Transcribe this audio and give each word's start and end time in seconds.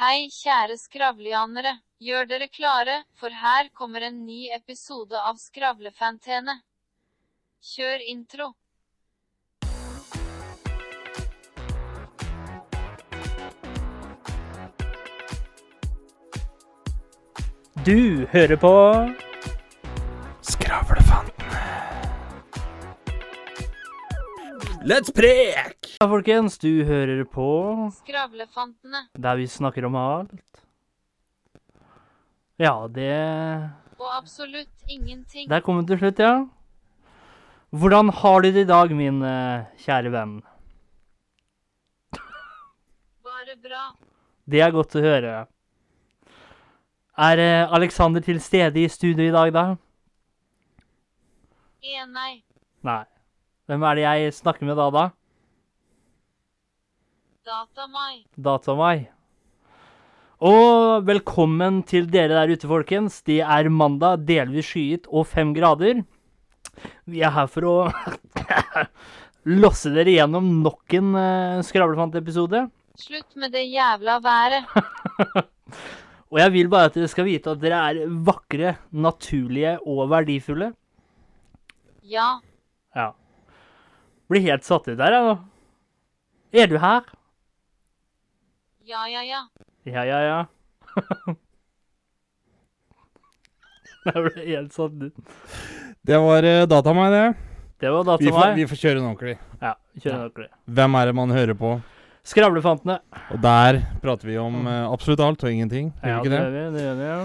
Hei, 0.00 0.30
kjære 0.32 0.78
skravlianere. 0.80 1.74
Gjør 2.00 2.24
dere 2.30 2.46
klare, 2.48 2.94
for 3.20 3.28
her 3.28 3.68
kommer 3.76 4.00
en 4.06 4.22
ny 4.24 4.46
episode 4.56 5.18
av 5.20 5.36
Skravlefantene. 5.36 6.54
Kjør 7.60 8.00
intro. 8.08 8.48
Du 17.84 18.24
hører 18.32 18.56
på 18.64 18.74
Skravlefantene. 20.54 21.64
Let's 24.88 25.12
prek! 25.12 25.81
Ja, 26.02 26.08
folkens. 26.10 26.56
Du 26.58 26.82
hører 26.82 27.20
på 27.30 27.44
Skravlefantene. 27.94 29.04
der 29.14 29.36
vi 29.38 29.44
snakker 29.46 29.84
om 29.86 29.94
alt. 29.94 30.64
Ja, 32.58 32.88
det 32.88 33.70
Og 34.00 34.08
absolutt 34.10 34.82
ingenting. 34.88 35.48
Der 35.48 35.60
kom 35.60 35.78
vi 35.78 35.86
til 35.86 35.98
slutt, 35.98 36.18
ja. 36.18 36.48
Hvordan 37.70 38.10
har 38.10 38.42
du 38.42 38.50
det 38.50 38.64
i 38.64 38.70
dag, 38.72 38.90
min 38.90 39.22
eh, 39.22 39.62
kjære 39.78 40.10
venn? 40.10 40.42
Bare 43.22 43.56
bra. 43.62 43.94
Det 44.44 44.60
er 44.60 44.74
godt 44.74 44.98
å 44.98 45.06
høre. 45.06 45.46
Er 47.14 47.46
eh, 47.46 47.72
Alexander 47.78 48.20
til 48.20 48.40
stede 48.40 48.82
i 48.82 48.88
studio 48.88 49.22
i 49.22 49.30
dag, 49.30 49.54
da? 49.54 49.66
E 51.78 52.06
nei. 52.10 52.42
Nei. 52.82 53.04
Hvem 53.70 53.82
er 53.82 53.94
det 53.94 54.08
jeg 54.10 54.40
snakker 54.42 54.66
med 54.66 54.82
da, 54.82 54.90
da? 54.90 55.10
Datamai. 57.42 58.20
Datamai. 58.38 59.08
Og 60.46 61.02
velkommen 61.02 61.80
til 61.90 62.04
dere 62.06 62.36
der 62.36 62.50
ute, 62.54 62.68
folkens. 62.70 63.16
Det 63.26 63.40
er 63.42 63.66
mandag, 63.66 64.20
delvis 64.28 64.68
skyet 64.70 65.08
og 65.10 65.26
fem 65.26 65.50
grader. 65.56 66.04
Vi 67.10 67.18
er 67.26 67.32
her 67.34 67.48
for 67.50 67.66
å 67.66 67.72
losse 69.62 69.90
dere 69.90 70.14
gjennom 70.14 70.52
nok 70.62 70.94
en 70.94 71.08
uh, 71.18 71.64
Skravlefant-episode. 71.66 72.60
Slutt 73.02 73.34
med 73.34 73.50
det 73.56 73.64
jævla 73.72 74.20
været. 74.22 74.76
Og 76.30 76.38
jeg 76.38 76.52
vil 76.54 76.70
bare 76.70 76.92
at 76.92 76.98
dere 77.00 77.10
skal 77.10 77.26
vite 77.26 77.56
at 77.56 77.64
dere 77.64 77.80
er 77.88 78.12
vakre, 78.28 78.76
naturlige 78.94 79.80
og 79.82 80.04
verdifulle. 80.12 80.70
Ja. 82.06 82.36
Ja. 82.94 83.08
Blir 84.30 84.46
helt 84.46 84.68
satt 84.68 84.86
ut 84.86 84.94
der, 84.94 85.18
jeg 85.18 85.26
nå. 85.26 85.34
Er 86.62 86.70
du 86.70 86.78
her? 86.78 87.10
Ja, 88.84 89.08
ja, 89.08 89.22
ja. 89.22 89.48
Ja, 89.84 90.04
ja, 90.04 90.20
ja. 90.26 90.46
Jeg 94.02 94.18
ble 94.24 94.42
helt 94.42 94.74
sånn 94.74 95.04
ut. 95.06 95.14
Det 96.02 96.18
var 96.18 96.42
uh, 96.42 96.64
Datamai, 96.66 97.06
det. 97.14 97.26
Det 97.82 97.90
var 97.94 98.02
Vi 98.02 98.26
får, 98.26 98.34
Datamai. 98.34 98.56
vi 98.58 98.66
får 98.66 98.80
kjøre 98.80 98.96
den 98.98 99.06
ordentlig. 99.06 99.36
Ja, 99.62 99.76
kjør 100.02 100.16
ordentlig. 100.16 100.48
Hvem 100.66 100.98
er 100.98 101.06
det 101.06 101.14
man 101.20 101.34
hører 101.34 101.58
på? 101.58 101.70
Skravlefantene. 102.22 103.00
Og 103.34 103.40
der 103.42 103.80
prater 103.98 104.28
vi 104.30 104.36
om 104.38 104.60
uh, 104.62 104.84
absolutt 104.92 105.18
alt 105.24 105.40
og 105.42 105.50
ingenting. 105.50 105.88
Gjør 106.04 106.12
Ja, 106.12 106.18
det 106.22 106.28
ikke 106.28 106.34
det? 106.36 106.50
vi. 106.52 106.60
Det 106.76 106.90
vi. 107.00 107.06
ja. 107.08 107.16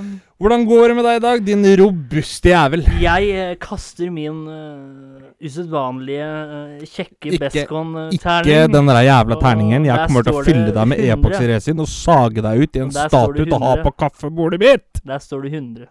Hvordan 0.42 0.64
går 0.70 0.88
det 0.90 0.96
med 0.98 1.06
deg 1.06 1.18
i 1.20 1.22
dag, 1.26 1.44
din 1.46 1.66
robuste 1.84 2.50
jævel? 2.50 2.86
Jeg 3.04 3.28
uh, 3.38 3.52
kaster 3.62 4.10
min 4.14 4.40
uh, 4.50 5.28
usedvanlige 5.46 6.30
uh, 6.50 6.88
kjekke 6.90 7.38
Bescon-terning. 7.44 8.50
Ikke 8.50 8.64
den 8.74 8.90
der 8.90 9.02
jævla 9.06 9.38
terningen. 9.44 9.86
Jeg 9.86 10.08
kommer 10.08 10.26
til 10.26 10.40
å 10.40 10.42
fylle 10.48 10.74
deg 10.80 10.90
med 10.90 11.04
epoxy 11.14 11.44
resin 11.52 11.84
og 11.86 11.92
sage 11.94 12.42
deg 12.48 12.64
ut 12.66 12.80
i 12.82 12.84
en 12.88 12.90
det 12.98 13.06
statue 13.12 13.46
til 13.46 13.54
å 13.54 13.62
ha 13.68 13.76
på 13.86 13.94
kaffebordet 14.02 14.60
mitt! 14.66 15.04
Der 15.06 15.22
står 15.22 15.46
det 15.46 15.54
100. 15.60 15.86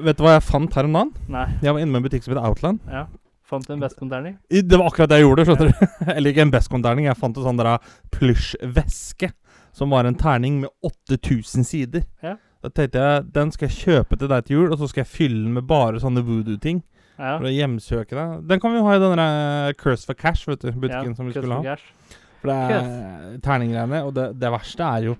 Vet 0.00 0.16
du 0.16 0.24
hva 0.24 0.38
jeg 0.38 0.46
fant 0.48 0.72
her 0.80 0.88
om 0.88 0.96
dagen? 0.96 1.12
Nei, 1.28 1.44
Jeg 1.60 1.76
var 1.76 1.84
inne 1.84 1.92
med 1.92 2.00
en 2.00 2.08
butikk 2.08 2.24
som 2.24 2.32
heter 2.32 2.48
Outland. 2.48 2.80
ja. 2.88 3.04
Fant 3.44 3.66
du 3.66 3.74
en 3.74 3.82
Bescon-terning? 3.82 4.38
Det 4.48 4.78
var 4.78 4.88
akkurat 4.88 5.10
det 5.12 5.20
jeg 5.20 5.26
gjorde, 5.26 5.44
skjønner 5.48 5.70
du. 5.70 5.94
Eller 6.14 6.32
ikke 6.32 6.46
en 6.46 6.52
Bescon-terning. 6.54 7.08
Jeg 7.10 7.20
fant 7.20 7.36
en 7.36 7.44
sånn 7.44 7.60
der 7.60 7.74
plysjveske 8.14 9.30
som 9.74 9.92
var 9.92 10.08
en 10.08 10.16
terning 10.16 10.62
med 10.62 10.70
8000 10.86 11.66
sider. 11.68 12.06
Ja. 12.24 12.38
Da 12.64 12.70
tenkte 12.72 13.02
jeg 13.02 13.28
den 13.34 13.52
skal 13.52 13.68
jeg 13.68 13.76
kjøpe 13.82 14.16
til 14.16 14.30
deg 14.32 14.46
til 14.46 14.56
jul, 14.56 14.72
og 14.72 14.80
så 14.80 14.88
skal 14.88 15.04
jeg 15.04 15.12
fylle 15.12 15.42
den 15.42 15.56
med 15.58 15.66
bare 15.68 16.00
sånne 16.00 16.24
voodoo-ting. 16.24 16.80
Ja. 17.18 17.36
For 17.36 17.46
å 17.46 17.52
hjemsøke 17.52 18.16
deg. 18.16 18.46
Den 18.48 18.62
kan 18.62 18.72
vi 18.72 18.80
jo 18.80 18.86
ha 18.88 18.96
i 18.96 19.02
den 19.02 19.24
Curse 19.78 20.08
for 20.08 20.18
Cash, 20.18 20.48
vet 20.48 20.64
du. 20.64 20.70
Butikken 20.72 21.12
ja. 21.12 21.18
som 21.18 21.28
vi 21.28 21.36
skulle 21.36 21.60
ha. 21.60 21.74
cash. 21.74 22.16
For 22.40 22.50
det 22.50 22.78
er 22.78 23.36
terninggreiene. 23.44 24.00
Og 24.08 24.14
det, 24.16 24.30
det 24.40 24.52
verste 24.54 24.88
er 24.88 25.10
jo 25.10 25.18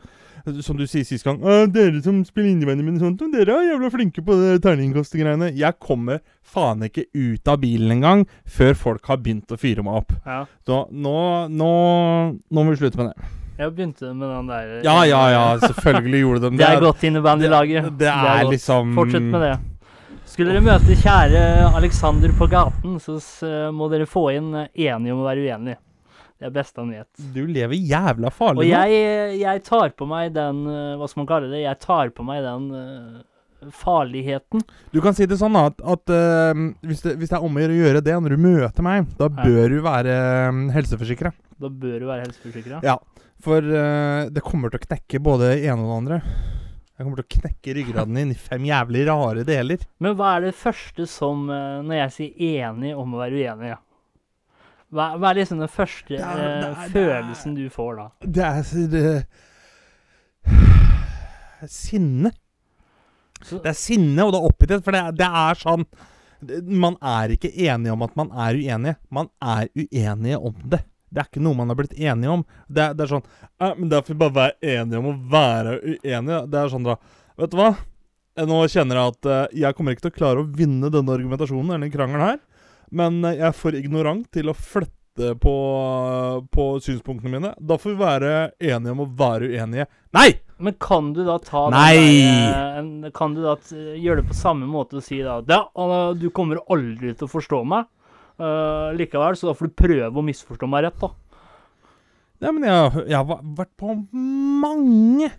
som 0.62 0.77
du 0.77 0.84
sier 0.87 1.05
sist 1.09 1.25
gang 1.25 1.38
'Dere 1.72 2.03
som 2.05 2.25
spiller 2.25 2.50
innebandy 2.50 2.84
med 2.84 3.00
sånt, 3.00 3.22
dere 3.32 3.56
er 3.56 3.71
jævla 3.72 3.91
flinke 3.93 4.25
på 4.25 4.37
det 4.41 4.62
terningkastegreiene.' 4.65 5.55
Jeg 5.56 5.78
kommer 5.81 6.21
faen 6.43 6.84
ikke 6.84 7.06
ut 7.15 7.49
av 7.49 7.60
bilen 7.62 7.97
engang 7.97 8.27
før 8.44 8.75
folk 8.75 9.06
har 9.06 9.22
begynt 9.25 9.50
å 9.50 9.59
fyre 9.60 9.83
meg 9.83 10.03
opp. 10.03 10.12
Ja. 10.27 10.44
Så 10.66 10.84
nå, 10.93 11.49
nå, 11.49 11.72
nå 12.50 12.65
må 12.65 12.71
vi 12.71 12.83
slutte 12.83 13.00
med 13.00 13.12
det. 13.12 13.31
Jeg 13.54 13.71
begynte 13.71 14.10
med 14.12 14.28
den 14.28 14.49
der 14.50 14.71
Ja, 14.83 14.97
ja, 15.06 15.22
ja, 15.31 15.44
selvfølgelig 15.62 16.21
gjorde 16.25 16.41
de 16.50 16.56
Det 16.59 16.66
er 16.66 16.81
godt 16.83 17.04
innebandylaget. 17.06 17.84
Det, 17.84 17.99
det 18.03 18.10
er 18.10 18.43
godt. 18.43 18.50
liksom 18.50 18.94
Fortsett 18.99 19.31
med 19.31 19.47
det. 19.47 19.54
Skulle 20.27 20.50
dere 20.50 20.65
møte 20.66 20.97
kjære 20.99 21.43
Alexander 21.78 22.33
på 22.34 22.49
gaten, 22.50 22.97
så 22.99 23.21
må 23.71 23.87
dere 23.93 24.09
få 24.10 24.33
inn 24.34 24.49
eh, 24.59 24.71
enige 24.88 25.15
om 25.15 25.22
å 25.22 25.28
være 25.28 25.44
uenige. 25.44 25.78
Det 26.34 26.49
er 26.49 26.55
beste 26.55 26.83
han 26.83 26.91
vet. 26.91 27.22
Du 27.34 27.45
lever 27.47 27.78
jævla 27.78 28.31
farlig 28.34 28.67
nå. 28.67 28.72
jeg, 28.75 29.37
jeg 29.39 29.62
tar 29.67 29.95
på 29.95 30.09
meg 30.11 30.33
den 30.34 30.65
eh, 30.67 30.97
Hva 30.99 31.06
skal 31.11 31.22
man 31.22 31.31
kalle 31.31 31.53
det? 31.53 31.62
Jeg 31.62 31.81
tar 31.84 32.11
på 32.15 32.27
meg 32.27 32.43
den 32.43 32.67
uh, 32.75 33.71
farligheten. 33.75 34.65
Du 34.93 34.99
kan 35.05 35.15
si 35.17 35.28
det 35.31 35.39
sånn 35.41 35.55
at, 35.61 35.78
at 35.78 36.11
uh, 36.11 36.65
hvis, 36.83 37.05
det, 37.06 37.15
hvis 37.21 37.31
det 37.31 37.39
er 37.39 37.47
om 37.47 37.61
å 37.61 37.69
gjøre 37.69 38.03
det 38.05 38.19
når 38.19 38.34
du 38.34 38.43
møter 38.49 38.87
meg, 38.87 39.06
da 39.21 39.31
bør 39.31 39.77
du 39.77 39.78
være 39.87 40.19
helseforsikra. 40.75 41.33
Da 41.62 41.71
bør 41.71 41.97
du 42.03 42.11
være 42.11 42.27
helseforsikra. 42.27 42.83
Ja. 42.84 42.99
For 43.45 43.62
uh, 43.62 44.27
det 44.34 44.45
kommer 44.45 44.75
til 44.75 44.83
å 44.83 44.87
knekke 44.89 45.22
både 45.22 45.55
det 45.55 45.71
ene 45.71 45.87
og 45.87 45.89
det 45.89 46.01
andre. 46.03 46.21
Jeg 46.95 47.06
kommer 47.06 47.22
til 47.22 47.28
å 47.28 47.34
knekke 47.39 47.78
ryggraden 47.78 48.21
din 48.21 48.34
i 48.34 48.39
fem 48.39 48.66
jævlig 48.66 49.06
rare 49.06 49.47
deler. 49.47 49.89
Men 50.03 50.19
hva 50.19 50.37
er 50.37 50.49
det 50.49 50.55
første 50.59 51.09
som 51.11 51.49
Når 51.49 51.97
jeg 51.97 52.12
sier 52.15 52.69
enig 52.69 52.93
om 52.95 53.16
å 53.16 53.22
være 53.22 53.41
uenig, 53.41 53.72
ja. 53.72 53.81
Hva, 54.94 55.09
hva 55.19 55.31
er 55.32 55.41
liksom 55.41 55.59
den 55.59 55.71
første 55.72 56.15
Det 56.15 56.21
er- 56.21 56.38
eh, 56.38 56.60
det 56.60 56.71
er- 56.71 56.91
følelsen 56.94 57.55
du 57.56 57.65
får 57.71 57.97
da? 57.99 58.06
Det 58.21 58.44
er 58.44 58.62
det, 58.93 59.27
Sinne. 61.69 62.31
Så, 63.44 63.59
Det 63.62 63.71
er 63.72 63.77
sinne, 63.77 64.25
og 64.25 64.33
det 64.33 64.41
er 64.41 64.49
oppgitthet. 64.49 64.84
For 64.84 64.93
det, 64.97 65.03
det 65.21 65.27
er 65.28 65.54
sånn 65.60 65.84
Man 66.69 66.97
er 67.00 67.33
ikke 67.37 67.50
enige 67.56 67.93
om 67.94 68.03
at 68.04 68.16
man 68.16 68.28
er 68.31 68.54
uenige. 68.59 68.97
Man 69.10 69.31
er 69.41 69.69
uenige 69.75 70.37
om 70.44 70.54
det. 70.69 70.83
Det 71.15 71.22
er 71.22 71.28
ikke 71.31 71.43
noe 71.44 71.54
man 71.56 71.69
har 71.72 71.78
blitt 71.78 71.94
enige 71.97 72.31
om. 72.34 72.43
Det 72.69 72.91
det 72.99 73.04
er 73.06 73.12
sånn 73.15 73.25
«Ja, 73.60 73.75
Men 73.78 73.88
da 73.88 74.00
får 74.03 74.12
vi 74.12 74.19
bare 74.21 74.34
være 74.34 74.53
enige 74.75 74.99
om 74.99 75.09
å 75.12 75.31
være 75.31 75.77
uenige. 76.03 76.41
Det 76.50 76.60
er 76.60 76.69
sånn 76.72 76.84
da 76.84 76.97
Vet 77.38 77.50
du 77.50 77.56
hva? 77.56 77.71
Eh, 78.37 78.44
Nå 78.47 78.60
kjenner 78.71 78.94
jeg 79.00 79.15
at 79.15 79.27
eh, 79.27 79.56
jeg 79.62 79.75
kommer 79.75 79.94
ikke 79.94 80.04
til 80.06 80.12
å 80.12 80.19
klare 80.19 80.43
å 80.43 80.50
vinne 80.54 80.91
denne 80.93 81.15
argumentasjonen 81.16 81.75
eller 81.78 81.88
krangelen 81.91 82.21
her. 82.28 82.38
Men 82.94 83.22
eh, 83.25 83.38
jeg 83.41 83.49
er 83.50 83.59
for 83.59 83.77
ignorant 83.78 84.28
til 84.34 84.50
å 84.50 84.56
flytte 84.56 85.34
på, 85.38 85.55
på 86.50 86.65
synspunktene 86.82 87.37
mine. 87.37 87.53
Da 87.59 87.78
får 87.78 87.94
vi 87.94 88.00
være 88.00 88.32
enige 88.59 88.97
om 88.97 89.05
å 89.05 89.12
være 89.19 89.53
uenige. 89.53 89.91
Nei! 90.16 90.31
men 90.65 90.75
kan 90.78 91.12
du 91.12 91.25
da 91.27 91.38
ta 91.43 91.65
den 91.71 91.75
der, 91.75 93.04
eh, 93.04 93.10
Kan 93.15 93.34
du 93.34 93.43
da 93.43 93.56
gjøre 93.99 94.22
det 94.22 94.28
på 94.31 94.37
samme 94.38 94.69
måte 94.71 95.00
og 95.00 95.04
si 95.04 95.19
da 95.22 95.41
Ja, 95.49 95.60
du 96.15 96.28
kommer 96.31 96.62
aldri 96.71 97.12
til 97.15 97.27
å 97.27 97.33
forstå 97.33 97.65
meg 97.66 97.88
uh, 98.41 98.94
likevel, 98.97 99.37
så 99.37 99.50
da 99.50 99.56
får 99.59 99.71
du 99.71 99.78
prøve 99.78 100.21
å 100.21 100.27
misforstå 100.27 100.69
meg 100.71 100.88
rett, 100.88 101.00
da. 101.03 101.10
Ja, 102.43 102.53
men 102.53 102.66
jeg, 102.66 103.04
jeg 103.09 103.19
har 103.19 103.44
vært 103.56 103.72
på 103.81 103.94
mange 103.94 105.30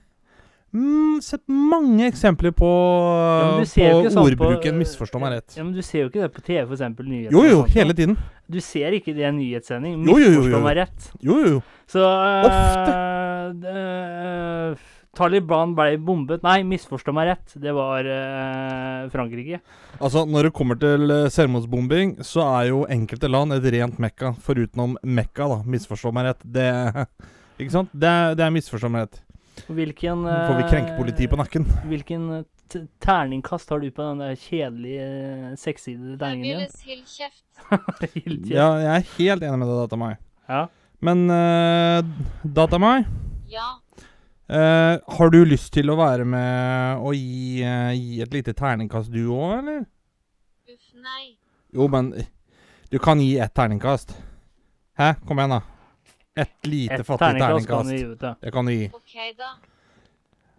mm, 0.76 1.22
Sett 1.24 1.42
mange 1.48 2.06
eksempler 2.10 2.52
på, 2.56 2.68
men 2.68 3.64
du 3.64 3.70
ser 3.72 3.88
jo 3.90 4.02
på 4.02 4.02
ikke 4.04 4.12
sånn 4.14 4.26
på- 4.26 4.32
ordbruken 4.34 4.78
'misforstå 4.80 5.22
meg 5.24 5.32
rett'. 5.38 5.56
Ja, 5.58 5.64
Men 5.64 5.74
du 5.74 5.82
ser 5.82 6.04
jo 6.04 6.10
ikke 6.10 6.22
det 6.26 6.32
på 6.36 6.44
TV, 6.44 6.68
eksempel 6.76 7.08
nyheter. 7.08 7.32
Jo, 7.32 7.44
jo, 7.50 7.64
hele 7.72 7.94
tiden. 7.96 8.18
Du 8.52 8.60
ser 8.62 8.92
ikke 8.94 9.16
det 9.16 9.24
i 9.24 9.30
en 9.30 9.40
nyhetssending. 9.40 9.96
Misforstå 10.06 10.62
meg 10.62 10.76
rett. 10.84 11.12
Jo, 11.24 11.40
jo, 11.42 11.48
jo. 11.56 11.64
Så 11.88 12.04
uh, 12.04 12.46
Ofte. 12.46 12.94
Uh, 13.64 14.76
Taliban 15.16 15.72
ble 15.78 15.96
bombet 16.04 16.44
Nei, 16.44 16.60
misforstå 16.68 17.14
meg 17.16 17.30
rett. 17.32 17.54
Det 17.56 17.72
var 17.74 18.04
uh, 18.04 19.08
Frankrike. 19.14 19.62
Altså, 20.02 20.26
når 20.28 20.50
det 20.50 20.54
kommer 20.58 20.76
til 20.76 21.08
eh, 21.14 21.30
selvmordsbombing, 21.32 22.18
så 22.26 22.44
er 22.60 22.68
jo 22.74 22.82
enkelte 22.92 23.30
land 23.32 23.56
et 23.56 23.64
rent 23.78 23.96
mekka. 24.04 24.34
Forutenom 24.44 24.98
Mekka, 25.08 25.48
da. 25.48 25.62
Misforstå 25.64 26.12
meg 26.12 26.28
rett. 26.34 26.44
Det 26.44 26.68
Ikke 27.64 27.72
sant? 27.72 27.94
Det 27.96 28.12
det 28.36 28.44
er 28.44 28.52
misforstå 28.52 28.92
meg 28.92 29.06
rett. 29.08 29.22
Hvilken 29.68 30.26
får 30.26 30.58
vi 30.58 30.64
eh, 30.64 30.70
krenkepoliti 30.70 31.28
på 31.32 31.40
nakken. 31.40 31.66
Hvilken 31.90 32.28
eh, 32.38 32.44
t 32.72 32.82
terningkast 33.04 33.70
har 33.70 33.80
du 33.80 33.92
på 33.94 34.02
den 34.02 34.24
der 34.24 34.36
kjedelige, 34.40 35.06
eh, 35.06 35.56
sekssidede 35.60 36.18
terningen 36.20 36.66
din? 36.66 36.74
Helt 36.86 38.50
Ja, 38.58 38.70
jeg 38.82 38.92
er 38.96 39.10
helt 39.18 39.46
enig 39.46 39.60
med 39.62 39.70
deg, 39.70 39.82
Datamai. 39.86 40.16
ja. 40.50 40.66
Men 41.06 41.28
uh, 41.30 42.02
Datamai, 42.44 43.04
Ja. 43.52 43.76
Uh, 44.50 45.02
har 45.18 45.30
du 45.34 45.40
lyst 45.46 45.72
til 45.74 45.90
å 45.90 45.98
være 45.98 46.26
med 46.26 47.02
og 47.02 47.18
gi, 47.18 47.66
uh, 47.66 47.92
gi 47.94 48.22
et 48.22 48.34
lite 48.34 48.54
terningkast, 48.58 49.12
du 49.14 49.28
òg, 49.34 49.60
eller? 49.60 49.84
Uff, 50.70 50.88
nei. 51.02 51.36
Jo, 51.74 51.90
men 51.92 52.14
du 52.94 52.98
kan 53.02 53.22
gi 53.22 53.36
ett 53.42 53.54
terningkast. 53.58 54.16
Hæ? 54.98 55.16
Kom 55.28 55.42
igjen, 55.42 55.58
da. 55.58 55.75
Ett 56.36 56.68
lite 56.68 56.94
Et 57.00 57.06
fattig 57.08 57.40
terningkast 57.40 57.68
kan 57.70 57.88
vi 57.88 57.98
gi 57.98 58.06
ut, 58.12 58.22
ja. 58.22 58.34
Det 58.42 58.52
kan 58.52 58.66
du 58.68 58.72
gi. 58.74 58.90
Ok, 58.94 59.14
da. 59.38 59.54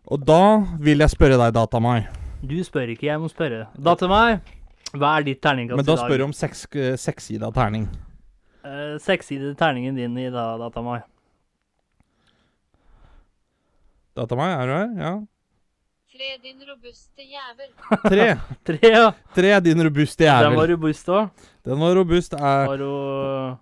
Og 0.07 0.23
da 0.25 0.41
vil 0.81 1.03
jeg 1.05 1.13
spørre 1.13 1.37
deg, 1.37 1.53
Datamai. 1.57 1.99
Du 2.47 2.57
spør 2.65 2.93
ikke, 2.95 3.09
jeg 3.11 3.21
må 3.21 3.29
spørre. 3.29 3.67
Datamai. 3.77 4.39
Hva 4.97 5.11
er 5.19 5.27
ditt 5.27 5.43
terningkast 5.45 5.77
Men 5.77 5.85
da 5.85 5.93
i 5.93 5.97
dag? 5.99 6.05
spør 6.07 6.23
du 6.23 6.25
om 6.25 6.33
seks, 6.33 6.65
eh, 6.73 6.97
sekssida 6.97 7.51
terning. 7.53 7.89
Uh, 8.67 8.97
Seksside 9.03 9.53
terningen 9.59 9.95
din 9.99 10.17
i 10.19 10.31
dag, 10.31 10.59
Datamai. 10.63 11.01
Datamai, 14.17 14.49
er 14.57 14.67
du 14.67 14.73
her? 14.73 14.89
Ja. 15.05 15.13
Tre, 16.17 16.31
din 16.41 16.63
robuste 16.65 17.23
jævel. 17.29 17.71
Tre. 18.09 18.29
Tre, 18.67 18.79
ja. 18.97 19.11
Tre 19.37 19.61
din 19.61 19.85
robuste 19.85 20.25
Den 20.25 20.33
var 20.57 20.65
jævel. 20.65 20.71
robust 20.73 21.09
òg. 21.13 21.29
Den 21.69 21.79
var 21.85 21.95
robust. 22.01 22.33
Er 22.33 22.67
Var 22.73 22.79
hun 22.87 23.59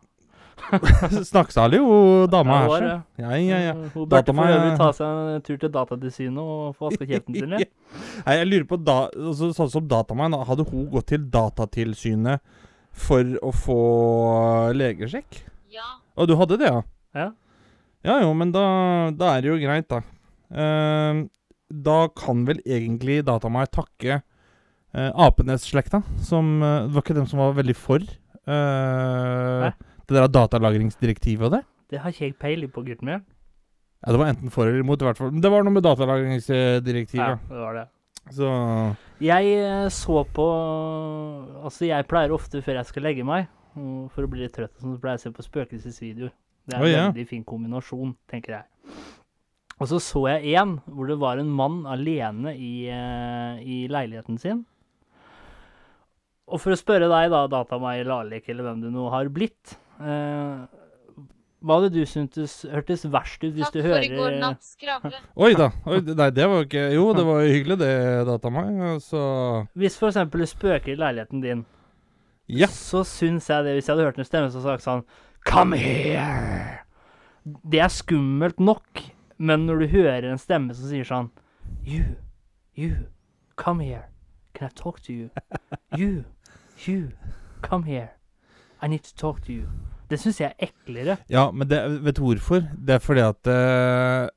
Snakksalig, 1.30 1.78
hun 1.84 2.26
dama 2.32 2.54
Ja, 2.54 2.58
her. 2.60 2.68
var 2.68 2.80
så. 2.84 2.96
Ja, 3.22 3.30
ja, 3.38 3.58
ja. 3.68 3.72
Hun 3.74 3.84
burde 3.90 3.94
for 3.94 4.06
Datamai- 4.14 4.48
øvrig 4.54 4.76
ta 4.80 4.88
seg 4.96 5.20
en 5.36 5.44
tur 5.46 5.58
til 5.62 5.72
Datatilsynet 5.74 6.38
og 6.42 6.74
få 6.78 6.90
vaska 6.90 7.06
kjeften 7.10 7.38
sin 7.38 7.54
litt. 7.54 7.72
Nei, 8.26 8.36
jeg 8.40 8.48
lurer 8.50 8.66
på 8.72 8.78
da, 8.84 8.96
altså, 9.12 9.50
Sånn 9.56 9.70
som 9.76 9.86
Datamann, 9.90 10.34
da, 10.36 10.42
hadde 10.48 10.66
hun 10.70 10.88
gått 10.92 11.08
til 11.12 11.24
Datatilsynet 11.34 12.40
for 12.94 13.24
å 13.42 13.52
få 13.54 13.78
legesjekk? 14.78 15.40
Ja. 15.74 15.86
Å, 16.14 16.26
du 16.30 16.36
hadde 16.38 16.58
det, 16.60 16.70
ja? 16.70 16.82
Ja. 17.14 17.30
Ja 18.04 18.18
jo, 18.20 18.34
men 18.36 18.50
da, 18.52 18.64
da 19.16 19.32
er 19.36 19.42
det 19.42 19.48
jo 19.50 19.56
greit, 19.62 19.88
da. 19.88 20.02
Eh, 20.54 21.22
da 21.74 21.98
kan 22.14 22.44
vel 22.46 22.60
egentlig 22.68 23.22
Datamai 23.26 23.64
takke 23.72 24.18
uh, 24.94 25.10
Apenes-slekta, 25.24 26.02
som 26.22 26.60
eh, 26.62 26.84
Det 26.84 26.92
var 26.94 27.02
ikke 27.02 27.16
dem 27.16 27.26
som 27.26 27.40
var 27.40 27.56
veldig 27.56 27.74
for 27.74 28.04
uh, 28.04 29.64
Hæ? 29.64 29.70
Det 30.08 30.18
der 30.18 30.32
datalagringsdirektivet 30.32 31.48
og 31.48 31.56
det? 31.56 31.62
Det 31.90 32.00
har 32.02 32.12
ikke 32.12 32.28
jeg 32.28 32.36
peiling 32.40 32.72
på, 32.72 32.84
gutten 32.86 33.10
min. 33.10 33.24
Ja, 34.04 34.12
det 34.12 34.20
var 34.20 34.30
enten 34.32 34.52
for 34.52 34.68
eller 34.68 34.84
imot, 34.84 35.00
i 35.00 35.06
hvert 35.08 35.20
fall. 35.20 35.32
Men 35.32 35.42
Det 35.42 35.50
var 35.52 35.64
noe 35.64 35.72
med 35.72 35.84
datalagringsdirektivet. 35.86 37.24
Ja, 37.24 37.38
det 37.48 37.60
var 37.60 37.76
det. 37.78 37.88
Så 38.32 38.48
Jeg 39.20 39.50
eh, 39.60 39.88
så 39.92 40.24
på 40.24 40.46
Altså, 41.64 41.84
jeg 41.84 42.08
pleier 42.08 42.32
ofte 42.32 42.62
før 42.64 42.80
jeg 42.80 42.88
skal 42.88 43.04
legge 43.04 43.24
meg, 43.24 43.48
for 43.74 44.24
å 44.24 44.30
bli 44.30 44.44
litt 44.44 44.54
trøtt, 44.56 44.76
sånn, 44.78 44.94
så 44.96 45.02
pleier 45.02 45.18
jeg 45.18 45.22
å 45.22 45.24
se 45.24 45.34
på 45.36 45.46
spøkelsesvideoer. 45.48 46.32
Det 46.64 46.76
er 46.76 46.80
en 46.80 46.86
en 46.86 46.92
ja. 46.92 47.06
veldig 47.10 47.26
fin 47.28 47.44
kombinasjon, 47.44 48.14
tenker 48.30 48.58
jeg. 48.58 48.94
Og 49.80 49.88
så 49.90 49.98
så 50.00 50.22
jeg 50.30 50.54
en 50.60 50.78
hvor 50.86 51.08
det 51.10 51.18
var 51.20 51.40
en 51.40 51.50
mann 51.50 51.82
alene 51.90 52.54
i, 52.54 52.86
eh, 52.88 53.64
i 53.64 53.78
leiligheten 53.90 54.38
sin. 54.40 54.62
Og 56.44 56.60
for 56.60 56.74
å 56.74 56.78
spørre 56.78 57.08
deg, 57.08 57.32
da, 57.32 57.46
Datamai 57.50 58.04
Lalek, 58.04 58.48
eller 58.52 58.68
hvem 58.68 58.84
du 58.84 58.90
nå 58.92 59.08
har 59.12 59.32
blitt 59.32 59.78
Hva 61.64 61.78
hadde 61.78 61.88
du 61.94 62.02
syntes 62.04 62.58
hørtes 62.68 63.06
verst 63.08 63.40
ut 63.44 63.54
hvis 63.56 63.70
Takk 63.70 63.76
du 63.78 63.86
for 63.86 64.02
i 64.04 64.08
går 64.12 64.34
hører 64.34 64.56
skravle. 64.60 65.20
Oi 65.46 65.52
da. 65.56 65.70
Oi, 65.88 66.00
nei, 66.12 66.26
det 66.36 66.48
var 66.50 66.66
ikke 66.66 66.82
Jo, 66.92 67.06
det 67.16 67.24
var 67.24 67.40
jo 67.40 67.54
hyggelig, 67.54 67.78
det, 67.80 67.92
Datamai. 68.28 68.66
Så 69.00 69.20
Hvis 69.80 69.96
for 70.00 70.10
eksempel 70.12 70.44
det 70.44 70.50
spøker 70.52 70.92
i 70.92 70.98
leiligheten 71.00 71.40
din, 71.44 71.64
Ja. 72.48 72.66
så 72.68 73.00
syns 73.08 73.48
jeg 73.48 73.64
det 73.64 73.72
Hvis 73.78 73.86
jeg 73.88 73.94
hadde 73.94 74.04
hørt 74.10 74.18
en 74.20 74.28
stemme 74.28 74.50
som 74.52 74.60
sa 74.66 74.76
sånn 74.76 75.04
Come 75.48 75.76
here! 75.80 76.82
Det 77.44 77.80
er 77.80 77.88
skummelt 77.92 78.60
nok, 78.60 79.00
men 79.38 79.64
når 79.68 79.80
du 79.84 79.86
hører 79.92 80.28
en 80.32 80.38
stemme 80.40 80.76
som 80.76 80.88
sier 80.88 81.04
sånn 81.08 81.30
You, 81.84 82.04
you, 82.76 83.06
come 83.56 83.80
here. 83.84 84.04
Can 84.54 84.68
I 84.68 84.72
talk 84.76 85.00
to 85.08 85.12
you? 85.12 85.30
You, 85.96 86.24
you, 86.86 87.10
come 87.62 87.84
here. 87.88 88.10
I 88.84 88.88
need 88.88 89.04
to 89.04 89.14
talk 89.16 89.40
to 89.46 89.52
you. 89.52 89.68
Det 90.10 90.18
syns 90.20 90.40
jeg 90.40 90.52
er 90.52 90.68
eklere. 90.68 91.16
Ja, 91.32 91.50
men 91.50 91.68
det, 91.70 91.80
vet 92.04 92.18
du 92.18 92.26
hvorfor? 92.26 92.66
Det 92.76 92.98
er 92.98 93.00
fordi 93.00 93.22
at 93.24 93.48
uh, 93.48 94.28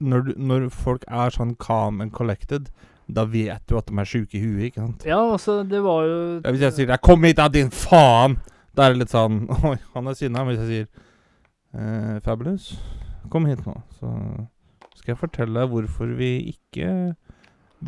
når, 0.00 0.20
du, 0.20 0.32
når 0.36 0.70
folk 0.72 1.04
er 1.08 1.34
sånn 1.34 1.52
calm 1.60 2.00
and 2.00 2.14
collected, 2.16 2.70
da 3.12 3.26
vet 3.28 3.66
du 3.68 3.76
at 3.76 3.90
de 3.90 3.98
er 4.00 4.08
sjuke 4.08 4.38
i 4.38 4.40
huet, 4.40 4.70
ikke 4.70 4.86
sant? 4.86 5.04
Ja, 5.08 5.20
altså, 5.34 5.60
det 5.68 5.82
var 5.84 6.06
jo 6.08 6.18
Ja, 6.40 6.50
hvis 6.54 6.64
jeg 6.64 6.72
sier 6.78 6.96
'Kom 6.96 7.24
hit, 7.24 7.36
da, 7.36 7.48
din 7.48 7.70
faen', 7.70 8.38
da 8.74 8.86
er 8.86 8.94
det 8.94 9.02
litt 9.02 9.12
sånn 9.12 9.44
Oi, 9.68 9.76
han 9.94 10.08
er 10.08 10.16
sinna. 10.16 10.44
Men 10.44 10.56
hvis 10.56 10.64
jeg 10.64 10.70
sier 10.72 10.88
eh, 11.76 12.20
'Fabulous, 12.24 12.72
kom 13.28 13.46
hit 13.46 13.66
nå', 13.66 13.76
så 14.00 14.08
skal 14.96 15.12
jeg 15.12 15.20
fortelle 15.20 15.60
deg 15.60 15.68
hvorfor 15.68 16.16
vi 16.16 16.32
ikke 16.54 17.14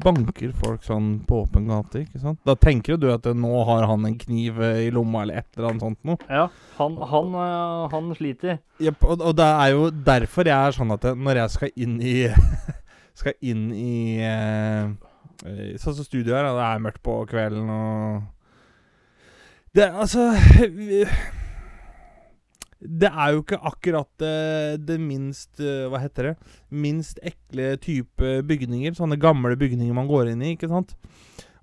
banker 0.02 0.52
folk 0.58 0.85
sånn 0.87 1.11
på 1.29 1.43
åpen 1.44 1.69
gate, 1.70 2.05
ikke 2.05 2.20
sant? 2.23 2.41
Da 2.46 2.56
tenker 2.58 2.99
du 3.00 3.08
at 3.12 3.26
eh, 3.31 3.37
nå 3.37 3.52
har 3.69 3.87
han 3.91 4.06
en 4.08 4.17
kniv 4.19 4.61
eh, 4.62 4.85
i 4.87 4.93
lomma, 4.94 5.23
eller 5.25 5.43
et 5.43 5.49
eller 5.56 5.70
annet 5.70 5.87
sånt 5.87 6.00
noe. 6.08 6.19
Ja, 6.29 6.49
han, 6.79 6.99
han, 7.12 7.35
øh, 7.44 7.85
han 7.93 8.11
sliter. 8.19 8.58
Jepp, 8.82 9.06
og, 9.06 9.23
og 9.23 9.37
det 9.38 9.49
er 9.49 9.75
jo 9.75 9.88
derfor 10.11 10.50
jeg 10.50 10.56
er 10.58 10.76
sånn 10.76 10.94
at 10.96 11.06
når 11.14 11.44
jeg 11.44 11.55
skal 11.56 11.85
inn 11.87 11.99
i 12.02 12.17
Skal 13.14 13.37
inn 13.46 13.69
i 13.70 14.19
eh, 14.26 14.88
eh, 15.46 15.75
Sånn 15.79 15.94
som 15.94 16.02
studioet 16.02 16.35
her, 16.35 16.49
det 16.50 16.64
er 16.67 16.82
mørkt 16.82 17.02
på 17.06 17.20
kvelden 17.31 17.70
og 17.70 18.25
Det 19.75 19.87
altså 19.87 20.32
Det 22.84 23.08
er 23.08 23.32
jo 23.32 23.42
ikke 23.42 23.58
akkurat 23.64 24.08
det, 24.20 24.84
det 24.84 24.98
minst 25.00 25.60
eh, 25.62 25.86
Hva 25.88 26.02
heter 26.02 26.31
det? 26.31 26.34
Minst 26.69 27.20
ekle 27.25 27.75
type 27.81 28.34
bygninger. 28.44 28.96
Sånne 28.98 29.19
gamle 29.20 29.56
bygninger 29.60 29.96
man 29.96 30.10
går 30.10 30.34
inn 30.34 30.44
i, 30.44 30.52
ikke 30.54 30.69
sant? 30.72 30.92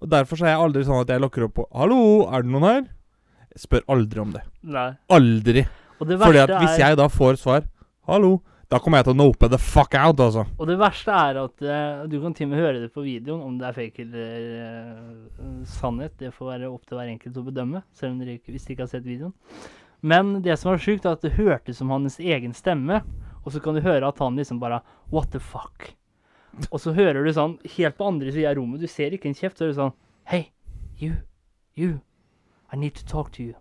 Og 0.01 0.09
Derfor 0.09 0.39
så 0.39 0.47
er 0.47 0.55
jeg 0.55 0.63
aldri 0.65 0.85
sånn 0.87 1.03
at 1.03 1.13
jeg 1.13 1.21
lokker 1.21 1.45
opp 1.45 1.59
på 1.59 1.67
'Hallo, 1.69 2.01
er 2.33 2.41
det 2.41 2.51
noen 2.51 2.67
her?' 2.67 2.87
Jeg 3.51 3.65
spør 3.67 3.83
aldri 3.91 4.21
om 4.23 4.31
det. 4.31 4.41
Nei. 4.63 4.91
Aldri. 5.11 5.65
Fordi 5.99 6.39
at 6.41 6.55
hvis 6.55 6.79
jeg 6.79 6.97
da 6.97 7.07
får 7.11 7.37
svar 7.37 7.67
'hallo', 8.07 8.39
da 8.71 8.79
kommer 8.79 9.01
jeg 9.01 9.09
til 9.09 9.17
å 9.17 9.19
nope 9.19 9.49
the 9.51 9.57
fuck 9.59 9.95
out, 9.99 10.21
altså. 10.23 10.45
Og 10.55 10.69
det 10.69 10.77
verste 10.79 11.11
er 11.11 11.41
at 11.41 11.63
uh, 11.67 12.05
du 12.07 12.21
kan 12.23 12.33
til 12.33 12.47
og 12.47 12.53
med 12.53 12.61
høre 12.63 12.79
det 12.79 12.87
på 12.95 13.03
videoen, 13.03 13.41
om 13.43 13.57
det 13.59 13.67
er 13.67 13.75
fake 13.75 14.05
eller 14.05 14.45
uh, 15.35 15.65
sannhet. 15.67 16.15
Det 16.17 16.31
får 16.31 16.53
være 16.53 16.69
opp 16.71 16.85
til 16.87 16.95
hver 16.95 17.11
enkelt 17.11 17.35
å 17.35 17.43
bedømme, 17.49 17.83
selv 17.91 18.15
om 18.15 18.21
dere 18.23 18.37
ikke, 18.39 18.55
hvis 18.55 18.69
de 18.69 18.71
ikke 18.73 18.87
har 18.87 18.93
sett 18.93 19.03
videoen. 19.03 19.35
Men 20.01 20.41
det 20.41 20.57
som 20.57 20.71
var 20.71 20.81
sjukt, 20.81 21.05
er 21.05 21.13
at 21.13 21.21
det 21.25 21.35
hørtes 21.37 21.77
som 21.77 21.91
hans 21.93 22.17
egen 22.19 22.53
stemme, 22.57 23.01
og 23.45 23.53
så 23.53 23.61
kan 23.61 23.77
du 23.77 23.81
høre 23.85 24.07
at 24.07 24.21
han 24.21 24.37
liksom 24.37 24.59
bare 24.61 24.81
What 25.13 25.31
the 25.33 25.39
fuck? 25.39 25.91
Og 26.69 26.81
så 26.81 26.93
hører 26.93 27.23
du 27.23 27.31
sånn 27.33 27.57
helt 27.77 27.97
på 27.97 28.07
andre 28.09 28.31
sida 28.33 28.51
av 28.51 28.57
rommet, 28.59 28.81
du 28.81 28.89
ser 28.89 29.13
ikke 29.15 29.29
en 29.29 29.37
kjeft, 29.37 29.59
så 29.59 29.67
er 29.67 29.71
det 29.71 29.77
sånn 29.77 29.93
Hey, 30.31 30.49
you, 30.99 31.21
you, 31.77 31.99
I 32.73 32.77
need 32.77 32.95
to 32.97 33.05
talk 33.05 33.31
to 33.37 33.43
you. 33.43 33.53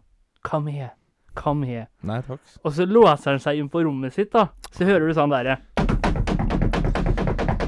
Come 0.46 0.70
here, 0.72 0.92
come 1.36 1.66
here. 1.68 1.88
Nei 2.06 2.20
takk. 2.24 2.40
Og 2.64 2.72
så 2.76 2.86
låser 2.88 3.34
han 3.34 3.42
seg 3.42 3.60
inn 3.60 3.68
på 3.72 3.84
rommet 3.84 4.16
sitt, 4.16 4.32
da. 4.32 4.48
Så 4.72 4.88
hører 4.88 5.08
du 5.08 5.16
sånn 5.16 5.32
derre 5.32 5.60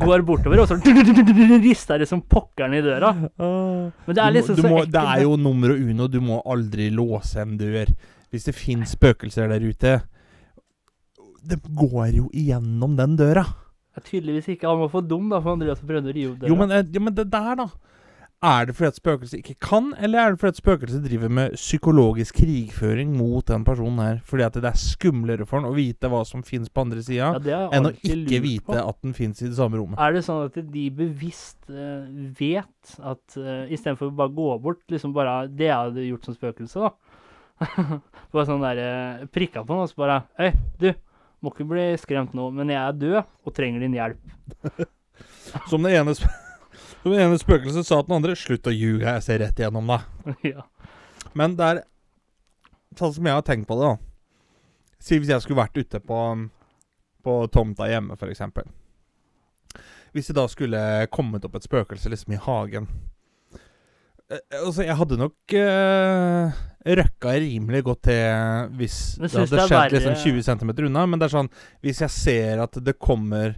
Går 0.02 0.24
bortover, 0.26 0.64
og 0.64 0.66
så 0.66 0.74
rister 1.62 2.00
det 2.02 2.08
som 2.10 2.24
pokkeren 2.26 2.72
i 2.74 2.80
døra. 2.82 3.12
Men 3.38 4.16
det 4.16 4.18
er 4.24 4.32
liksom 4.34 4.56
så 4.58 4.66
ekkelt. 4.66 4.96
Det 4.96 5.02
er 5.12 5.22
jo 5.22 5.36
nummer 5.38 5.76
uno. 5.76 6.08
Du 6.10 6.18
må 6.24 6.40
aldri 6.42 6.88
låse 6.90 7.38
en 7.44 7.54
dør. 7.60 7.92
Hvis 8.32 8.48
det 8.48 8.56
finnes 8.56 8.94
spøkelser 8.96 9.50
der 9.52 9.60
ute 9.60 9.98
Det 11.42 11.58
går 11.76 12.14
jo 12.16 12.28
igjennom 12.32 12.96
den 12.96 13.16
døra. 13.18 13.44
Det 13.92 14.00
er 14.00 14.08
tydeligvis 14.08 14.48
ikke. 14.54 14.68
Han 14.70 14.80
var 14.80 14.92
for 14.92 15.04
dum, 15.04 15.26
da, 15.28 15.40
for 15.42 15.52
Andreas 15.56 15.82
prøvde 15.84 16.08
å 16.08 16.14
rive 16.16 16.30
opp 16.32 16.38
døra. 16.40 16.48
Jo, 16.52 16.56
men, 16.56 16.70
eh, 16.72 16.84
jo, 16.94 17.00
men 17.02 17.16
det 17.16 17.26
der, 17.32 17.56
da. 17.58 17.66
Er 18.42 18.64
det 18.66 18.74
fordi 18.74 18.88
at 18.90 18.96
spøkelset 18.98 19.38
ikke 19.38 19.54
kan, 19.62 19.92
eller 20.02 20.18
er 20.18 20.32
det 20.32 20.40
fordi 20.40 20.56
at 20.56 20.58
spøkelset 20.58 21.04
driver 21.04 21.28
med 21.30 21.52
psykologisk 21.54 22.40
krigføring 22.40 23.12
mot 23.14 23.46
den 23.46 23.62
personen 23.64 24.00
her? 24.02 24.16
Fordi 24.26 24.42
at 24.42 24.56
det 24.58 24.66
er 24.66 24.80
skumlere 24.80 25.46
for 25.46 25.60
han 25.60 25.68
å 25.68 25.76
vite 25.76 26.10
hva 26.10 26.24
som 26.26 26.42
finnes 26.42 26.72
på 26.72 26.82
andre 26.82 27.04
sida, 27.06 27.28
ja, 27.46 27.60
enn 27.70 27.86
å 27.86 27.92
ikke 27.94 28.40
vite 28.42 28.80
at 28.82 28.98
den 29.04 29.14
finnes 29.14 29.44
i 29.44 29.46
det 29.46 29.54
samme 29.60 29.78
rommet. 29.78 30.00
Er 30.02 30.16
det 30.16 30.24
sånn 30.26 30.48
at 30.48 30.58
de 30.58 30.88
bevisst 30.90 31.70
uh, 31.70 32.02
vet 32.40 32.96
at 32.98 33.38
uh, 33.38 33.70
istedenfor 33.70 34.10
å 34.10 34.16
bare 34.24 34.34
gå 34.34 34.48
bort, 34.64 34.82
liksom 34.90 35.14
bare 35.14 35.44
Det 35.46 35.68
jeg 35.68 35.78
hadde 35.78 36.08
gjort 36.08 36.26
som 36.26 36.38
spøkelse, 36.40 36.88
da. 36.88 37.11
bare 38.32 38.44
sånn 38.48 38.62
der 38.64 38.80
uh, 38.82 39.24
Prikka 39.32 39.64
på 39.66 39.76
noe, 39.76 39.86
og 39.86 39.92
så 39.92 40.02
bare 40.02 40.20
Hei, 40.40 40.52
du. 40.80 40.92
Må 41.42 41.50
ikke 41.50 41.66
bli 41.66 41.84
skremt 41.98 42.34
nå, 42.38 42.48
men 42.54 42.70
jeg 42.70 42.78
er 42.78 42.98
død 42.98 43.16
og 43.20 43.54
trenger 43.56 43.82
din 43.82 43.96
hjelp. 43.96 44.90
Som 45.70 45.82
det 45.82 45.96
ene, 45.98 46.14
som 47.02 47.10
det 47.10 47.18
ene 47.24 47.38
spøkelset 47.38 47.86
sa 47.86 47.98
til 47.98 48.08
den 48.08 48.16
andre 48.20 48.36
'Slutt 48.38 48.68
å 48.70 48.74
ljuge, 48.74 49.04
jeg 49.04 49.24
ser 49.26 49.42
rett 49.42 49.58
igjennom 49.58 49.90
deg'. 49.90 50.36
ja. 50.54 50.62
Men 51.34 51.56
det 51.58 51.66
er 51.66 51.80
sånn 52.98 53.12
som 53.16 53.26
jeg 53.26 53.34
har 53.34 53.44
tenkt 53.46 53.68
på 53.68 53.76
det, 53.80 53.90
da. 53.90 55.00
Si 55.02 55.18
hvis 55.18 55.32
jeg 55.34 55.42
skulle 55.42 55.58
vært 55.58 55.76
ute 55.76 55.98
på, 55.98 56.18
på 57.26 57.34
tomta 57.52 57.88
hjemme, 57.90 58.14
f.eks. 58.14 58.42
Hvis 60.14 60.30
det 60.30 60.38
da 60.38 60.46
skulle 60.50 60.80
kommet 61.10 61.44
opp 61.44 61.58
et 61.58 61.66
spøkelse 61.66 62.12
liksom 62.12 62.36
i 62.36 62.42
hagen 62.46 62.86
Eh, 62.86 63.11
Altså, 64.32 64.84
jeg 64.86 64.96
hadde 64.96 65.18
nok 65.20 65.54
uh, 65.60 66.60
røkka 66.82 67.34
rimelig 67.42 67.82
godt 67.86 68.06
til 68.08 68.70
hvis 68.78 68.96
det 69.20 69.30
hadde 69.30 69.50
det 69.50 69.66
skjedd 69.66 69.72
skjedd 69.72 69.96
liksom 69.96 70.16
20 70.22 70.46
cm 70.48 70.72
unna. 70.88 71.04
Men 71.06 71.20
det 71.20 71.28
er 71.28 71.34
sånn 71.36 71.50
Hvis 71.84 72.02
jeg 72.04 72.14
ser 72.14 72.62
at 72.64 72.78
det 72.84 72.96
kommer 73.02 73.56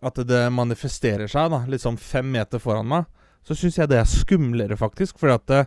At 0.00 0.20
det 0.26 0.46
manifesterer 0.54 1.30
seg 1.30 1.52
da 1.52 1.62
liksom 1.70 1.98
fem 2.00 2.30
meter 2.32 2.62
foran 2.62 2.88
meg, 2.90 3.04
så 3.46 3.54
syns 3.54 3.76
jeg 3.78 3.92
det 3.92 4.00
er 4.00 4.08
skumlere, 4.10 4.74
faktisk. 4.74 5.20
Fordi 5.20 5.36
at 5.36 5.44
det, 5.52 5.60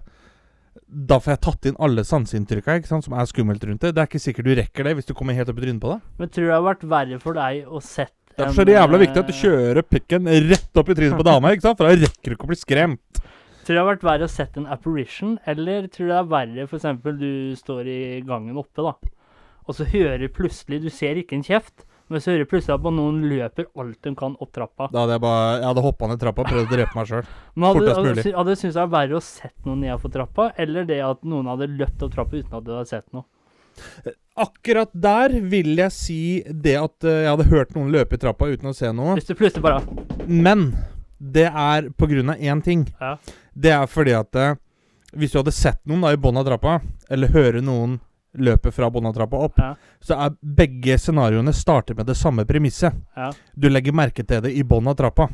da 0.89 1.19
får 1.21 1.35
jeg 1.35 1.41
tatt 1.45 1.69
inn 1.69 1.77
alle 1.79 2.03
sanseinntrykka 2.03 2.81
som 2.89 3.15
er 3.15 3.29
skummelt 3.29 3.63
rundt 3.63 3.85
det. 3.85 3.93
Det 3.95 4.03
er 4.03 4.09
ikke 4.09 4.19
sikkert 4.19 4.49
du 4.49 4.55
rekker 4.59 4.89
det 4.89 4.97
hvis 4.97 5.07
du 5.07 5.13
kommer 5.15 5.37
helt 5.37 5.51
opp 5.53 5.61
i 5.61 5.63
trynet 5.63 5.83
på 5.85 5.93
det. 5.93 5.99
Men 6.19 6.33
tror 6.33 6.43
du 6.43 6.49
det 6.49 6.57
har 6.57 6.65
vært 6.65 6.87
verre 6.97 7.21
for 7.23 7.39
deg 7.39 7.69
å 7.69 7.83
sett 7.83 8.15
Derfor 8.39 8.63
er 8.63 8.69
det 8.69 8.75
jævla 8.75 8.99
viktig 9.01 9.19
at 9.19 9.27
du 9.29 9.35
kjører 9.35 9.83
pikken 9.83 10.29
rett 10.49 10.79
opp 10.79 10.91
i 10.91 10.95
trynet 10.95 11.19
på 11.19 11.25
dama, 11.27 11.51
ikke 11.51 11.65
sant? 11.65 11.79
for 11.79 11.89
da 11.89 11.95
rekker 12.07 12.31
du 12.31 12.35
ikke 12.37 12.47
å 12.47 12.51
bli 12.51 12.59
skremt. 12.59 13.19
Tror 13.69 13.75
du 13.75 13.77
det 13.77 13.81
har 13.83 13.91
vært 13.91 14.05
verre 14.07 14.25
å 14.25 14.31
sette 14.33 14.57
en 14.57 14.69
apparition, 14.73 15.35
eller 15.45 15.85
tror 15.93 16.07
du 16.07 16.09
det 16.09 16.15
er 16.17 16.29
verre 16.31 16.63
f.eks. 16.65 16.85
du 17.19 17.33
står 17.53 17.85
i 17.85 17.99
gangen 18.25 18.57
oppe, 18.57 18.81
da, 18.81 18.95
og 19.69 19.77
så 19.77 19.85
hører 19.85 20.31
plutselig 20.33 20.79
Du 20.81 20.87
ser 20.89 21.19
ikke 21.21 21.37
en 21.37 21.45
kjeft, 21.45 21.85
men 22.09 22.17
så 22.17 22.31
hører 22.31 22.47
du 22.47 22.49
plutselig 22.49 22.79
at 22.79 22.87
noen 22.97 23.19
løper 23.29 23.67
alt 23.77 23.99
de 24.01 24.15
kan 24.17 24.33
opp 24.41 24.49
trappa. 24.57 24.87
Da 24.89 25.03
hadde 25.03 25.19
jeg 25.19 25.23
bare 25.27 25.53
Jeg 25.59 25.67
hadde 25.67 25.85
hoppa 25.85 26.09
ned 26.09 26.23
trappa 26.25 26.47
og 26.47 26.49
prøvd 26.49 26.65
å 26.65 26.73
drepe 26.73 26.97
meg 26.97 27.13
sjøl. 27.13 27.31
Fortest 27.61 28.01
mulig. 28.07 28.27
hadde 28.39 28.49
du 28.49 28.61
syntes 28.63 28.73
det 28.73 28.81
var 28.81 28.93
verre 28.97 29.19
å 29.19 29.25
sett 29.29 29.69
noen 29.69 29.85
nedfor 29.85 30.17
trappa, 30.17 30.49
eller 30.65 30.89
det 30.89 31.01
at 31.05 31.21
noen 31.21 31.53
hadde 31.53 31.69
løpt 31.69 32.07
opp 32.07 32.17
trappa 32.17 32.41
uten 32.41 32.57
at 32.57 32.65
du 32.65 32.73
hadde 32.73 32.89
sett 32.89 33.05
noe? 33.13 33.29
Akkurat 34.49 34.89
der 34.97 35.37
vil 35.51 35.75
jeg 35.77 35.93
si 35.93 36.21
det 36.49 36.79
at 36.81 37.05
eh, 37.05 37.27
jeg 37.27 37.35
hadde 37.35 37.51
hørt 37.53 37.77
noen 37.77 37.93
løpe 37.93 38.17
i 38.17 38.25
trappa 38.25 38.49
uten 38.49 38.73
å 38.73 38.73
se 38.73 38.89
noe. 38.89 39.19
Hvis 39.21 39.29
du 39.29 39.37
plutselig 39.37 39.61
bare 39.61 40.25
Men 40.25 40.71
det 41.19 41.49
er 41.51 41.91
på 41.99 42.07
grunn 42.09 42.31
av 42.33 42.41
én 42.41 42.63
ting. 42.63 42.87
Ja. 42.99 43.17
Det 43.53 43.71
er 43.71 43.87
fordi 43.87 44.13
at 44.17 44.35
eh, 44.35 44.55
hvis 45.17 45.31
du 45.33 45.39
hadde 45.39 45.51
sett 45.55 45.79
noen 45.89 46.01
da 46.05 46.13
i 46.13 46.17
bånn 46.21 46.37
av 46.37 46.45
trappa, 46.45 46.79
eller 47.09 47.31
høre 47.33 47.61
noen 47.65 47.99
løpe 48.37 48.69
fra 48.71 48.89
bånn 48.93 49.07
av 49.09 49.15
trappa 49.17 49.37
opp, 49.47 49.55
Ja. 49.57 49.71
så 49.99 50.13
er 50.25 50.35
begge 50.45 50.97
scenarioene 51.01 51.53
starter 51.53 51.95
med 51.97 52.05
det 52.05 52.15
samme 52.15 52.45
premisset. 52.45 52.93
Ja. 53.17 53.31
Du 53.55 53.69
legger 53.69 53.91
merke 53.97 54.21
til 54.23 54.41
det 54.45 54.51
i 54.53 54.61
bånn 54.63 54.87
av 54.87 54.95
trappa. 54.99 55.29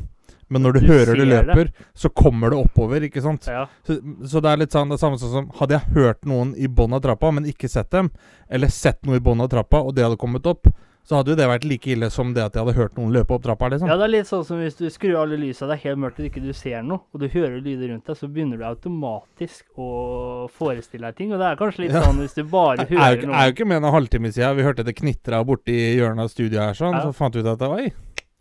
Men 0.48 0.62
når 0.62 0.72
du, 0.72 0.80
Du 0.80 0.86
hører 0.86 1.14
det 1.18 1.26
ser 1.26 1.42
det. 1.42 1.46
løper, 1.46 1.70
så 1.94 2.08
kommer 2.08 2.50
det 2.50 2.58
oppover, 2.62 3.02
ikke 3.02 3.20
sant? 3.20 3.46
ja. 3.50 3.66
Så, 3.84 3.98
så 4.30 4.40
det 4.40 4.48
er 4.52 4.56
litt 4.62 4.72
sånn 4.72 4.88
det 4.88 4.98
samme 5.00 5.18
sånn 5.18 5.32
som 5.32 5.48
Hadde 5.58 5.74
jeg 5.74 5.92
hørt 5.96 6.24
noen 6.24 6.54
i 6.56 6.68
bånn 6.68 6.94
av 6.94 7.02
trappa, 7.02 7.32
men 7.34 7.44
ikke 7.50 7.68
sett 7.68 7.90
dem, 7.90 8.10
eller 8.48 8.68
sett 8.68 9.02
noe 9.04 9.16
i 9.16 9.20
bånn 9.20 9.40
av 9.42 9.50
trappa, 9.50 9.80
og 9.82 9.94
det 9.96 10.04
hadde 10.06 10.16
kommet 10.16 10.46
opp, 10.46 10.70
så 11.06 11.20
hadde 11.20 11.30
jo 11.32 11.36
det 11.38 11.46
vært 11.46 11.64
like 11.70 11.86
ille 11.94 12.08
som 12.10 12.32
det 12.34 12.42
at 12.42 12.56
jeg 12.58 12.64
hadde 12.66 12.74
hørt 12.80 12.96
noen 12.98 13.12
løpe 13.14 13.30
opp 13.36 13.44
trappa, 13.44 13.68
liksom. 13.70 13.86
Ja, 13.86 13.94
det 14.00 14.08
er 14.08 14.10
litt 14.10 14.26
sånn 14.26 14.42
som 14.48 14.58
hvis 14.58 14.74
du 14.78 14.88
skrur 14.90 15.14
alle 15.22 15.36
lysa, 15.38 15.68
det 15.70 15.76
er 15.78 15.82
helt 15.84 16.00
mørkt 16.02 16.18
og 16.18 16.26
ikke 16.26 16.42
du 16.42 16.50
ser 16.56 16.82
noe, 16.82 16.98
og 17.14 17.20
du 17.22 17.28
hører 17.30 17.60
lyder 17.62 17.92
rundt 17.92 18.06
deg, 18.10 18.16
så 18.18 18.26
begynner 18.26 18.58
du 18.58 18.64
automatisk 18.66 19.62
å 19.78 20.48
forestille 20.50 21.06
deg 21.06 21.14
ting. 21.20 21.30
Og 21.32 21.38
det 21.38 21.46
er 21.52 21.56
kanskje 21.60 21.80
litt 21.86 21.94
Ja. 21.94 22.02
sånn 22.02 22.18
hvis 22.24 22.34
du 22.34 22.42
bare 22.44 22.76
Jeg 22.82 22.88
jeg, 22.90 22.98
hører 22.98 23.16
ikke- 23.20 23.26
noe 23.30 23.36
er 23.38 23.46
jo 23.46 23.52
ikke 23.54 23.66
med 23.70 23.76
en 23.84 23.92
halvtime 23.94 24.32
siden 24.34 24.56
vi 24.58 24.62
hørte 24.66 24.82
det 24.84 24.96
knitra 24.98 25.44
borti 25.46 25.78
hjørnet 25.96 26.22
av 26.26 26.30
studioet 26.34 26.66
her, 26.66 26.74
sånn, 26.74 26.92
Ja. 26.98 27.02
så 27.06 27.14
fant 27.14 27.34
vi 27.38 27.46
ut 27.46 27.52
at 27.54 27.62
oi, 27.62 27.92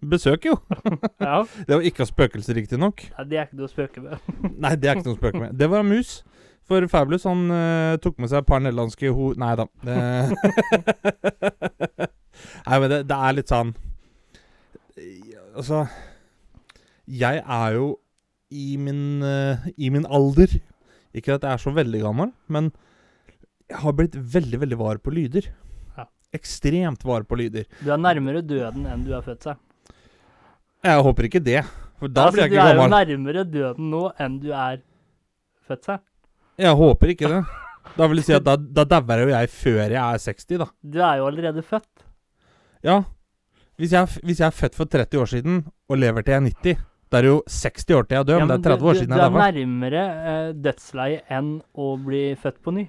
besøk 0.03 0.45
jo. 0.49 0.57
Ja, 1.21 1.43
Det 1.67 1.69
var 1.75 1.81
ikke 1.85 2.01
av 2.01 2.07
spøkelser, 2.09 2.55
riktignok. 2.57 3.05
ja, 3.17 3.23
det 3.23 3.37
er 3.37 3.45
ikke 3.45 3.57
noe 3.61 3.69
å 3.69 3.75
spøke 3.75 4.01
med. 4.01 4.17
Nei, 4.65 4.73
det 4.75 4.89
er 4.89 4.95
ikke 4.97 5.05
noe 5.11 5.15
å 5.15 5.21
spøke 5.21 5.37
med. 5.39 5.53
Det 5.57 5.69
var 5.69 5.79
en 5.85 5.89
mus. 5.93 6.23
For 6.65 6.81
Fabulous 6.89 7.23
han 7.29 7.45
uh, 7.53 7.93
tok 8.01 8.17
med 8.17 8.25
seg 8.31 8.39
et 8.41 8.47
par 8.49 8.57
nederlandske 8.59 9.11
ho... 9.13 9.33
Nei 9.37 9.53
da. 9.55 9.65
Det... 9.85 12.09
Nei, 12.65 12.79
men 12.81 12.91
det, 12.91 13.01
det 13.09 13.19
er 13.27 13.37
litt 13.37 13.51
sånn 13.51 13.73
Altså 15.55 15.83
Jeg 17.11 17.41
er 17.41 17.75
jo 17.75 17.89
i 18.55 18.77
min, 18.79 19.23
uh, 19.25 19.65
i 19.75 19.89
min 19.91 20.05
alder 20.05 20.53
Ikke 21.15 21.35
at 21.35 21.43
jeg 21.43 21.51
er 21.51 21.61
så 21.63 21.73
veldig 21.75 22.01
gammel, 22.03 22.31
men 22.51 22.71
jeg 23.65 23.81
har 23.81 23.95
blitt 23.97 24.15
veldig, 24.15 24.59
veldig 24.61 24.77
var 24.77 24.99
på 25.01 25.09
lyder. 25.15 25.47
Ja. 25.97 26.03
Ekstremt 26.37 27.01
var 27.07 27.23
på 27.25 27.37
lyder. 27.39 27.63
Du 27.81 27.89
er 27.89 27.97
nærmere 27.97 28.43
døden 28.45 28.85
enn 28.85 29.05
du 29.07 29.09
er 29.15 29.23
født 29.25 29.47
seg. 29.47 29.61
Jeg 30.85 31.01
håper 31.07 31.27
ikke 31.29 31.41
det, 31.41 31.63
for 31.97 32.11
da 32.13 32.27
altså, 32.27 32.35
blir 32.35 32.43
jeg 32.43 32.51
ikke 32.51 32.59
gammel. 32.59 32.75
du 32.75 32.83
er 32.83 32.83
jo 32.83 33.15
nærmere 33.15 33.45
døden 33.55 33.89
nå 33.89 34.03
enn 34.21 34.35
du 34.43 34.51
er 34.53 34.83
født 35.65 35.89
seg. 35.89 36.03
Jeg 36.61 36.77
håper 36.83 37.15
ikke 37.15 37.31
det. 37.31 37.45
Da 37.95 38.07
vil 38.09 38.19
jeg 38.19 38.25
si 38.27 38.33
at 38.35 38.43
da, 38.43 38.55
da 38.57 38.83
dauer 38.89 39.21
jo 39.21 39.27
jeg 39.29 39.49
før 39.53 39.83
jeg 39.83 39.99
er 40.01 40.21
60, 40.21 40.57
da. 40.57 40.65
Du 40.81 40.97
er 40.99 41.19
jo 41.21 41.27
allerede 41.29 41.61
født. 41.63 42.05
Ja. 42.85 42.99
Hvis 43.79 43.91
jeg, 43.91 44.07
hvis 44.23 44.39
jeg 44.39 44.47
er 44.47 44.55
født 44.55 44.75
for 44.77 44.87
30 44.87 45.19
år 45.19 45.31
siden 45.31 45.63
og 45.89 45.97
lever 45.99 46.23
til 46.23 46.31
jeg 46.35 46.41
er 46.41 46.45
90, 46.47 46.83
da 47.11 47.17
er 47.19 47.25
det 47.25 47.31
jo 47.31 47.39
60 47.51 47.95
år 47.97 48.05
til 48.05 48.15
jeg 48.15 48.27
dør, 48.29 48.39
Ja, 48.39 48.45
men 48.45 48.51
det 48.53 48.57
er 48.59 48.75
30 48.75 48.89
år 48.89 48.99
siden 48.99 49.15
jeg 49.15 49.19
du 49.19 49.25
er 49.25 49.57
nærmere 49.57 50.03
eh, 50.31 50.53
dødsleiet 50.67 51.33
enn 51.37 51.49
å 51.75 51.89
bli 52.05 52.23
født 52.39 52.61
på 52.63 52.73
ny. 52.75 52.85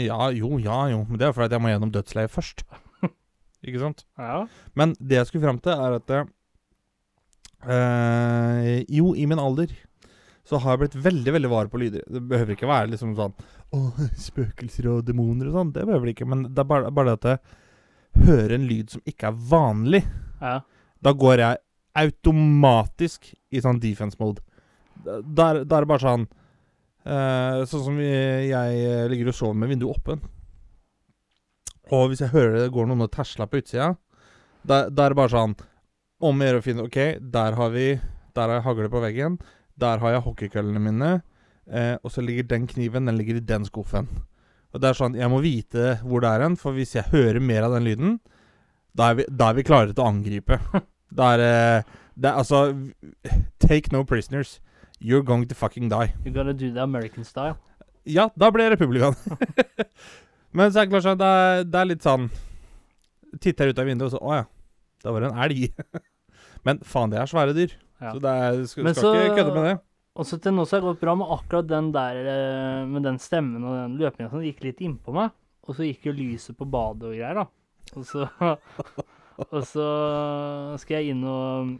Ja, 0.00 0.30
jo, 0.32 0.56
ja, 0.62 0.78
jo. 0.92 1.02
Men 1.08 1.20
det 1.20 1.26
er 1.26 1.34
fordi 1.36 1.56
jeg 1.58 1.62
må 1.64 1.72
gjennom 1.72 1.92
dødsleiet 1.92 2.32
først. 2.32 2.62
ikke 3.66 3.82
sant? 3.82 4.04
Ja. 4.20 4.44
Men 4.78 4.94
det 5.00 5.18
jeg 5.18 5.28
skulle 5.28 5.44
fram 5.44 5.60
til, 5.64 5.72
er 5.74 5.98
at 5.98 6.14
eh, 7.72 8.84
Jo, 8.88 9.12
i 9.14 9.26
min 9.28 9.42
alder 9.42 9.74
så 10.48 10.58
har 10.58 10.74
jeg 10.74 10.80
blitt 10.82 10.96
veldig 11.04 11.32
veldig 11.36 11.50
var 11.52 11.68
på 11.70 11.78
lyder. 11.78 12.02
Det 12.10 12.22
behøver 12.30 12.56
ikke 12.56 12.70
være 12.70 12.90
liksom 12.90 13.12
sånn 13.14 13.34
Å, 13.72 13.78
spøkelser 14.18 14.88
og 14.90 15.04
demoner 15.06 15.48
og 15.48 15.58
sånn. 15.58 15.74
Det 15.74 15.84
behøver 15.86 16.08
det 16.08 16.14
ikke. 16.16 16.28
Men 16.28 16.42
det 16.50 16.64
er 16.64 16.68
bare, 16.72 16.90
bare 16.94 17.14
det 17.14 17.36
at 17.36 17.52
hører 18.26 18.56
en 18.56 18.68
lyd 18.68 18.92
som 18.94 19.02
ikke 19.08 19.30
er 19.32 19.42
vanlig. 19.52 20.04
ja. 20.40 20.60
Da 21.02 21.10
går 21.18 21.40
jeg 21.42 21.58
automatisk 21.98 23.32
i 23.50 23.60
sånn 23.60 23.80
defense 23.82 24.14
mode. 24.20 24.38
Da 25.02 25.48
da 25.64 25.80
er 25.80 25.82
det 25.82 25.90
bare 25.90 25.98
sånn 25.98 26.28
uh, 27.08 27.64
Sånn 27.66 27.82
som 27.88 27.96
jeg 27.98 28.84
eh, 28.86 29.08
ligger 29.10 29.32
og 29.32 29.34
sover 29.34 29.58
med 29.58 29.72
vinduet 29.72 29.98
åpent. 29.98 30.28
Og 31.90 32.06
hvis 32.08 32.22
jeg 32.22 32.32
hører 32.32 32.60
det 32.60 32.72
går 32.72 32.86
noen 32.88 33.02
og 33.04 33.10
tersler 33.12 33.50
på 33.50 33.58
utsida, 33.60 33.90
da, 34.62 34.86
da 34.88 35.08
er 35.08 35.12
det 35.12 35.18
bare 35.18 35.32
sånn 35.32 35.56
Om 36.22 36.38
å 36.38 36.46
gjøre 36.46 36.60
å 36.60 36.64
finne 36.64 36.86
OK, 36.86 36.98
der 37.34 37.58
har 37.58 37.72
vi 37.74 37.86
Der 37.98 38.46
har 38.46 38.60
jeg 38.60 38.66
hagle 38.68 38.92
på 38.92 39.02
veggen. 39.02 39.40
Der 39.74 39.98
har 39.98 40.14
jeg 40.14 40.22
hockeykøllene 40.22 40.80
mine. 40.80 41.10
Eh, 41.66 41.96
og 41.98 42.14
så 42.14 42.22
ligger 42.22 42.46
den 42.46 42.68
kniven 42.70 43.10
Den 43.10 43.18
ligger 43.18 43.40
i 43.40 43.44
den 43.44 43.66
skuffen. 43.66 44.06
Og 44.72 44.80
det 44.80 44.88
er 44.88 44.96
sånn 44.96 45.14
Jeg 45.18 45.28
må 45.28 45.40
vite 45.44 45.98
hvor 46.02 46.22
det 46.24 46.30
er 46.32 46.44
hen, 46.46 46.54
for 46.56 46.72
hvis 46.76 46.94
jeg 46.96 47.10
hører 47.12 47.40
mer 47.44 47.66
av 47.66 47.74
den 47.76 47.84
lyden, 47.84 48.14
da 48.96 49.10
er 49.12 49.18
vi, 49.20 49.26
da 49.28 49.50
er 49.52 49.58
vi 49.58 49.64
klare 49.68 49.92
til 49.92 50.02
å 50.04 50.08
angripe. 50.12 50.60
Da 51.12 51.26
er 51.34 51.40
det 52.16 52.28
er 52.30 52.38
altså 52.40 52.62
Take 53.60 53.90
no 53.92 54.00
prisoners. 54.04 54.60
You're 54.98 55.20
going 55.22 55.44
to 55.50 55.54
fucking 55.54 55.90
die. 55.90 56.14
You're 56.24 56.32
gonna 56.32 56.54
do 56.56 56.70
the 56.72 56.80
American 56.80 57.24
style. 57.24 57.58
Ja, 58.08 58.30
da 58.38 58.48
ble 58.50 58.64
jeg 58.64 58.72
republikan. 58.78 59.12
Men 60.56 60.72
så 60.72 60.80
er 60.82 60.86
det 60.88 60.92
klart 60.94 61.04
sånn, 61.04 61.20
det 61.20 61.28
er, 61.28 61.64
det 61.68 61.80
er 61.82 61.88
litt 61.90 62.06
sånn 62.06 62.24
Titter 63.44 63.70
ut 63.72 63.78
av 63.80 63.86
vinduet, 63.88 64.08
og 64.08 64.16
så 64.16 64.20
Å 64.24 64.34
ja, 64.40 64.46
da 65.04 65.12
var 65.14 65.24
det 65.26 65.30
en 65.32 65.42
elg. 65.44 66.00
Men 66.66 66.80
faen, 66.86 67.12
det 67.12 67.20
er 67.20 67.28
svære 67.30 67.54
dyr. 67.56 67.76
Ja. 68.02 68.12
Så 68.14 68.22
det 68.24 68.32
er, 68.46 68.58
skal, 68.72 68.88
skal 68.94 69.02
så- 69.04 69.14
ikke 69.20 69.36
kødde 69.42 69.54
med 69.58 69.68
det. 69.68 69.76
Og 70.12 70.28
så 70.28 70.36
til 70.42 70.52
nå 70.52 70.66
så 70.68 70.76
har 70.76 70.82
det 70.82 70.90
gått 70.90 71.00
bra 71.00 71.14
med 71.16 71.30
akkurat 71.32 71.68
den 71.70 71.88
der 71.94 72.18
eh, 72.20 72.82
med 72.88 73.06
den 73.06 73.18
stemmen 73.22 73.64
og 73.64 73.78
den 73.78 73.96
løpinga 74.00 74.28
som 74.32 74.44
gikk 74.44 74.60
litt 74.66 74.82
innpå 74.84 75.14
meg. 75.16 75.32
Og 75.64 75.78
så 75.78 75.86
gikk 75.86 76.08
jo 76.10 76.16
lyset 76.16 76.58
på 76.58 76.68
badet 76.68 77.08
og 77.08 77.16
greier, 77.16 77.40
da. 77.42 77.46
Og 77.96 78.06
så 78.08 78.28
Og 79.42 79.64
så 79.64 79.86
skal 80.78 81.00
jeg 81.00 81.14
inn 81.14 81.22
og 81.26 81.72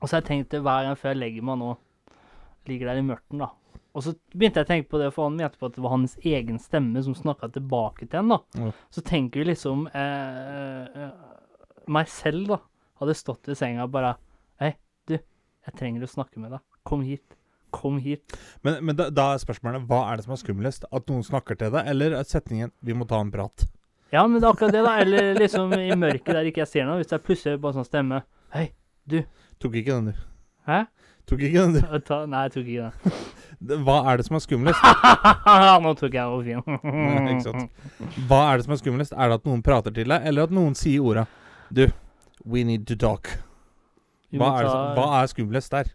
Og 0.00 0.08
så 0.08 0.16
har 0.16 0.22
jeg 0.22 0.28
tenkt 0.30 0.54
det 0.54 0.62
hver 0.64 0.86
gang 0.86 0.96
før 0.98 1.12
jeg 1.12 1.20
legger 1.20 1.44
meg 1.46 1.60
nå, 1.60 1.70
ligger 2.68 2.90
der 2.90 3.00
i 3.00 3.06
mørten, 3.06 3.44
da. 3.44 3.52
Og 3.96 4.04
så 4.04 4.12
begynte 4.34 4.60
jeg 4.60 4.66
å 4.66 4.68
tenke 4.68 4.90
på 4.92 4.98
det, 5.00 5.08
for 5.14 5.28
han 5.28 5.38
mente 5.38 5.56
på 5.56 5.70
at 5.70 5.76
det 5.76 5.84
var 5.84 5.94
hans 5.94 6.18
egen 6.20 6.58
stemme 6.60 7.00
som 7.04 7.16
snakka 7.16 7.48
tilbake 7.54 8.04
til 8.04 8.20
henne 8.20 8.36
da. 8.36 8.66
Ja. 8.66 8.72
Så 8.92 9.04
tenker 9.06 9.40
vi 9.40 9.48
liksom 9.52 9.86
eh, 9.88 10.82
eh, 11.04 11.14
Meg 11.92 12.10
selv, 12.12 12.50
da, 12.50 12.58
hadde 13.00 13.16
stått 13.16 13.48
ved 13.48 13.56
senga 13.56 13.86
og 13.86 13.94
bare 13.94 14.16
Hei, 14.60 14.74
du, 15.08 15.16
jeg 15.16 15.78
trenger 15.78 16.04
å 16.04 16.12
snakke 16.12 16.42
med 16.42 16.56
deg. 16.56 16.64
Kom 16.88 17.04
hit. 17.06 17.36
Kom 17.74 17.98
hit. 18.02 18.36
Men, 18.62 18.78
men 18.84 18.96
da, 18.98 19.08
da 19.10 19.32
er 19.34 19.42
spørsmålet 19.42 19.86
hva 19.88 20.04
er 20.10 20.20
det 20.20 20.26
som 20.26 20.34
er 20.36 20.40
skumlest? 20.42 20.86
At 20.94 21.08
noen 21.10 21.24
snakker 21.26 21.58
til 21.58 21.72
deg, 21.74 21.88
eller 21.90 22.18
at 22.20 22.30
setningen 22.30 22.72
'vi 22.82 22.94
må 22.94 23.08
ta 23.08 23.20
en 23.20 23.32
prat'? 23.32 23.66
Ja, 24.14 24.26
men 24.26 24.40
det 24.40 24.46
er 24.46 24.52
akkurat 24.54 24.72
det, 24.72 24.84
da. 24.86 24.98
Eller 25.02 25.34
liksom 25.34 25.72
i 25.74 25.90
mørket 25.98 26.34
der 26.36 26.46
ikke 26.48 26.62
jeg 26.62 26.70
ser 26.70 26.86
noe. 26.86 27.00
Hvis 27.00 27.10
det 27.10 27.18
er 27.18 27.24
plutselig 27.26 27.60
bare 27.60 27.76
sånn 27.80 27.88
stemme 27.88 28.22
Hei, 28.54 28.70
du. 29.04 29.24
Tok 29.60 29.74
ikke 29.80 29.96
den, 29.96 30.12
du. 30.12 30.20
hæ? 30.68 30.84
Tok 31.26 31.42
ikke 31.42 31.64
den, 31.64 31.74
du. 31.74 31.98
Ta, 32.06 32.20
nei, 32.30 32.44
jeg 32.46 32.52
tok 32.54 32.70
ikke 32.70 32.86
den. 32.86 33.26
Hva 33.86 33.96
er 34.12 34.20
det 34.20 34.26
som 34.28 34.36
er 34.36 34.42
skumlest? 34.44 34.80
Nå 35.82 35.94
tok 35.98 36.14
jeg 36.14 36.26
over 36.28 36.44
fin. 36.44 36.62
Hva 38.28 38.40
er 38.52 38.60
det 38.60 38.66
som 38.68 38.76
er 38.76 38.80
skumlest? 38.82 39.16
Er 39.16 39.32
det 39.32 39.40
at 39.40 39.48
noen 39.48 39.62
prater 39.64 39.94
til 39.96 40.12
deg, 40.12 40.28
eller 40.28 40.46
at 40.46 40.54
noen 40.54 40.76
sier 40.78 41.02
orda 41.02 41.24
Du, 41.72 41.88
we 42.44 42.62
need 42.68 42.86
to 42.86 42.94
talk. 42.94 43.32
Hva 44.36 44.52
er, 44.60 44.68
som, 44.68 44.92
hva 44.98 45.06
er 45.22 45.30
skumlest 45.32 45.72
der? 45.72 45.90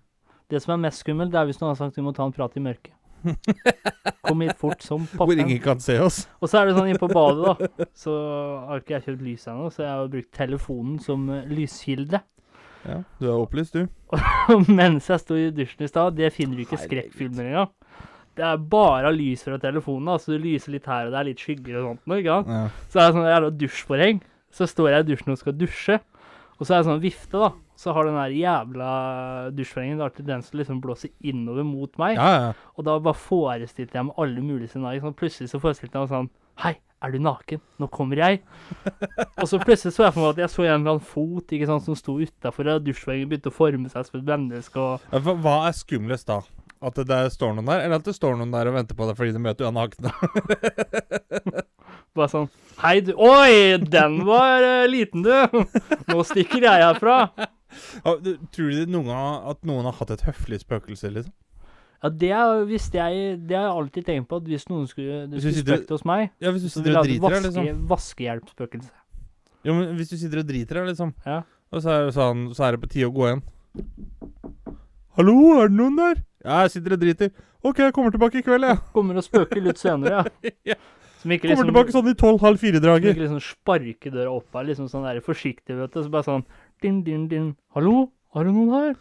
Det 0.51 0.59
som 0.63 0.73
er 0.75 0.81
mest 0.83 0.99
skummelt, 1.05 1.31
det 1.31 1.39
er 1.39 1.47
hvis 1.47 1.61
noen 1.61 1.71
har 1.71 1.79
sagt 1.79 1.95
vi 1.97 2.03
må 2.03 2.11
ta 2.15 2.25
en 2.27 2.33
prat 2.35 2.57
i 2.59 2.63
mørket. 2.63 2.91
Kom 4.25 4.41
hit 4.43 4.57
fort 4.59 4.81
som 4.83 5.03
Hvor 5.13 5.27
pappen. 5.29 5.39
ingen 5.45 5.59
kan 5.63 5.79
se 5.83 5.95
oss? 6.01 6.23
Og 6.41 6.49
så 6.49 6.59
er 6.61 6.67
det 6.71 6.75
sånn 6.77 6.89
inne 6.91 6.99
på 7.01 7.09
badet, 7.11 7.53
da. 7.77 7.87
Så 7.97 8.15
har 8.67 8.81
ikke 8.81 8.95
jeg 8.97 9.05
kjøpt 9.07 9.25
lys 9.27 9.47
ennå, 9.51 9.69
så 9.73 9.83
jeg 9.85 9.91
har 9.93 10.09
brukt 10.11 10.31
telefonen 10.35 10.97
som 11.03 11.27
eh, 11.31 11.45
lyskilde. 11.53 12.21
Ja, 12.81 12.95
Du 13.21 13.27
er 13.29 13.35
opplyst, 13.37 13.77
du. 13.77 13.85
Og 14.49 14.69
mens 14.81 15.07
jeg 15.11 15.21
sto 15.21 15.37
i 15.37 15.51
dusjen 15.53 15.85
i 15.85 15.91
stad, 15.91 16.17
det 16.17 16.31
finner 16.33 16.57
du 16.57 16.63
ikke 16.65 16.79
Herregud. 16.79 16.89
skrekkfilmer 16.89 17.51
engang. 17.51 17.71
Det 18.35 18.45
er 18.47 18.61
bare 18.73 19.11
lys 19.13 19.43
fra 19.45 19.57
telefonen, 19.61 20.07
da, 20.09 20.17
så 20.23 20.33
du 20.33 20.39
lyser 20.41 20.73
litt 20.73 20.85
her 20.89 21.09
og 21.09 21.13
det 21.13 21.19
er 21.21 21.27
litt 21.29 21.41
skygger 21.45 21.77
og 21.81 21.87
sånt. 21.91 22.03
nå, 22.09 22.19
Ikke 22.23 22.37
sant? 22.39 22.51
Ja. 22.55 22.61
Så 22.89 22.99
er 23.03 23.05
det 23.11 23.15
sånn 23.19 23.29
jævla 23.29 23.49
dusjforheng. 23.61 24.21
Så 24.51 24.67
står 24.67 24.89
jeg 24.95 25.03
i 25.05 25.09
dusjen 25.13 25.31
og 25.35 25.39
skal 25.39 25.55
dusje, 25.61 25.97
Og 26.61 26.67
så 26.67 26.75
er 26.75 26.83
det 26.83 26.89
sånn 26.91 27.01
vifte, 27.01 27.39
da. 27.41 27.47
Så 27.81 27.95
har 27.95 28.05
den 28.05 28.19
der 28.19 28.35
jævla 28.37 28.89
dusjforhengen 29.57 29.97
da 29.97 30.11
tendens 30.13 30.51
til 30.51 30.59
å 30.59 30.61
liksom 30.61 30.81
blåse 30.83 31.09
innover 31.25 31.65
mot 31.65 31.97
meg. 31.97 32.19
Ja, 32.19 32.29
ja. 32.37 32.51
Og 32.77 32.85
da 32.85 32.99
bare 33.01 33.17
forestilte 33.17 33.97
jeg 33.97 34.05
meg 34.11 34.21
alle 34.21 34.43
mulige 34.45 34.69
scenarioer. 34.69 35.07
Sånn, 35.07 35.17
plutselig 35.17 35.49
så 35.49 35.61
forestilte 35.63 35.97
jeg 35.97 36.05
meg 36.05 36.13
sånn 36.13 36.29
Hei, 36.61 36.75
er 37.01 37.15
du 37.15 37.17
naken? 37.25 37.63
Nå 37.81 37.87
kommer 37.89 38.21
jeg. 38.21 38.43
og 39.41 39.47
så 39.49 39.57
plutselig 39.63 39.95
så 39.95 40.05
jeg 40.05 40.13
for 40.13 40.21
meg 40.21 40.35
at 40.35 40.43
jeg 40.43 40.53
så 40.53 40.67
en 40.67 40.75
eller 40.75 40.93
annen 40.93 41.07
fot 41.15 41.55
ikke 41.57 41.69
sant, 41.71 41.87
som 41.87 41.97
sto 41.97 42.19
utafor, 42.21 42.69
og 42.75 42.85
dusjforhengen 42.85 43.31
begynte 43.31 43.49
å 43.49 43.55
forme 43.55 43.89
seg 43.89 44.05
som 44.05 44.19
et 44.21 44.27
menneske. 44.29 44.77
og 44.77 45.31
hva 45.41 45.55
er 45.71 45.73
skumlest 45.79 46.29
da? 46.29 46.43
At 46.81 46.95
det 46.97 47.05
der 47.11 47.27
står 47.29 47.53
noen 47.53 47.67
der, 47.69 47.83
eller 47.85 47.99
at 48.01 48.07
det 48.07 48.15
står 48.17 48.37
noen 48.39 48.51
der 48.53 48.67
og 48.71 48.73
venter 48.73 48.97
på 48.97 49.05
deg 49.05 49.17
fordi 49.19 49.33
de 49.35 49.41
møter 49.43 49.69
du 49.69 49.69
er? 49.77 51.65
Bare 52.17 52.27
sånn 52.31 52.47
Hei, 52.81 52.95
du 53.05 53.11
Oi, 53.21 53.77
den 53.93 54.15
var 54.25 54.63
uh, 54.65 54.87
liten, 54.89 55.21
du! 55.21 55.29
Nå 56.09 56.23
stikker 56.25 56.65
jeg 56.65 56.81
herfra. 56.81 57.19
Ja, 57.37 58.15
du- 58.17 58.39
Tror 58.51 58.71
du 58.73 58.89
noen 58.91 59.11
har, 59.13 59.37
at 59.53 59.61
noen 59.69 59.85
har 59.85 59.93
hatt 59.99 60.09
et 60.17 60.23
høflig 60.25 60.59
spøkelse, 60.63 61.11
liksom? 61.13 61.35
Ja, 62.01 62.09
det 62.09 62.31
er, 62.33 62.63
hvis 62.65 62.87
jeg, 62.89 63.35
det 63.45 63.53
har 63.59 63.67
jeg 63.67 63.75
alltid 63.77 64.07
tenkt 64.07 64.27
på, 64.31 64.39
at 64.41 64.47
hvis 64.49 64.65
noen 64.71 64.87
skulle, 64.89 65.19
Hvis 65.29 65.43
skulle 65.45 65.59
sitter- 65.59 65.77
spøkt 65.83 65.93
hos 65.93 66.05
meg, 66.09 66.31
Ja, 66.41 66.49
hvis 66.55 66.65
du 66.65 66.69
sitter 66.73 66.97
og 66.97 67.05
driter 67.05 67.35
deg, 67.37 67.45
liksom. 67.45 67.85
vaskehjelpspøkelse. 67.93 68.91
Jo, 69.69 69.75
men 69.77 69.93
hvis 69.99 70.09
du 70.09 70.17
sitter 70.17 70.41
og 70.41 70.47
driter 70.49 70.79
deg, 70.81 70.89
liksom, 70.89 71.13
Ja. 71.29 71.43
og 71.71 71.83
så 71.85 71.93
er, 71.99 72.09
sånn, 72.17 72.47
så 72.57 72.65
er 72.65 72.71
det 72.73 72.81
på 72.81 72.89
tide 72.89 73.11
å 73.11 73.13
gå 73.13 73.29
igjen. 73.29 73.43
Hallo, 75.19 75.37
er 75.61 75.69
det 75.69 75.77
noen 75.77 76.01
der? 76.01 76.23
Ja, 76.41 76.63
jeg 76.65 76.73
sitter 76.73 76.95
og 76.95 77.01
driter. 77.03 77.29
OK, 77.61 77.83
jeg 77.83 77.93
kommer 77.93 78.13
tilbake 78.13 78.41
i 78.41 78.45
kveld, 78.45 78.65
jeg. 78.65 78.81
Kommer 78.95 79.19
og 79.21 79.25
spøker 79.25 79.61
litt 79.61 79.81
senere, 79.81 80.21
ja. 80.21 80.51
Ja. 80.73 80.77
Som 81.21 81.29
ikke 81.35 81.45
Kommer 81.45 81.53
liksom, 81.53 81.69
tilbake 81.69 81.93
sånn 81.93 82.09
i 82.09 82.17
tolv-halv 82.17 82.57
som 82.57 82.61
fire-draget. 82.63 83.11
ikke 83.13 83.21
liksom 83.27 83.41
sparker 83.45 84.13
døra 84.15 84.31
opp 84.33 84.57
her, 84.57 84.65
liksom 84.71 84.87
sånn 84.89 85.03
der 85.05 85.19
forsiktig, 85.21 85.75
vet 85.77 85.93
du. 85.93 85.99
Så 86.01 86.09
bare 86.09 86.25
sånn 86.25 86.45
din, 86.81 87.03
din, 87.05 87.27
din. 87.29 87.51
Hallo, 87.77 88.07
har 88.33 88.47
du 88.47 88.55
noen 88.55 88.71
her? 88.73 88.95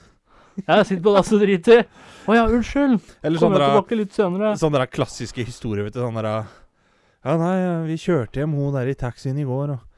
Ja, 0.66 0.82
jeg 0.82 0.88
sitter 0.90 1.04
på 1.06 1.14
dass 1.14 1.30
og 1.32 1.40
driter. 1.40 1.86
Å 2.28 2.36
ja, 2.36 2.42
unnskyld. 2.52 3.14
Eller 3.24 3.40
sånn 3.40 3.56
tilbake 3.56 3.96
litt 3.96 4.12
senere. 4.12 4.52
sånn 4.60 4.76
der 4.76 4.84
klassiske 4.92 5.46
historier, 5.48 5.86
vet 5.88 5.96
du. 5.96 6.02
Sånn 6.04 6.18
der 6.20 6.28
Ja, 6.28 7.36
nei, 7.40 7.56
vi 7.88 7.96
kjørte 8.00 8.42
hjem 8.42 8.52
hun 8.58 8.76
der 8.76 8.92
i 8.92 8.98
taxien 9.00 9.40
i 9.40 9.48
går, 9.48 9.72
og 9.78 9.89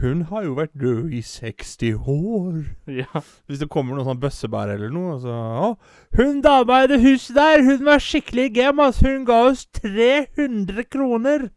hun 0.00 0.22
har 0.30 0.44
jo 0.46 0.56
vært 0.56 0.72
død 0.80 1.12
i 1.12 1.20
60 1.24 2.08
år. 2.08 2.58
Ja. 3.00 3.22
Hvis 3.46 3.60
det 3.60 3.68
kommer 3.72 3.96
noen 3.96 4.08
sånn 4.08 4.20
bøssebær 4.22 4.72
eller 4.72 4.92
noe, 4.94 5.18
så 5.20 5.34
Å, 5.66 5.70
hun 6.16 6.40
dama 6.44 6.82
i 6.84 6.90
det 6.90 7.00
huset 7.02 7.36
der, 7.36 7.64
hun 7.66 7.84
var 7.86 8.02
skikkelig 8.02 8.48
gem, 8.56 8.80
ass. 8.80 9.02
Hun 9.04 9.26
ga 9.28 9.42
oss 9.50 9.66
300 9.80 10.86
kroner. 10.88 11.50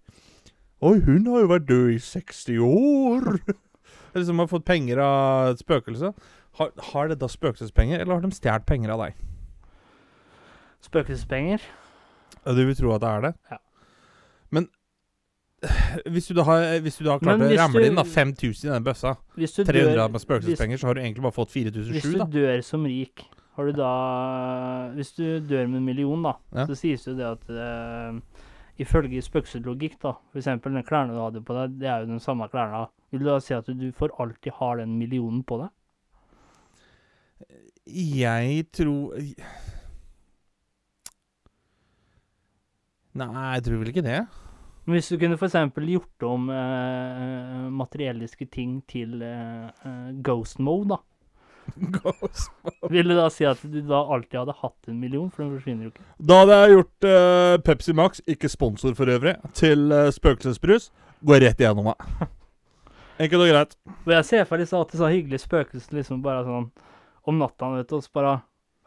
Oi, 0.83 0.97
hun 1.05 1.29
har 1.31 1.45
jo 1.45 1.51
vært 1.53 1.69
død 1.69 1.91
i 1.93 1.99
60 2.03 2.59
år. 2.67 3.29
Eller 4.13 4.25
som 4.27 4.41
har 4.43 4.51
fått 4.51 4.67
penger 4.67 4.99
av 5.01 5.53
et 5.53 5.63
spøkelse. 5.63 6.11
Har, 6.59 6.73
har 6.91 7.09
det 7.09 7.21
da 7.21 7.29
spøkelsespenger, 7.31 8.03
eller 8.03 8.19
har 8.19 8.25
de 8.25 8.35
stjålet 8.35 8.67
penger 8.69 8.93
av 8.93 9.07
deg? 9.07 9.15
Spøkelsespenger. 10.85 11.63
Du 12.43 12.59
vil 12.59 12.75
tro 12.77 12.91
at 12.93 13.01
det 13.01 13.09
er 13.09 13.25
det? 13.29 13.33
Ja. 13.49 13.61
Men 14.53 14.67
hvis 16.13 16.27
du 16.27 16.33
da 16.37 16.43
har, 16.47 16.65
hvis 16.83 16.97
du 16.99 17.05
da 17.05 17.15
har 17.15 17.21
klart 17.23 17.43
å 17.45 17.49
ramle 17.57 17.85
inn 17.87 17.99
da, 17.99 18.03
5000 18.07 18.67
i 18.67 18.73
den 18.73 18.85
bøssa, 18.85 19.15
300 19.37 19.93
dør, 19.95 20.01
med 20.11 20.23
spøkelsespenger, 20.23 20.81
så 20.81 20.89
har 20.89 20.97
du 20.97 21.03
egentlig 21.03 21.23
bare 21.25 21.35
fått 21.35 21.53
hvis 21.53 22.07
du 22.07 22.17
da. 22.19 22.27
dør 22.27 22.63
som 22.65 22.85
rik, 22.89 23.25
har 23.57 23.69
du 23.69 23.77
da 23.77 23.91
Hvis 24.95 25.13
du 25.15 25.23
dør 25.45 25.67
med 25.69 25.79
en 25.81 25.85
million, 25.85 26.23
da, 26.25 26.33
Ja. 26.55 26.65
så 26.67 26.75
sies 26.75 27.03
det 27.05 27.13
jo 27.13 27.17
det 27.19 27.29
at 27.29 27.49
uh, 27.53 28.41
Ifølge 28.81 29.21
spøkelseslogikk, 29.21 29.99
da, 30.01 30.15
f.eks. 30.33 30.49
den 30.65 30.83
klærne 30.83 31.13
du 31.13 31.21
hadde 31.21 31.43
på 31.45 31.53
deg, 31.53 31.75
det 31.77 31.87
er 31.87 32.01
jo 32.01 32.09
den 32.15 32.19
samme 32.23 32.47
klærne. 32.49 32.87
Vil 33.13 33.21
du 33.21 33.27
da 33.29 33.35
si 33.39 33.53
at 33.53 33.67
du 33.69 33.91
for 33.93 34.09
alltid 34.17 34.55
har 34.57 34.79
den 34.81 34.95
millionen 34.97 35.43
på 35.45 35.59
deg? 35.61 35.69
Jeg 37.85 38.65
tror 38.73 39.13
Nei, 43.13 43.29
jeg 43.53 43.63
tror 43.67 43.77
vel 43.83 43.91
ikke 43.91 44.05
det. 44.07 44.23
Men 44.83 44.97
hvis 44.97 45.09
du 45.13 45.15
kunne 45.19 45.37
f.eks. 45.39 45.55
gjort 45.87 46.25
om 46.27 46.49
eh, 46.51 47.63
materielliske 47.71 48.49
ting 48.51 48.81
til 48.91 49.21
eh, 49.23 49.69
eh, 49.87 50.09
ghost 50.25 50.59
mode, 50.59 50.97
da. 50.97 50.99
Ghost. 51.95 52.51
Vil 52.91 53.07
du 53.07 53.15
da 53.15 53.29
si 53.31 53.45
at 53.47 53.61
du 53.63 53.79
da 53.87 54.01
alltid 54.11 54.41
hadde 54.41 54.55
hatt 54.59 54.91
en 54.91 54.99
million, 54.99 55.29
for 55.31 55.45
den 55.45 55.53
forsvinner 55.55 55.87
jo 55.87 55.93
ikke? 55.93 56.07
Da 56.19 56.39
hadde 56.41 56.57
jeg 56.59 56.75
gjort 56.75 57.07
eh, 57.09 57.55
Pepsi 57.69 57.95
Max, 57.95 58.23
ikke 58.27 58.51
sponsor 58.51 58.95
for 58.97 59.11
øvrig, 59.13 59.37
til 59.55 59.91
eh, 59.95 60.09
spøkelsesbrus. 60.11 60.89
Går 61.23 61.45
rett 61.45 61.63
igjennom 61.63 61.93
meg. 61.93 62.09
Enkelt 63.23 63.45
og 63.45 63.53
greit. 63.53 63.77
Og 64.03 64.11
jeg 64.17 64.27
ser 64.27 64.43
for 64.49 64.57
meg 64.57 64.65
liksom 64.65 64.83
det 64.83 64.97
er 64.97 65.03
sånn 65.05 65.15
hyggelig 65.15 65.39
spøkelse 65.45 65.95
liksom 65.95 66.23
bare 66.25 66.43
sånn 66.47 66.67
om 67.29 67.39
natta, 67.39 67.69
vet 67.77 67.87
du, 67.87 67.95
og 68.01 68.03
så 68.03 68.17
bare 68.19 68.35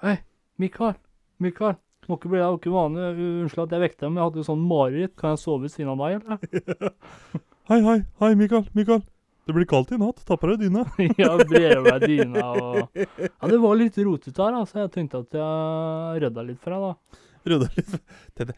Hei, 0.04 0.18
Mikael, 0.60 0.96
Mikael, 1.40 1.78
må 2.10 2.18
ikke 2.18 2.30
bli 2.32 2.40
ikke 2.44 2.72
vane. 2.72 3.10
Unnskyld 3.42 3.66
at 3.66 3.74
jeg 3.76 3.84
vekket 3.84 4.00
deg, 4.04 4.12
men 4.12 4.20
jeg 4.20 4.30
hadde 4.30 4.46
sånn 4.46 4.64
mareritt. 4.70 5.14
Kan 5.18 5.34
jeg 5.34 5.42
sove 5.42 5.66
ved 5.66 5.74
siden 5.74 5.92
av 5.94 6.02
deg, 6.02 6.22
eller? 6.22 6.94
Hei, 7.66 7.80
hei, 7.82 7.96
hei, 8.22 8.28
Mikael. 8.38 8.66
Mikael. 8.78 9.00
Det 9.46 9.54
blir 9.54 9.66
kaldt 9.66 9.92
i 9.94 9.96
natt. 9.98 10.20
Ta 10.26 10.36
på 10.38 10.48
deg 10.52 10.64
dyna. 10.64 10.84
ja, 11.22 11.32
brer 11.38 11.80
over 11.80 11.96
deg 11.98 12.04
dyna 12.10 12.44
og 12.50 12.98
Ja, 12.98 13.48
det 13.50 13.58
var 13.62 13.78
litt 13.78 13.98
rotete 13.98 14.42
her, 14.42 14.58
altså. 14.58 14.80
Jeg 14.84 14.92
tenkte 14.94 15.22
at 15.22 15.34
jeg 15.38 16.22
rydda 16.24 16.44
litt 16.46 16.62
for 16.62 16.74
deg, 16.74 16.84
da. 16.86 17.22
Rydda 17.50 17.68
litt. 17.76 17.96
Tete. 18.38 18.56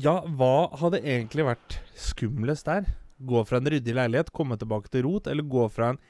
Ja, 0.00 0.18
hva 0.24 0.70
hadde 0.80 1.00
egentlig 1.00 1.44
vært 1.48 1.78
skumlest 1.98 2.68
der? 2.68 2.88
Gå 3.20 3.42
fra 3.48 3.60
en 3.60 3.72
ryddig 3.72 3.96
leilighet, 3.96 4.32
komme 4.36 4.56
tilbake 4.60 4.92
til 4.92 5.04
rot, 5.08 5.28
eller 5.28 5.44
gå 5.44 5.66
fra 5.72 5.94
en 5.94 6.00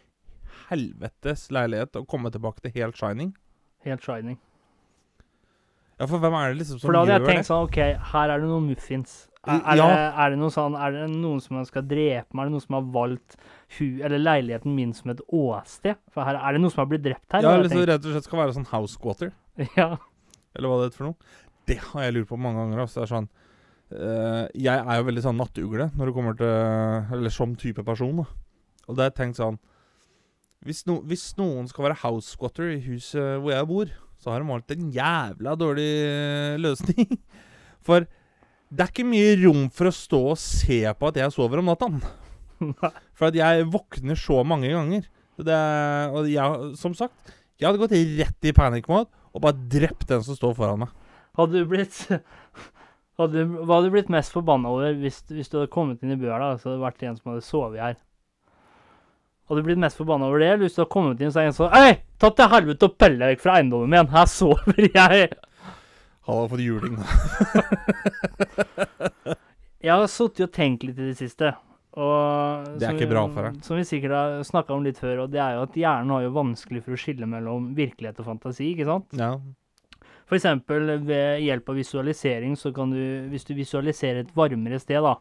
helvetes 0.69 1.49
leilighet 1.55 1.99
og 1.99 2.07
komme 2.11 2.31
tilbake 2.35 2.63
til 2.67 2.75
helt 2.79 2.99
shining? 2.99 3.33
Helt 3.87 4.07
shining. 4.07 4.39
Ja, 6.01 6.07
for 6.09 6.23
hvem 6.23 6.35
er 6.39 6.55
det 6.55 6.63
liksom 6.63 6.79
som 6.81 6.89
For 6.89 6.97
da 6.97 7.03
hadde 7.05 7.17
jeg 7.19 7.27
tenkt 7.29 7.49
sånn 7.51 7.67
OK, 7.67 7.77
her 8.13 8.31
er 8.33 8.41
det 8.41 8.49
noen 8.49 8.71
muffins. 8.71 9.19
Er, 9.45 9.59
er, 9.61 9.77
Ja. 9.81 9.87
det, 9.89 10.01
er 10.21 10.31
det 10.35 10.39
noe 10.41 10.53
sånn 10.53 10.75
Er 10.77 10.93
det 10.93 11.05
noen 11.15 11.39
som 11.41 11.61
skal 11.65 11.85
drepe 11.89 12.29
meg? 12.37 12.43
Er 12.43 12.49
det 12.51 12.55
noen 12.57 12.65
som 12.65 12.77
har 12.77 12.89
valgt 12.97 13.37
hu, 13.79 13.87
eller 14.05 14.21
leiligheten 14.21 14.75
min 14.77 14.93
som 14.97 15.13
et 15.13 15.21
åsted? 15.29 16.01
For 16.13 16.25
her 16.29 16.37
er 16.41 16.57
det 16.57 16.61
noen 16.65 16.73
som 16.73 16.83
har 16.83 16.91
blitt 16.93 17.05
drept 17.05 17.37
her? 17.37 17.45
Ja, 17.45 17.55
eller 17.57 17.73
så 17.73 17.85
rett 17.85 18.05
og 18.05 18.17
slett 18.17 18.29
skal 18.29 18.43
være 18.43 18.57
sånn 18.57 18.69
house 18.73 18.97
squatter, 18.97 19.33
ja. 19.81 19.95
eller 20.57 20.69
hva 20.73 20.81
det 20.81 20.91
heter 20.91 21.01
for 21.03 21.11
noe. 21.11 21.33
Det 21.69 21.79
har 21.91 22.07
jeg 22.09 22.17
lurt 22.17 22.29
på 22.33 22.41
mange 22.41 22.65
ganger. 22.65 22.83
Altså. 22.85 23.01
Det 23.01 23.07
er 23.07 23.13
sånn 23.15 23.29
eh, 23.93 24.45
Jeg 24.67 24.77
er 24.81 25.01
jo 25.01 25.09
veldig 25.09 25.25
sånn 25.29 25.39
nattugle 25.41 25.91
når 25.95 26.11
det 26.11 26.15
kommer 26.17 26.39
til 26.41 27.17
Eller 27.19 27.35
som 27.35 27.53
type 27.61 27.85
person, 27.87 28.23
da. 28.25 28.27
Og 28.89 28.97
da 28.97 29.05
har 29.05 29.13
jeg 29.13 29.19
tenkt 29.21 29.41
sånn 29.41 29.61
hvis, 30.67 30.83
no, 30.85 30.99
hvis 31.09 31.23
noen 31.39 31.69
skal 31.71 31.87
være 31.87 32.01
house 32.03 32.35
squatter 32.35 32.69
i 32.75 32.81
huset 32.85 33.39
hvor 33.41 33.55
jeg 33.55 33.69
bor, 33.71 33.93
så 34.21 34.33
har 34.33 34.43
de 34.43 34.51
valgt 34.53 34.75
en 34.75 34.91
jævla 34.95 35.55
dårlig 35.59 35.91
eh, 36.07 36.57
løsning. 36.61 37.15
For 37.87 38.05
det 38.71 38.85
er 38.85 38.93
ikke 38.93 39.09
mye 39.09 39.37
rom 39.41 39.63
for 39.75 39.91
å 39.91 39.95
stå 39.95 40.19
og 40.31 40.39
se 40.39 40.83
på 40.95 41.09
at 41.09 41.17
jeg 41.19 41.35
sover 41.35 41.63
om 41.63 41.71
natta. 41.73 41.89
For 43.19 43.31
at 43.31 43.39
jeg 43.39 43.67
våkner 43.73 44.19
så 44.21 44.43
mange 44.47 44.71
ganger. 44.71 45.09
Så 45.35 45.47
Det, 45.49 45.57
og 46.13 46.29
jeg, 46.31 46.75
som 46.79 46.95
sagt, 46.95 47.33
jeg 47.59 47.67
hadde 47.67 47.81
gått 47.81 47.97
rett 48.21 48.47
i 48.49 48.55
panic 48.57 48.87
mode 48.91 49.09
og 49.31 49.43
bare 49.45 49.69
drept 49.73 50.09
den 50.11 50.23
som 50.27 50.37
står 50.37 50.55
foran 50.59 50.85
meg. 50.85 50.93
Hadde 51.39 51.63
du 51.63 51.69
blitt 51.71 51.97
hadde, 53.21 53.45
Hva 53.47 53.77
hadde 53.77 53.89
du 53.89 53.95
blitt 53.95 54.13
mest 54.13 54.35
forbanna 54.35 54.73
over 54.73 54.97
hvis, 55.01 55.23
hvis 55.31 55.51
du 55.51 55.61
hadde 55.61 55.73
kommet 55.73 56.03
inn 56.05 56.15
i 56.15 56.19
bøla 56.21 56.55
og 56.55 56.61
så 56.61 56.71
hadde 56.71 56.79
det 56.81 56.87
vært 56.87 57.05
en 57.07 57.19
som 57.19 57.33
hadde 57.33 57.47
sovet 57.47 57.83
her? 57.83 57.99
Hadde 59.51 59.65
blitt 59.67 59.81
mest 59.83 59.99
forbanna 59.99 60.29
over 60.31 60.39
det, 60.39 60.47
eller 60.55 60.63
hvis 60.69 60.77
du 60.77 60.81
hadde 60.85 60.93
kommet 60.95 61.19
inn 61.25 61.33
og 61.33 61.39
en 61.43 61.57
sånn 61.57 61.73
Hei, 61.75 61.95
ta 62.23 62.29
til 62.39 62.47
helvete 62.53 62.87
og 62.87 62.93
pelle 63.03 63.19
deg 63.19 63.33
vekk 63.35 63.41
fra 63.43 63.57
eiendommen 63.59 63.91
min! 63.91 64.07
Her 64.13 64.29
sover 64.31 64.79
jeg! 64.87 65.33
Han 66.29 66.37
hadde 66.37 66.51
fått 66.53 66.63
juling, 66.63 66.95
da. 67.01 67.07
Jeg 69.81 69.97
har 69.97 70.05
sittet 70.13 70.45
og 70.45 70.51
tenkt 70.53 70.83
litt 70.85 70.99
i 71.01 71.07
det 71.09 71.17
siste. 71.19 71.49
Og 71.99 72.67
Det 72.79 72.85
er 72.87 72.93
ikke 72.95 73.07
vi- 73.09 73.15
bra 73.15 73.23
for 73.33 73.43
deg. 73.49 73.55
Som 73.67 73.79
vi 73.81 73.85
sikkert 73.89 74.13
har 74.15 74.43
snakka 74.47 74.71
om 74.77 74.85
litt 74.85 74.99
før, 75.01 75.23
og 75.25 75.31
det 75.33 75.41
er 75.43 75.53
jo 75.57 75.63
at 75.65 75.75
hjernen 75.81 76.13
har 76.15 76.23
jo 76.27 76.31
vanskelig 76.37 76.83
for 76.85 76.93
å 76.95 77.01
skille 77.01 77.27
mellom 77.27 77.73
virkelighet 77.75 78.21
og 78.21 78.27
fantasi, 78.29 78.69
ikke 78.75 78.87
sant? 78.87 79.09
Ja. 79.19 79.33
For 80.31 80.37
eksempel 80.39 80.81
ved 81.09 81.41
hjelp 81.43 81.67
av 81.73 81.77
visualisering, 81.81 82.53
så 82.61 82.69
kan 82.77 82.93
du, 82.95 83.01
hvis 83.33 83.49
du 83.49 83.53
visualiserer 83.57 84.19
et 84.23 84.35
varmere 84.37 84.79
sted, 84.79 85.01
da, 85.03 85.15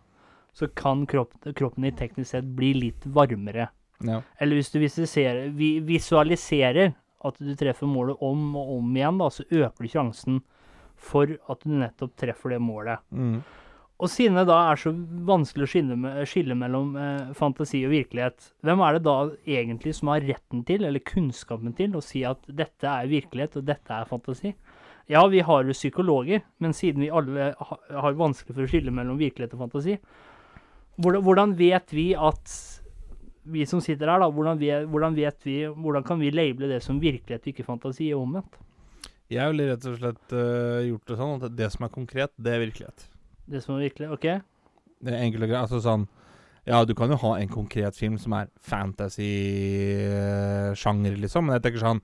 så 0.53 0.67
kan 0.75 1.07
kropp, 1.09 1.31
kroppen 1.55 1.83
din 1.87 1.95
teknisk 1.97 2.29
sett 2.35 2.45
bli 2.59 2.73
litt 2.77 3.01
varmere. 3.07 3.69
Ja. 4.05 4.21
Eller 4.39 4.59
hvis 4.59 4.71
du 4.71 4.79
visualiserer, 4.79 5.49
vi, 5.55 5.73
visualiserer 5.83 6.93
at 7.27 7.39
du 7.43 7.51
treffer 7.59 7.89
målet 7.89 8.21
om 8.23 8.53
og 8.55 8.77
om 8.77 8.93
igjen, 8.95 9.17
da, 9.19 9.27
så 9.33 9.43
øker 9.49 9.83
du 9.83 9.91
sjansen 9.91 10.43
for 10.99 11.31
at 11.51 11.65
du 11.65 11.73
nettopp 11.79 12.15
treffer 12.19 12.55
det 12.55 12.61
målet. 12.63 13.03
Mm. 13.11 13.41
Og 13.99 14.07
siden 14.07 14.37
det 14.39 14.45
da 14.47 14.57
er 14.69 14.79
så 14.79 14.93
vanskelig 15.27 15.65
å 15.65 15.69
skille, 15.73 16.11
skille 16.29 16.55
mellom 16.55 16.93
eh, 16.95 17.31
fantasi 17.35 17.81
og 17.83 17.91
virkelighet, 17.91 18.53
hvem 18.63 18.83
er 18.85 18.95
det 18.95 19.03
da 19.07 19.15
egentlig 19.43 19.95
som 19.97 20.13
har 20.13 20.23
retten 20.23 20.63
til, 20.67 20.85
eller 20.87 21.03
kunnskapen 21.03 21.75
til, 21.75 21.97
å 21.99 22.03
si 22.03 22.23
at 22.27 22.39
dette 22.47 22.87
er 22.87 23.11
virkelighet 23.11 23.59
og 23.59 23.67
dette 23.67 23.97
er 23.97 24.07
fantasi? 24.07 24.53
Ja, 25.11 25.25
vi 25.27 25.43
har 25.43 25.67
jo 25.67 25.75
psykologer, 25.75 26.45
men 26.63 26.75
siden 26.77 27.03
vi 27.03 27.11
alle 27.11 27.51
har 27.59 28.19
vanskelig 28.19 28.55
for 28.55 28.63
å 28.63 28.71
skille 28.71 28.93
mellom 28.95 29.19
virkelighet 29.19 29.57
og 29.57 29.65
fantasi, 29.65 29.97
hvordan 30.99 31.55
vet 31.59 31.91
vi 31.95 32.11
at 32.15 32.55
vi 33.43 33.65
som 33.65 33.81
sitter 33.81 34.07
her, 34.11 34.19
da, 34.21 34.29
hvordan 34.33 34.59
vet, 34.59 34.87
hvordan 34.89 35.15
vet 35.15 35.45
vi 35.47 35.67
Hvordan 35.69 36.03
kan 36.05 36.19
vi 36.19 36.31
label 36.31 36.69
det 36.69 36.83
som 36.83 37.01
virkelighet 37.01 37.47
ikke 37.47 37.67
fantasi, 37.67 38.13
og 38.13 38.21
omvendt? 38.27 38.53
Jeg 39.29 39.51
ville 39.51 39.69
rett 39.69 39.85
og 39.85 39.97
slett 39.99 40.33
uh, 40.33 40.87
gjort 40.87 41.07
det 41.07 41.17
sånn 41.19 41.35
at 41.37 41.57
det 41.57 41.69
som 41.73 41.85
er 41.85 41.91
konkret, 41.93 42.31
det 42.41 42.51
er 42.53 42.59
virkelighet. 42.63 42.99
Det 43.49 43.59
som 43.61 43.75
er 43.75 43.81
virkelig, 43.85 44.07
OK? 44.15 44.25
Det 44.99 45.11
er 45.13 45.21
enkelt 45.21 45.43
og 45.45 45.49
greit. 45.51 45.63
Altså 45.67 45.79
sånn 45.85 46.05
Ja, 46.67 46.77
du 46.85 46.93
kan 46.97 47.09
jo 47.13 47.17
ha 47.21 47.31
en 47.39 47.51
konkret 47.51 47.95
film 47.97 48.17
som 48.21 48.31
er 48.37 48.47
fantasy-sjanger, 48.65 51.13
liksom, 51.21 51.43
men 51.45 51.53
jeg 51.57 51.63
tenker 51.65 51.81
sånn 51.85 52.01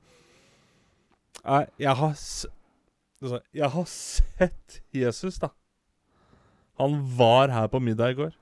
Jeg, 1.42 1.64
jeg 1.82 1.94
har 2.02 2.14
altså, 2.14 2.48
Jeg 3.52 3.70
har 3.76 3.88
sett 3.92 4.68
Jesus, 4.94 5.36
da. 5.42 5.50
Han 6.78 6.92
var 7.18 7.48
her 7.54 7.68
på 7.72 7.80
middag 7.80 8.10
i 8.12 8.18
går. 8.22 8.34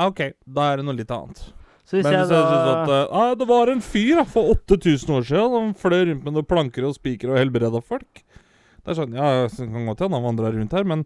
OK, 0.00 0.20
da 0.46 0.62
er 0.70 0.76
det 0.78 0.84
noe 0.86 0.96
litt 0.96 1.10
annet. 1.12 1.59
Så 1.90 1.98
hvis 1.98 2.06
Men 2.06 2.14
jeg 2.14 2.26
da... 2.30 2.38
jeg 2.38 2.66
at 2.70 2.90
uh, 2.92 3.14
ah, 3.18 3.32
Det 3.34 3.46
var 3.50 3.70
en 3.72 3.80
fyr 3.82 4.20
da, 4.20 4.24
for 4.30 4.52
8000 4.54 5.10
år 5.16 5.24
siden 5.26 5.54
som 5.56 5.72
fløy 5.74 6.04
rundt 6.04 6.22
med 6.22 6.36
noen 6.36 6.46
planker 6.46 6.86
og 6.86 6.94
spiker 6.94 7.32
og 7.32 7.40
helbreda 7.40 7.80
folk. 7.82 8.22
Det 8.22 8.92
er 8.92 8.98
sånn, 9.00 9.16
ja, 9.18 9.48
det 9.50 9.66
kan 9.72 9.88
godt 9.90 10.04
hende 10.04 10.20
han 10.20 10.28
vandra 10.28 10.52
rundt 10.54 10.76
her, 10.78 10.86
men 10.86 11.02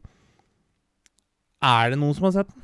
Er 1.64 1.94
det 1.94 1.98
noen 2.02 2.12
som 2.18 2.28
har 2.28 2.34
sett 2.36 2.52
den? 2.52 2.60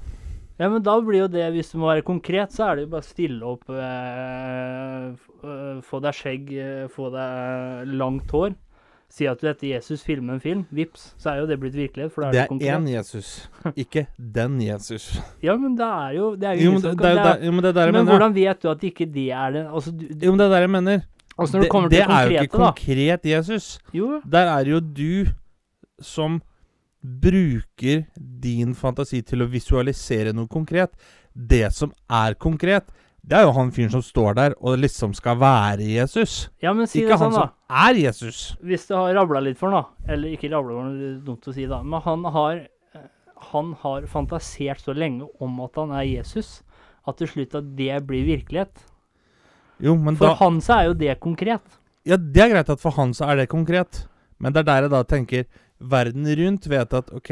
Ja, 0.61 0.69
men 0.69 0.85
da 0.85 0.99
blir 1.01 1.23
jo 1.23 1.31
det, 1.33 1.47
hvis 1.55 1.73
det 1.73 1.81
må 1.81 1.89
være 1.89 2.05
konkret, 2.05 2.53
så 2.53 2.67
er 2.67 2.77
det 2.77 2.83
jo 2.85 2.93
bare 2.93 3.09
stille 3.09 3.41
opp 3.49 3.65
eh, 3.73 5.81
Få 5.89 6.03
deg 6.05 6.19
skjegg, 6.19 6.53
få 6.93 7.09
deg 7.15 7.95
langt 7.97 8.29
hår. 8.37 8.53
Si 9.11 9.27
at 9.27 9.41
du 9.43 9.47
heter 9.49 9.67
Jesus, 9.75 10.05
filmer 10.07 10.35
en 10.37 10.41
film. 10.41 10.61
Vips, 10.71 11.09
så 11.19 11.33
er 11.33 11.41
jo 11.41 11.47
det 11.51 11.57
blitt 11.59 11.75
virkelighet. 11.75 12.13
For 12.15 12.23
da 12.23 12.29
er 12.29 12.33
Det 12.33 12.39
det, 12.39 12.45
er 12.45 12.49
konkret. 12.53 12.77
én 12.79 12.89
Jesus, 12.95 13.49
ikke 13.77 14.07
den 14.17 14.61
Jesus. 14.63 15.09
Ja, 15.43 15.57
men 15.57 15.75
det 15.77 15.87
er 15.87 16.11
jo 16.15 16.29
Det 16.37 16.47
er 16.49 16.53
jo 16.55 16.63
Jo, 16.65 16.71
men 16.77 16.83
det, 16.83 16.91
det, 16.93 16.99
det 16.99 17.27
er- 17.27 17.45
jo, 17.45 17.51
men 17.53 17.63
det 17.65 17.69
er 17.69 17.73
der 17.73 17.85
jeg 17.85 17.93
Men 17.93 18.05
mener. 18.05 18.13
hvordan 18.19 18.35
vet 18.35 18.63
du 18.63 18.69
at 18.71 18.85
ikke 18.85 19.07
det 19.13 19.27
er 19.33 19.51
det 19.51 19.67
Altså, 19.67 19.91
du, 19.91 20.07
Jo, 20.27 20.31
men 20.31 20.39
det 20.39 20.47
er 20.47 20.51
der 20.55 20.61
jeg 20.61 20.71
mener. 20.71 21.01
altså 21.39 21.59
det 21.59 21.71
det 21.73 21.91
det 21.91 22.01
er 22.07 22.23
jo 22.23 22.31
ikke 22.31 22.47
konkrete, 22.49 22.59
da 22.59 22.67
konkret 22.67 23.21
Jesus. 23.27 23.79
Jo, 23.95 24.21
Der 24.31 24.47
er 24.47 24.65
jo 24.65 24.81
du 24.81 25.27
som 26.01 26.41
bruker 27.03 28.05
din 28.41 28.75
fantasi 28.75 29.23
til 29.27 29.43
å 29.43 29.49
visualisere 29.51 30.33
noe 30.37 30.47
konkret. 30.49 30.91
Det 31.35 31.73
som 31.73 31.93
er 32.11 32.35
konkret, 32.35 32.85
det 33.31 33.39
er 33.39 33.45
jo 33.47 33.53
han 33.55 33.71
fyren 33.71 33.93
som 33.93 34.03
står 34.03 34.35
der 34.35 34.55
og 34.59 34.81
liksom 34.83 35.13
skal 35.15 35.39
være 35.39 35.87
Jesus. 35.87 36.49
ja, 36.63 36.73
men 36.75 36.89
si 36.91 37.05
Ikke 37.05 37.13
det 37.13 37.19
han 37.21 37.31
sånn, 37.31 37.37
da. 37.39 37.47
som 37.47 37.81
er 37.87 38.01
Jesus. 38.01 38.41
Hvis 38.59 38.89
det 38.89 38.97
har 38.99 39.15
rabla 39.21 39.43
litt 39.47 39.59
for 39.61 39.71
han, 39.71 39.85
da. 39.87 40.13
Eller 40.13 40.35
ikke 40.35 40.51
rabla, 40.51 40.75
for 40.81 40.97
det 40.99 41.09
er 41.13 41.19
dumt 41.29 41.47
å 41.47 41.55
si, 41.55 41.67
da. 41.71 41.79
Men 41.87 42.03
han 42.03 42.25
har, 42.35 42.63
han 43.53 43.75
har 43.85 44.09
fantasert 44.11 44.83
så 44.83 44.95
lenge 44.97 45.29
om 45.41 45.61
at 45.63 45.79
han 45.79 45.95
er 45.95 46.09
Jesus, 46.09 46.57
at 47.07 47.21
til 47.23 47.31
slutt 47.31 47.55
at 47.61 47.69
det 47.79 48.01
blir 48.09 48.27
virkelighet. 48.27 48.83
Jo, 49.81 49.95
men 49.97 50.19
For 50.19 50.33
da 50.33 50.41
han 50.43 50.59
så 50.65 50.81
er 50.81 50.91
jo 50.91 50.97
det 50.99 51.15
konkret. 51.23 51.79
Ja, 52.09 52.19
det 52.19 52.43
er 52.43 52.51
greit 52.53 52.73
at 52.73 52.83
for 52.83 52.99
han 52.99 53.15
så 53.17 53.31
er 53.31 53.41
det 53.41 53.51
konkret. 53.53 54.09
Men 54.41 54.57
det 54.57 54.65
er 54.65 54.69
der 54.73 54.89
jeg 54.89 54.93
da 54.93 55.05
tenker 55.07 55.47
Verden 55.81 56.27
rundt 56.37 56.67
vet 56.69 56.93
at 56.99 57.15
OK, 57.17 57.31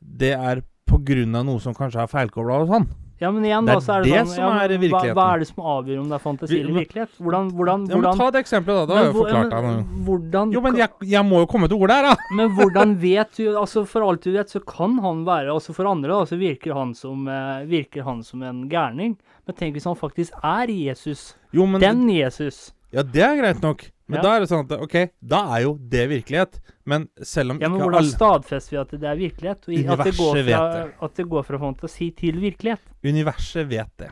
det 0.00 0.32
er 0.34 0.64
på 0.88 0.98
grunn 1.04 1.36
av 1.36 1.44
noe 1.46 1.60
som 1.62 1.76
kanskje 1.76 2.00
er 2.02 2.10
feilkobla 2.10 2.62
hos 2.62 2.72
han. 2.72 2.88
Ja, 3.18 3.30
men 3.34 3.42
igjen, 3.44 3.66
Det 3.66 3.72
er 3.72 3.80
da, 3.80 3.82
så 3.82 3.94
er 3.96 4.04
det, 4.04 4.10
det 4.12 4.18
sånn 4.20 4.28
som 4.30 4.44
ja, 4.44 4.48
er 4.62 4.70
hva, 4.70 4.78
virkeligheten. 4.78 5.16
hva 5.18 5.26
er 5.34 5.40
det 5.42 5.46
som 5.48 5.64
avgjør 5.72 5.96
om 5.98 6.10
det 6.12 6.14
er 6.14 6.22
fantasi 6.22 6.58
eller 6.60 6.76
virkelighet? 6.78 7.10
Hvordan, 7.18 7.48
hvordan, 7.58 7.86
Ja, 7.88 7.96
men 7.96 8.04
hvordan 8.04 8.20
Ta 8.20 8.28
det 8.30 8.42
eksempelet, 8.44 8.78
da. 8.78 8.86
Da 8.86 8.94
har 8.94 9.02
jeg 9.02 9.10
jo 9.10 9.18
forklart 9.18 9.50
deg 9.54 9.66
noe. 9.66 10.04
hvordan 10.06 10.52
Jo, 10.54 10.62
men 10.62 10.78
jeg, 10.78 10.88
jeg 11.16 11.26
må 11.26 11.40
jo 11.42 11.48
komme 11.50 11.70
til 11.72 11.82
ord 11.82 11.94
der, 11.94 12.06
da. 12.06 12.14
Men 12.38 12.54
hvordan 12.54 12.94
vet 13.02 13.34
du 13.40 13.58
Altså 13.58 13.82
For 13.90 14.06
alt 14.06 14.22
du 14.22 14.30
vet, 14.36 14.54
så 14.54 14.62
kan 14.62 14.98
han 15.02 15.24
være 15.26 15.50
Altså 15.50 15.74
For 15.74 15.88
andre 15.90 16.12
da, 16.14 16.22
så 16.30 16.38
virker 16.38 16.78
han 16.78 16.94
som 16.94 17.26
eh, 17.26 17.66
Virker 17.66 18.06
han 18.06 18.22
som 18.22 18.42
en 18.46 18.68
gærning. 18.70 19.16
Men 19.48 19.56
tenk 19.58 19.74
hvis 19.74 19.88
han 19.88 19.96
faktisk 19.98 20.34
er 20.44 20.70
Jesus. 20.70 21.34
Jo, 21.50 21.66
men 21.66 21.80
Den 21.82 22.06
Jesus. 22.12 22.68
Ja, 22.92 23.02
det 23.02 23.22
er 23.22 23.36
greit 23.36 23.62
nok. 23.62 23.90
Men 24.08 24.16
Ja. 24.16 24.22
da 24.22 24.36
er 24.36 24.40
det 24.40 24.48
sånn 24.48 24.64
at 24.64 24.80
OK, 24.80 25.10
da 25.20 25.40
er 25.56 25.62
jo 25.66 25.74
det 25.76 26.08
virkelighet. 26.08 26.60
Men 26.86 27.08
selv 27.20 27.50
om 27.52 27.60
Ja, 27.60 27.68
men 27.68 27.80
hvordan 27.80 27.98
alle 28.00 28.10
stadfester 28.10 28.70
vi 28.70 28.76
at 28.80 28.90
det 28.90 29.04
er 29.04 29.16
virkelighet? 29.16 29.68
Og 29.68 29.98
at, 29.98 30.04
det 30.06 30.16
går 30.16 30.44
fra, 30.48 30.88
at 31.02 31.14
det 31.14 31.28
går 31.28 31.42
fra 31.44 31.58
fantasi 31.58 32.10
til 32.16 32.40
virkelighet? 32.40 32.80
Universet 33.04 33.68
vet 33.68 33.92
det. 33.98 34.10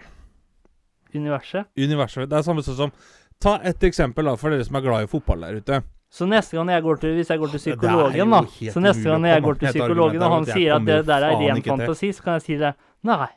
Universet. 1.14 1.64
Universet 1.78 2.28
Det 2.28 2.36
er 2.36 2.42
samme 2.42 2.60
sånn 2.60 2.76
som 2.76 2.92
Ta 3.40 3.58
et 3.68 3.80
eksempel 3.84 4.24
da, 4.24 4.36
for 4.36 4.50
dere 4.50 4.64
som 4.64 4.76
er 4.76 4.80
glad 4.84 5.04
i 5.04 5.06
fotball 5.06 5.40
der 5.44 5.56
ute. 5.60 5.82
Så 6.12 6.26
neste 6.28 6.56
gang 6.56 6.68
jeg 6.72 6.82
går 6.82 7.00
til 7.00 7.16
Hvis 7.16 7.28
jeg 7.28 7.38
går 7.38 7.50
til 7.52 7.58
psykologen, 7.58 8.30
da 8.30 8.42
Så 8.72 8.80
neste 8.80 9.04
gang 9.04 9.24
jeg 9.24 9.42
går 9.42 9.58
til 9.58 9.68
psykologen, 9.72 10.22
og 10.22 10.30
han 10.32 10.46
sier 10.46 10.76
at 10.76 10.86
det 10.86 11.00
der 11.06 11.24
er 11.24 11.36
ren 11.40 11.62
fantasi, 11.62 12.12
så 12.12 12.22
kan 12.22 12.32
jeg 12.34 12.42
si 12.42 12.56
det. 12.56 12.74
Nei. 13.02 13.28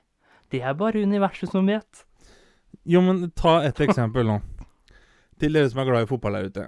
Det 0.52 0.62
er 0.62 0.74
bare 0.74 1.04
universet 1.04 1.52
som 1.52 1.66
vet. 1.68 2.06
Jo, 2.86 3.02
men 3.02 3.30
ta 3.32 3.60
et 3.62 3.76
eksempel 3.76 4.26
nå. 4.26 4.42
Til 5.40 5.56
dere 5.56 5.70
som 5.72 5.82
er 5.82 5.88
glad 5.88 6.06
i 6.06 6.10
fotball 6.10 6.36
der 6.36 6.50
ute. 6.50 6.66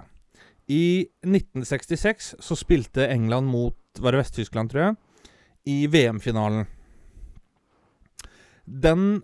I 0.72 1.08
1966 1.24 2.34
så 2.40 2.56
spilte 2.56 3.08
England 3.10 3.50
mot 3.50 3.76
Var 3.98 4.14
det 4.14 4.22
Vest-Tyskland, 4.22 4.70
tror 4.72 4.82
jeg? 4.82 4.94
I 5.68 5.86
VM-finalen. 5.86 6.64
Den 8.64 9.22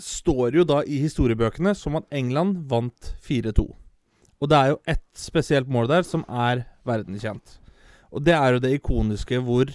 står 0.00 0.56
jo 0.56 0.64
da 0.64 0.80
i 0.84 1.00
historiebøkene 1.02 1.74
som 1.76 1.98
at 2.00 2.08
England 2.14 2.64
vant 2.70 3.12
4-2. 3.24 3.66
Og 4.40 4.50
det 4.50 4.56
er 4.56 4.72
jo 4.72 4.80
ett 4.88 5.06
spesielt 5.16 5.68
mål 5.68 5.88
der 5.90 6.06
som 6.08 6.24
er 6.28 6.64
verdenskjent. 6.88 7.58
Og 8.12 8.24
det 8.24 8.34
er 8.36 8.56
jo 8.56 8.62
det 8.62 8.72
ikoniske 8.78 9.40
hvor 9.44 9.70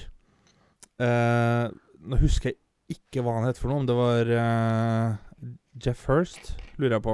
eh, 1.02 1.66
Nå 2.02 2.18
husker 2.22 2.52
jeg 2.52 2.98
ikke 2.98 3.22
hva 3.22 3.38
han 3.38 3.48
het 3.48 3.60
for 3.62 3.70
noe, 3.70 3.84
om 3.84 3.88
det 3.88 3.96
var 3.96 4.32
eh, 4.36 5.52
Jeff 5.82 6.08
Hurst, 6.10 6.56
lurer 6.82 6.98
jeg 6.98 7.06
på, 7.06 7.14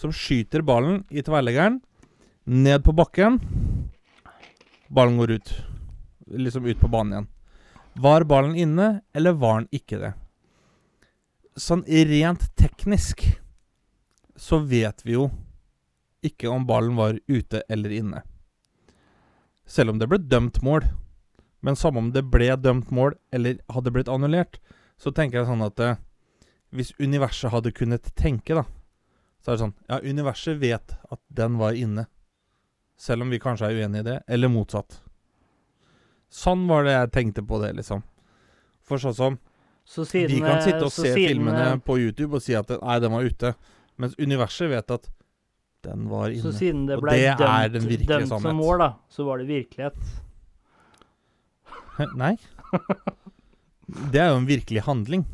som 0.00 0.12
skyter 0.16 0.64
ballen 0.64 1.02
i 1.12 1.22
tverrleggeren 1.22 1.80
ned 2.44 2.84
på 2.84 2.92
bakken. 2.96 3.36
Ballen 4.88 5.18
går 5.20 5.30
ut. 5.30 5.52
Liksom 6.26 6.66
ut 6.66 6.80
på 6.80 6.88
banen 6.88 7.12
igjen. 7.12 7.28
Var 8.00 8.24
ballen 8.24 8.56
inne, 8.56 9.00
eller 9.12 9.32
var 9.32 9.60
den 9.60 9.68
ikke 9.76 9.98
det? 10.00 10.14
Sånn 11.60 11.84
rent 11.84 12.46
teknisk 12.56 13.26
så 14.40 14.62
vet 14.64 15.04
vi 15.04 15.18
jo 15.18 15.28
ikke 16.24 16.48
om 16.48 16.64
ballen 16.66 16.96
var 16.96 17.18
ute 17.28 17.60
eller 17.68 17.92
inne. 17.92 18.22
Selv 19.66 19.92
om 19.92 20.00
det 20.00 20.08
ble 20.08 20.22
dømt 20.22 20.62
mål. 20.64 20.86
Men 21.60 21.76
samme 21.76 22.00
om 22.00 22.12
det 22.14 22.24
ble 22.32 22.54
dømt 22.56 22.88
mål 22.94 23.18
eller 23.36 23.60
hadde 23.68 23.92
blitt 23.92 24.08
annullert, 24.08 24.62
så 24.96 25.12
tenker 25.12 25.42
jeg 25.42 25.50
sånn 25.50 25.64
at 25.66 25.80
eh, 25.84 25.98
hvis 26.72 26.94
universet 26.96 27.52
hadde 27.52 27.74
kunnet 27.76 28.08
tenke, 28.16 28.56
da, 28.56 28.64
så 29.40 29.50
er 29.50 29.56
det 29.56 29.62
sånn 29.64 29.74
Ja, 29.88 29.98
universet 30.04 30.58
vet 30.60 30.96
at 31.10 31.20
den 31.28 31.58
var 31.60 31.72
inne. 31.78 32.06
Selv 33.00 33.24
om 33.24 33.30
vi 33.32 33.38
kanskje 33.40 33.70
er 33.70 33.78
uenig 33.80 34.02
i 34.02 34.08
det, 34.10 34.18
eller 34.28 34.52
motsatt. 34.52 34.98
Sånn 36.30 36.66
var 36.68 36.84
det 36.86 36.92
jeg 36.92 37.12
tenkte 37.14 37.42
på 37.48 37.58
det, 37.62 37.72
liksom. 37.78 38.02
For 38.86 39.00
sånn 39.02 39.16
som 39.16 39.38
Så 39.90 40.04
siden 40.06 40.30
Vi 40.36 40.40
kan 40.44 40.60
sitte 40.62 40.84
og 40.86 40.92
se 40.92 41.08
siden, 41.08 41.16
filmene 41.24 41.64
eh, 41.72 41.78
på 41.82 41.96
YouTube 41.98 42.36
og 42.38 42.42
si 42.44 42.54
at 42.54 42.68
nei, 42.70 42.98
den 43.02 43.12
var 43.16 43.24
ute. 43.26 43.54
Mens 43.98 44.14
universet 44.20 44.70
vet 44.70 44.90
at 44.94 45.08
den 45.82 46.04
var 46.10 46.28
Så 46.28 46.36
inne. 46.36 46.52
siden 46.58 46.86
det 46.86 46.98
ble 47.00 47.16
det 47.16 47.36
dømt, 47.40 47.72
den 47.72 47.88
virkelige 47.88 48.18
dømt 48.20 48.28
som 48.28 48.56
mål, 48.56 48.78
da, 48.84 48.90
så 49.08 49.24
var 49.24 49.40
det 49.40 49.48
virkelighet. 49.48 49.96
Nei. 52.16 52.36
Det 54.12 54.20
er 54.22 54.28
jo 54.30 54.36
en 54.38 54.46
virkelig 54.46 54.84
handling. 54.86 55.24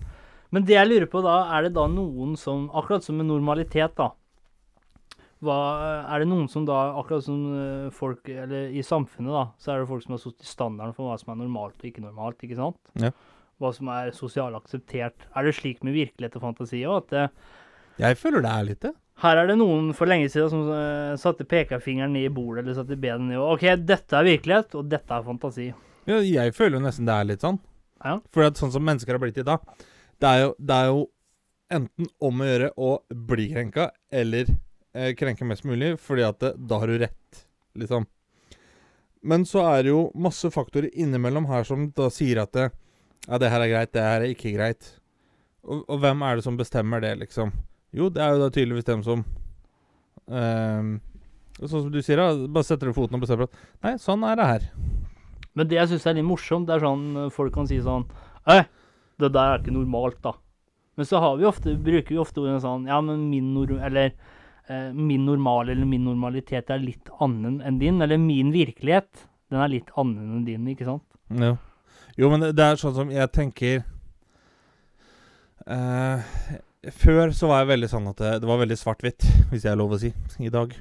Men 0.55 0.67
det 0.69 0.77
jeg 0.77 0.89
lurer 0.89 1.09
på 1.11 1.23
da, 1.25 1.39
er 1.57 1.67
det 1.67 1.75
da 1.77 1.87
noen 1.91 2.37
som 2.39 2.69
Akkurat 2.77 3.05
som 3.05 3.19
med 3.19 3.27
normalitet, 3.31 3.97
da. 3.99 4.13
Hva, 5.45 5.57
er 6.09 6.23
det 6.23 6.29
noen 6.31 6.47
som 6.49 6.65
da, 6.65 6.77
akkurat 6.97 7.25
som 7.27 7.41
eh, 7.53 7.89
folk 7.93 8.29
Eller 8.33 8.71
i 8.73 8.81
samfunnet, 8.87 9.33
da, 9.35 9.43
så 9.61 9.75
er 9.75 9.83
det 9.83 9.89
folk 9.91 10.05
som 10.07 10.15
har 10.17 10.23
satt 10.23 10.47
standarden 10.49 10.95
for 10.97 11.11
hva 11.11 11.17
som 11.21 11.35
er 11.35 11.43
normalt 11.43 11.77
og 11.83 11.89
ikke 11.91 12.05
normalt, 12.05 12.41
ikke 12.47 12.57
sant? 12.57 12.79
Ja. 13.03 13.11
Hva 13.61 13.73
som 13.77 13.89
er 13.93 14.13
sosialt 14.17 14.57
akseptert. 14.59 15.27
Er 15.37 15.45
det 15.47 15.55
slik 15.57 15.83
med 15.85 15.97
virkelighet 15.97 16.37
og 16.39 16.45
fantasi 16.45 16.83
òg, 16.89 17.05
at 17.05 17.13
det, 17.13 17.27
Jeg 18.01 18.19
føler 18.21 18.45
det 18.45 18.53
er 18.53 18.67
litt 18.71 18.81
det. 18.85 18.93
her 19.23 19.39
er 19.41 19.47
det 19.49 19.57
noen 19.57 19.93
for 19.97 20.09
lenge 20.09 20.29
siden 20.29 20.51
som 20.53 20.67
uh, 20.69 21.17
satte 21.21 21.45
pekefingeren 21.49 22.13
ned 22.13 22.29
i 22.29 22.33
bordet 22.33 22.65
eller 22.65 22.77
satte 22.77 22.99
benet 23.01 23.31
ned 23.31 23.39
og 23.41 23.55
OK, 23.55 23.65
dette 23.81 24.17
er 24.19 24.27
virkelighet, 24.29 24.75
og 24.77 24.89
dette 24.93 25.09
er 25.17 25.25
fantasi. 25.25 25.69
Ja, 26.07 26.19
jeg 26.21 26.53
føler 26.57 26.77
jo 26.77 26.85
nesten 26.85 27.09
det 27.09 27.15
er 27.17 27.29
litt 27.33 27.45
sånn. 27.45 27.57
Ja. 28.05 28.19
For 28.33 28.45
sånn 28.61 28.73
som 28.75 28.85
mennesker 28.85 29.17
har 29.17 29.23
blitt 29.23 29.41
i 29.41 29.47
dag, 29.47 29.65
det 30.23 30.33
er 30.33 30.43
jo, 30.43 30.51
det 30.59 30.77
er 30.77 30.91
jo 30.91 31.05
enten 31.77 32.11
om 32.23 32.41
å 32.41 32.49
gjøre 32.49 32.71
å 32.79 32.91
bli 33.31 33.49
krenka, 33.53 33.91
eller 34.13 34.51
eh, 34.95 35.13
krenke 35.19 35.47
mest 35.49 35.67
mulig, 35.67 35.97
fordi 36.01 36.27
at 36.27 36.39
det, 36.43 36.53
da 36.69 36.81
har 36.83 36.93
du 36.93 36.99
rett, 37.03 37.41
liksom. 37.79 38.07
Men 39.27 39.47
så 39.49 39.65
er 39.67 39.83
det 39.83 39.91
jo 39.91 40.05
masse 40.23 40.49
faktorer 40.55 40.93
innimellom 40.95 41.49
her 41.51 41.67
som 41.67 41.89
da 41.97 42.07
sier 42.15 42.45
at 42.45 42.53
det, 42.55 42.69
ja, 43.27 43.41
det 43.43 43.51
her 43.51 43.65
er 43.65 43.73
greit, 43.73 43.93
det 43.97 44.05
her 44.05 44.23
er 44.23 44.35
ikke 44.35 44.55
greit. 44.55 44.93
Og, 45.67 45.83
og 45.91 45.99
hvem 46.03 46.23
er 46.23 46.39
det 46.39 46.47
som 46.47 46.59
bestemmer 46.59 47.03
det, 47.03 47.17
liksom? 47.25 47.51
Jo, 47.97 48.11
det 48.13 48.23
er 48.23 48.37
jo 48.37 48.45
da 48.45 48.53
tydeligvis 48.55 48.87
dem 48.87 49.03
som 49.07 49.25
eh, 50.31 50.95
Sånn 51.57 51.87
som 51.87 51.89
du 51.89 52.03
sier, 52.05 52.21
da. 52.21 52.47
Bare 52.53 52.69
setter 52.69 52.91
du 52.91 52.93
foten 52.93 53.17
og 53.17 53.23
bestemmer 53.25 53.49
at 53.49 53.61
Nei, 53.81 53.95
sånn 53.97 54.25
er 54.29 54.37
det 54.37 54.49
her. 54.51 54.65
Men 55.57 55.71
det 55.71 55.79
jeg 55.79 55.91
syns 55.95 56.05
er 56.05 56.19
litt 56.19 56.27
morsomt, 56.29 56.69
det 56.69 56.77
er 56.77 56.85
sånn 56.85 57.31
folk 57.33 57.55
kan 57.55 57.69
si 57.69 57.79
sånn 57.81 58.05
Ei, 58.53 58.61
det 59.23 59.33
der 59.35 59.53
er 59.53 59.63
ikke 59.63 59.75
normalt, 59.75 60.19
da. 60.25 60.35
Men 60.97 61.09
så 61.09 61.21
har 61.21 61.37
vi 61.37 61.49
ofte, 61.49 61.77
bruker 61.77 62.15
vi 62.15 62.21
ofte 62.21 62.41
ordene 62.41 62.61
sånn 62.63 62.87
Ja, 62.89 63.03
men 63.05 63.29
min 63.31 63.53
norm... 63.55 63.81
Eller 63.85 64.15
eh, 64.69 64.93
min 64.93 65.27
normal 65.29 65.69
eller 65.69 65.89
min 65.89 66.07
normalitet 66.09 66.73
er 66.73 66.81
litt 66.83 67.11
annen 67.21 67.61
enn 67.61 67.81
din. 67.83 68.01
Eller 68.03 68.21
min 68.21 68.53
virkelighet, 68.55 69.27
den 69.53 69.61
er 69.61 69.73
litt 69.73 69.93
annen 69.97 70.39
enn 70.39 70.47
din, 70.49 70.69
ikke 70.73 70.89
sant? 70.89 71.05
Jo. 71.29 71.57
jo, 72.17 72.31
men 72.33 72.49
det, 72.49 72.65
er 72.65 72.81
sånn 72.81 72.97
som 72.97 73.09
jeg 73.11 73.27
tenker 73.35 73.81
eh, 75.67 76.35
Før 76.95 77.33
så 77.35 77.51
var 77.51 77.65
jeg 77.65 77.73
veldig 77.73 77.89
sånn 77.91 78.07
at 78.13 78.21
det, 78.23 78.35
det 78.45 78.51
var 78.51 78.61
veldig 78.63 78.79
svart-hvitt, 78.79 79.27
hvis 79.51 79.67
jeg 79.67 79.73
er 79.75 79.81
lov 79.81 79.97
å 79.97 80.01
si, 80.01 80.13
i 80.39 80.53
dag. 80.55 80.73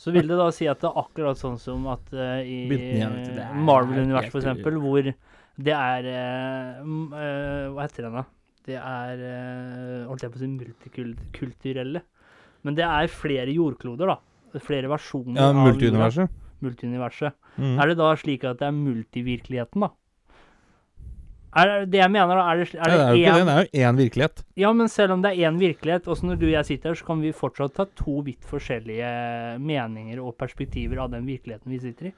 Så 0.00 0.10
vil 0.10 0.26
det 0.26 0.38
da 0.40 0.48
si 0.50 0.66
at 0.66 0.80
det 0.82 0.88
er 0.88 1.02
akkurat 1.04 1.38
sånn 1.38 1.60
som 1.62 1.84
at 1.92 2.08
eh, 2.16 2.40
i 2.42 2.56
er 2.98 3.52
Marvel-universet, 3.54 4.32
for 4.32 4.40
eksempel, 4.40 4.80
hvor 4.82 5.12
det 5.62 5.74
er 5.76 6.06
eh, 6.12 7.70
Hva 7.72 7.86
heter 7.86 8.06
den, 8.08 8.16
da? 8.20 8.24
Det 8.66 8.76
er 8.78 9.22
eh, 9.26 10.04
Holdt 10.08 10.22
jeg 10.26 10.32
på 10.34 10.38
å 10.38 10.42
si 10.42 10.50
multikulturelle. 10.52 12.02
Men 12.62 12.76
det 12.78 12.84
er 12.86 13.10
flere 13.10 13.50
jordkloder, 13.54 14.12
da. 14.14 14.60
Flere 14.62 14.90
versjoner 14.92 15.38
Ja, 15.40 15.48
av 15.50 15.56
jorda. 15.56 15.72
Multiuniverset. 15.72 16.38
Multiuniverset. 16.62 17.34
Mm. 17.58 17.74
Er 17.82 17.90
det 17.90 17.96
da 17.98 18.12
slik 18.20 18.44
at 18.46 18.60
det 18.60 18.68
er 18.68 18.76
multivirkeligheten, 18.76 19.82
da? 19.86 19.90
Er 21.52 21.68
det 21.82 21.90
det 21.92 21.98
jeg 22.00 22.12
mener, 22.14 22.38
da? 22.38 22.44
Er 22.52 22.60
det, 22.62 22.68
Ja, 22.72 22.84
det 22.86 22.92
er 22.92 23.08
jo 23.10 23.18
ikke 23.18 23.32
det. 23.34 23.46
Det 23.46 23.52
er 23.52 23.64
jo 23.66 23.88
én 23.90 23.96
virkelighet. 23.98 24.44
ja, 24.62 24.70
men 24.72 24.88
selv 24.88 25.12
om 25.16 25.22
det 25.24 25.32
er 25.34 25.50
én 25.50 25.58
virkelighet, 25.60 26.06
også 26.08 26.24
når 26.30 26.38
du 26.40 26.46
og 26.46 26.52
jeg 26.54 26.64
sitter 26.70 26.88
her, 26.92 26.94
så 27.00 27.04
kan 27.10 27.20
vi 27.20 27.32
fortsatt 27.36 27.74
ta 27.76 27.84
to 27.98 28.20
vidt 28.24 28.46
forskjellige 28.48 29.10
meninger 29.60 30.22
og 30.22 30.36
perspektiver 30.38 31.02
av 31.02 31.10
den 31.12 31.26
virkeligheten 31.26 31.68
vi 31.74 31.78
sitter 31.82 32.06
i. 32.08 32.12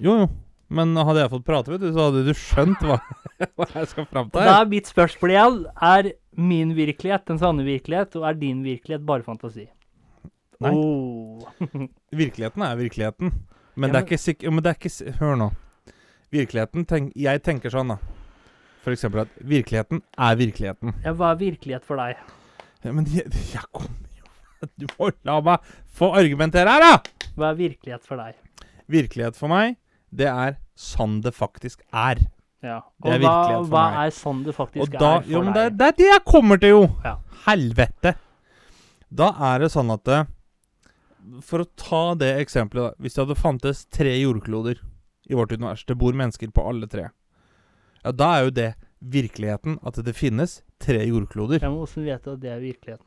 Jo, 0.00 0.16
jo. 0.24 0.28
Men 0.70 0.94
hadde 0.94 1.24
jeg 1.24 1.32
fått 1.32 1.46
prate, 1.48 1.72
vet 1.72 1.82
du, 1.82 1.90
så 1.90 2.06
hadde 2.08 2.22
du 2.28 2.32
skjønt 2.38 2.82
hva, 2.86 3.00
hva 3.58 3.66
jeg 3.74 3.88
skal 3.90 4.06
fram 4.06 4.28
til 4.30 4.46
da 4.46 4.60
er 4.60 4.68
mitt 4.70 4.86
spørsmål 4.90 5.32
igjen 5.34 5.56
Er 5.90 6.10
min 6.38 6.74
virkelighet 6.76 7.26
den 7.26 7.40
sanne 7.42 7.64
virkelighet, 7.66 8.14
og 8.20 8.28
er 8.28 8.38
din 8.38 8.60
virkelighet 8.62 9.02
bare 9.06 9.26
fantasi? 9.26 9.66
Nei. 10.60 10.70
Oh. 10.76 11.48
Virkeligheten 12.22 12.62
er 12.62 12.76
virkeligheten. 12.76 13.32
Men 13.74 13.88
Ja, 13.88 13.92
det 13.94 14.00
er 14.00 14.06
ikke 14.06 14.18
sikkert 14.20 14.52
Men 14.52 14.64
det 14.64 14.70
er 14.74 14.78
ikke 14.78 15.14
Hør 15.20 15.38
nå. 15.40 15.50
Virkeligheten 16.30 16.84
tenk, 16.86 17.12
Jeg 17.16 17.42
tenker 17.42 17.72
sånn, 17.72 17.94
da. 17.94 17.98
For 18.84 18.94
eksempel 18.94 19.24
at 19.24 19.32
virkeligheten 19.44 20.02
er 20.16 20.36
virkeligheten. 20.40 20.94
Ja, 21.04 21.12
hva 21.16 21.32
er 21.34 21.40
virkelighet 21.40 21.84
for 21.88 22.00
deg? 22.00 22.20
Ja, 22.84 22.92
men 22.92 23.08
jeg, 23.12 23.26
jeg 23.52 23.66
kommer 23.72 24.06
jo 24.16 24.68
Du 24.80 24.86
må 24.98 25.10
la 25.26 25.40
meg 25.44 25.72
få 25.96 26.12
argumentere 26.16 26.76
her, 26.76 26.84
da! 26.86 27.26
Hva 27.36 27.50
er 27.50 27.58
virkelighet 27.58 28.06
for 28.06 28.20
deg? 28.20 28.38
Virkelighet 28.90 29.36
for 29.38 29.52
meg, 29.52 29.76
det 30.10 30.28
er 30.30 30.58
sånn 30.78 31.20
det 31.24 31.32
faktisk 31.36 31.82
er. 31.92 32.20
Ja. 32.64 32.80
Og 33.00 33.14
er 33.14 33.22
for 33.24 33.70
hva 33.72 33.84
er 34.02 34.12
sånn 34.12 34.42
det 34.44 34.54
faktisk 34.56 34.98
da, 34.98 35.14
er 35.16 35.22
for 35.24 35.32
jo, 35.32 35.44
men 35.46 35.56
deg? 35.56 35.78
det 35.78 35.86
er 35.86 35.96
det 35.96 36.08
jeg 36.10 36.24
kommer 36.28 36.60
til, 36.60 36.74
jo! 36.76 36.82
Ja. 37.06 37.14
Helvete! 37.46 38.14
Da 39.10 39.30
er 39.50 39.64
det 39.64 39.70
sånn 39.72 39.90
at 39.94 40.04
det, 40.06 40.20
For 41.46 41.64
å 41.64 41.70
ta 41.78 42.02
det 42.20 42.34
eksempelet, 42.42 42.90
da. 42.92 43.02
Hvis 43.02 43.16
det 43.16 43.24
hadde 43.24 43.38
fantes 43.38 43.84
tre 43.92 44.12
jordkloder 44.18 44.82
i 45.30 45.38
vårt 45.38 45.54
univers, 45.54 45.86
det 45.88 45.96
bor 45.98 46.16
mennesker 46.16 46.52
på 46.52 46.64
alle 46.68 46.88
tre, 46.90 47.08
ja, 48.04 48.12
da 48.12 48.30
er 48.36 48.46
jo 48.46 48.54
det 48.56 48.70
virkeligheten 49.00 49.78
at 49.86 49.96
det 50.04 50.14
finnes 50.16 50.60
tre 50.80 51.00
jordkloder. 51.06 51.60
Ja, 51.62 51.70
men 51.70 51.80
Hvordan 51.80 52.06
vet 52.08 52.24
du 52.24 52.32
at 52.34 52.42
det 52.42 52.52
er 52.52 52.60
virkeligheten? 52.62 53.06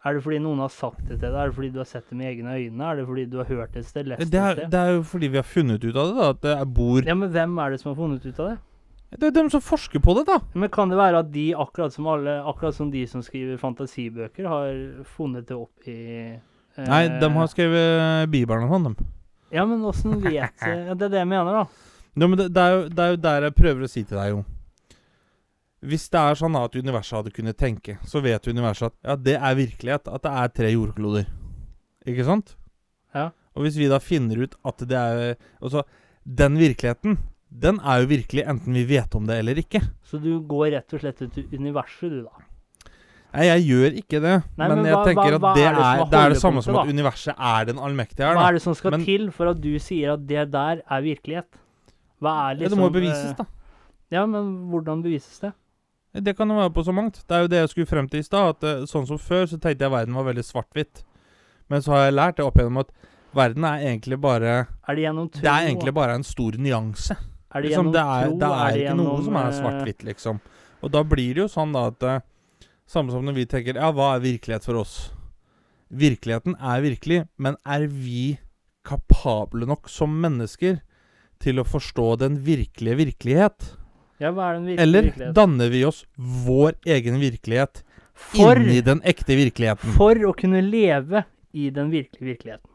Er 0.00 0.16
det 0.16 0.22
fordi 0.24 0.38
noen 0.40 0.62
har 0.64 0.70
sagt 0.72 1.02
det 1.04 1.18
til 1.20 1.26
deg? 1.28 1.36
Er 1.36 1.50
det 1.50 1.56
fordi 1.58 1.68
du 1.74 1.78
har 1.82 1.88
sett 1.88 2.06
det 2.08 2.16
med 2.16 2.30
egne 2.30 2.54
øyne? 2.56 2.86
Er 2.88 2.96
det 2.96 3.04
fordi 3.10 3.24
du 3.28 3.36
har 3.42 3.48
hørt 3.50 3.74
det 3.74 3.82
et 3.82 3.88
sted? 3.90 4.06
Lest 4.08 4.30
Det 4.32 4.40
er, 4.40 4.54
et 4.54 4.58
sted? 4.62 4.70
det 4.72 4.80
er 4.80 4.94
jo 4.94 5.02
fordi 5.10 5.28
vi 5.28 5.36
har 5.36 5.44
funnet 5.44 5.84
ut 5.84 5.96
av 5.96 6.06
det, 6.08 6.14
da. 6.16 6.28
At 6.32 6.42
det 6.46 6.74
bor 6.78 7.04
Ja, 7.04 7.16
men 7.20 7.32
hvem 7.34 7.58
er 7.60 7.70
det 7.74 7.80
som 7.82 7.90
har 7.92 7.98
funnet 7.98 8.24
ut 8.24 8.40
av 8.40 8.48
det? 8.48 8.58
Det 9.10 9.26
er 9.26 9.34
dem 9.34 9.50
som 9.50 9.60
forsker 9.60 10.00
på 10.00 10.14
det, 10.16 10.24
da. 10.28 10.38
Men 10.54 10.70
kan 10.70 10.88
det 10.88 10.96
være 10.96 11.20
at 11.24 11.32
de, 11.34 11.48
akkurat 11.58 11.92
som 11.92 12.06
alle, 12.06 12.38
akkurat 12.46 12.76
som 12.76 12.92
de 12.92 13.02
som 13.10 13.24
skriver 13.26 13.58
fantasibøker, 13.58 14.46
har 14.46 15.04
funnet 15.16 15.48
det 15.48 15.56
opp 15.58 15.90
i 15.90 15.96
eh, 16.38 16.86
Nei, 16.86 17.02
de 17.20 17.30
har 17.34 17.50
skrevet 17.50 18.30
Bibelen 18.30 18.68
og 18.68 18.76
sånn, 18.76 18.86
dem. 18.92 19.10
Ja, 19.50 19.66
men 19.66 19.82
åssen 19.82 20.14
vet 20.22 20.54
Det 20.62 20.94
er 20.94 21.10
det 21.10 21.24
jeg 21.24 21.28
mener, 21.28 21.60
da. 21.60 21.66
Ja, 22.14 22.26
men 22.26 22.38
det, 22.38 22.48
det, 22.54 22.62
er 22.62 22.76
jo, 22.76 22.86
det 22.88 23.04
er 23.04 23.12
jo 23.16 23.20
der 23.26 23.48
jeg 23.48 23.56
prøver 23.58 23.84
å 23.84 23.90
si 23.90 24.04
til 24.06 24.16
deg, 24.16 24.30
jo. 24.30 24.40
Hvis 25.82 26.10
det 26.12 26.20
er 26.20 26.34
sånn 26.36 26.56
at 26.60 26.74
universet 26.76 27.16
hadde 27.16 27.32
kunnet 27.32 27.56
tenke, 27.56 27.94
så 28.04 28.20
vet 28.20 28.44
universet 28.50 28.90
at 28.90 28.96
ja, 29.08 29.14
det 29.16 29.36
er 29.40 29.54
virkelighet. 29.56 30.08
At 30.12 30.22
det 30.26 30.32
er 30.42 30.48
tre 30.58 30.72
jordkloder. 30.74 31.26
Ikke 32.06 32.24
sant? 32.26 32.54
Ja. 33.16 33.30
Og 33.56 33.64
hvis 33.64 33.78
vi 33.80 33.88
da 33.90 33.98
finner 33.98 34.42
ut 34.44 34.54
at 34.64 34.84
det 34.88 34.96
er 34.96 35.34
Altså, 35.60 35.82
den 36.24 36.58
virkeligheten, 36.60 37.16
den 37.50 37.80
er 37.80 38.02
jo 38.04 38.10
virkelig 38.12 38.44
enten 38.46 38.76
vi 38.76 38.84
vet 38.92 39.14
om 39.16 39.24
det 39.26 39.38
eller 39.40 39.58
ikke. 39.58 39.80
Så 40.06 40.20
du 40.22 40.38
går 40.46 40.70
rett 40.76 40.92
og 40.94 41.00
slett 41.02 41.22
ut 41.24 41.38
i 41.40 41.46
universet, 41.56 42.10
du, 42.12 42.20
da. 42.28 42.44
Nei, 43.32 43.46
jeg 43.46 43.64
gjør 43.70 43.96
ikke 44.02 44.20
det. 44.22 44.34
Nei, 44.58 44.68
men, 44.68 44.76
men 44.82 44.86
jeg 44.90 44.94
hva- 44.98 45.06
tenker 45.06 45.34
hva- 45.34 45.40
hva 45.40 45.50
at 45.50 45.56
det 45.56 45.64
er 45.64 45.74
det 45.74 45.82
er, 45.86 46.04
det 46.12 46.20
er 46.20 46.32
det 46.34 46.40
samme 46.42 46.62
som 46.66 46.76
at 46.80 46.88
universet 46.90 47.34
er 47.38 47.64
den 47.70 47.78
allmektige 47.78 48.26
her, 48.26 48.34
Hva 48.38 48.46
er 48.48 48.52
det 48.58 48.62
som 48.62 48.74
skal 48.74 48.90
Men- 48.96 49.04
til 49.06 49.30
for 49.34 49.50
at 49.52 49.60
du 49.62 49.72
sier 49.78 50.12
at 50.14 50.26
det 50.26 50.44
der 50.50 50.82
er 50.84 51.00
virkelighet? 51.02 51.48
Hva 52.20 52.32
er 52.50 52.54
Ja, 52.54 52.58
liksom 52.60 52.70
det 52.70 52.78
må 52.82 52.88
jo 52.90 52.94
bevises, 53.00 53.30
eh, 53.30 53.36
da. 53.38 53.46
Ja, 54.10 54.26
men 54.26 54.68
hvordan 54.70 55.02
bevises 55.02 55.38
det? 55.40 55.52
Det 56.12 56.34
kan 56.36 56.50
være 56.50 56.72
på 56.74 56.82
så 56.82 56.92
mangt. 56.92 57.20
Det 57.28 57.36
er 57.36 57.44
jo 57.44 57.50
det 57.52 57.60
jeg 57.60 57.70
skulle 57.70 57.86
frem 57.90 58.08
til 58.10 58.20
i 58.20 58.26
stad. 58.26 58.56
At 58.56 58.66
eh, 58.66 58.86
sånn 58.90 59.06
som 59.06 59.18
før, 59.20 59.44
så 59.46 59.58
tenkte 59.62 59.86
jeg 59.86 59.92
verden 59.94 60.16
var 60.18 60.26
veldig 60.26 60.42
svart-hvitt. 60.46 61.04
Men 61.70 61.84
så 61.84 61.94
har 61.94 62.08
jeg 62.08 62.16
lært 62.16 62.40
det 62.40 62.46
opp 62.46 62.58
igjennom 62.58 62.80
at 62.82 62.90
verden 63.36 63.66
er 63.68 63.84
egentlig 63.92 64.18
bare 64.18 64.54
Er 64.66 64.96
det 64.98 65.04
gjennom 65.04 65.28
tro? 65.30 65.44
Det 65.44 65.52
er 65.52 65.68
egentlig 65.68 65.94
bare 65.94 66.16
en 66.18 66.26
stor 66.26 66.58
nyanse. 66.58 67.14
er 67.54 67.62
det 67.62 67.70
Liksom, 67.70 67.92
det 67.94 68.02
er, 68.02 68.26
tro? 68.26 68.40
det 68.42 68.50
er 68.64 68.80
ikke 68.80 68.96
noe 68.98 69.22
som 69.22 69.38
er 69.38 69.46
eh, 69.52 69.56
svart-hvitt, 69.60 70.04
liksom. 70.10 70.42
Og 70.82 70.90
da 70.90 71.04
blir 71.06 71.34
det 71.36 71.44
jo 71.44 71.48
sånn 71.52 71.72
da 71.76 71.86
at 71.92 72.02
eh, 72.02 72.20
Samme 72.90 73.12
som 73.14 73.22
når 73.22 73.36
vi 73.36 73.46
tenker 73.46 73.76
Ja, 73.78 73.92
hva 73.94 74.16
er 74.16 74.24
virkelighet 74.24 74.64
for 74.66 74.80
oss? 74.80 75.12
Virkeligheten 75.94 76.56
er 76.58 76.80
virkelig, 76.82 77.20
men 77.38 77.54
er 77.62 77.84
vi 77.86 78.40
kapable 78.86 79.68
nok 79.70 79.86
som 79.90 80.10
mennesker 80.22 80.80
til 81.38 81.60
å 81.62 81.66
forstå 81.66 82.16
den 82.18 82.40
virkelige 82.42 82.98
virkelighet? 82.98 83.68
Ja, 84.20 84.30
hva 84.36 84.50
er 84.50 84.58
den 84.58 84.66
virkelige 84.68 84.84
Eller 84.84 85.06
virkelighet? 85.08 85.34
danner 85.34 85.70
vi 85.72 85.84
oss 85.88 86.02
vår 86.46 86.74
egen 86.84 87.20
virkelighet 87.22 87.82
For, 88.12 88.60
inni 88.60 88.82
den 88.84 89.00
ekte 89.02 89.36
virkeligheten? 89.38 89.94
for 89.96 90.26
å 90.28 90.34
kunne 90.36 90.60
leve 90.60 91.24
i 91.56 91.70
den 91.74 91.88
virkelige 91.90 92.34
virkeligheten. 92.34 92.70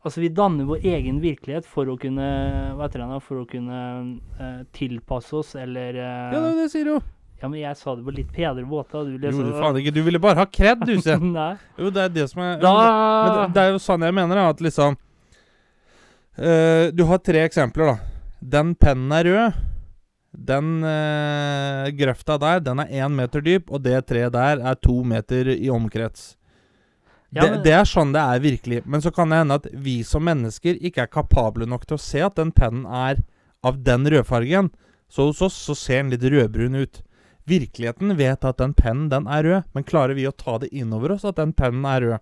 Altså, 0.00 0.22
vi 0.22 0.30
danner 0.32 0.64
vår 0.64 0.84
egen 0.88 1.18
virkelighet 1.20 1.66
for 1.68 1.90
å 1.92 1.96
kunne 2.00 2.26
Hva 2.78 2.86
heter 2.86 3.02
det? 3.02 3.18
For 3.26 3.42
å 3.42 3.48
kunne 3.48 3.80
uh, 4.40 4.62
tilpasse 4.72 5.34
oss, 5.36 5.54
eller 5.60 5.98
uh, 5.98 6.30
Ja, 6.32 6.38
det, 6.38 6.52
det 6.62 6.68
sier 6.72 6.86
du 6.88 6.94
jo. 6.94 7.00
Ja, 7.40 7.48
men 7.48 7.60
jeg 7.60 7.76
sa 7.76 7.94
det 7.96 8.04
på 8.04 8.12
litt 8.12 8.32
penere 8.36 8.66
måte. 8.68 9.00
Du 9.04 9.16
leser 9.16 9.36
Gjorde 9.38 9.60
faen 9.60 9.78
ikke. 9.80 9.92
Du 9.96 10.02
ville 10.04 10.20
bare 10.20 10.42
ha 10.42 10.46
kred, 10.48 10.82
du, 10.84 10.94
se. 11.00 11.16
Jo, 11.80 11.92
det 11.92 12.02
er 12.06 12.12
det 12.12 12.26
som 12.32 12.42
er 12.44 12.58
Da 12.60 12.72
Men 12.76 13.34
det, 13.34 13.44
det 13.56 13.64
er 13.64 13.74
jo 13.74 13.80
sånn 13.80 14.04
jeg 14.04 14.16
mener, 14.16 14.40
da, 14.40 14.48
at 14.54 14.60
liksom 14.64 14.96
uh, 16.38 16.84
Du 16.96 17.04
har 17.10 17.20
tre 17.24 17.44
eksempler, 17.48 17.92
da. 17.92 17.96
Den 18.40 18.72
pennen 18.80 19.12
er 19.18 19.28
rød. 19.28 19.60
Den 20.32 20.84
eh, 20.86 21.90
grøfta 21.98 22.36
der, 22.38 22.60
den 22.62 22.78
er 22.84 22.92
én 23.02 23.14
meter 23.16 23.42
dyp, 23.42 23.70
og 23.70 23.82
det 23.82 23.96
treet 24.06 24.32
der 24.32 24.60
er 24.62 24.78
to 24.78 25.00
meter 25.04 25.50
i 25.56 25.66
omkrets. 25.72 26.36
Ja, 27.30 27.42
det, 27.42 27.50
men- 27.50 27.62
det 27.64 27.72
er 27.74 27.84
sånn 27.86 28.12
det 28.14 28.22
er 28.22 28.40
virkelig. 28.42 28.82
Men 28.86 29.02
så 29.02 29.10
kan 29.14 29.30
det 29.30 29.40
hende 29.42 29.58
at 29.58 29.66
vi 29.72 30.00
som 30.06 30.24
mennesker 30.26 30.78
ikke 30.80 31.02
er 31.04 31.10
kapable 31.10 31.66
nok 31.66 31.86
til 31.86 31.98
å 31.98 32.02
se 32.02 32.22
at 32.26 32.38
den 32.38 32.50
pennen 32.54 32.86
er 32.86 33.22
av 33.66 33.82
den 33.84 34.06
rødfargen. 34.06 34.70
Så 35.10 35.26
hos 35.28 35.42
oss 35.42 35.54
så 35.58 35.74
ser 35.74 36.02
den 36.04 36.10
litt 36.14 36.22
rødbrun 36.22 36.78
ut. 36.78 37.02
Virkeligheten 37.50 38.14
vet 38.18 38.44
at 38.46 38.58
den 38.62 38.74
pennen 38.78 39.08
den 39.10 39.26
er 39.26 39.42
rød, 39.42 39.62
men 39.74 39.84
klarer 39.86 40.14
vi 40.14 40.28
å 40.28 40.34
ta 40.34 40.58
det 40.62 40.70
innover 40.70 41.16
oss 41.16 41.24
at 41.26 41.36
den 41.40 41.52
pennen 41.52 41.84
er 41.90 42.00
rød? 42.06 42.20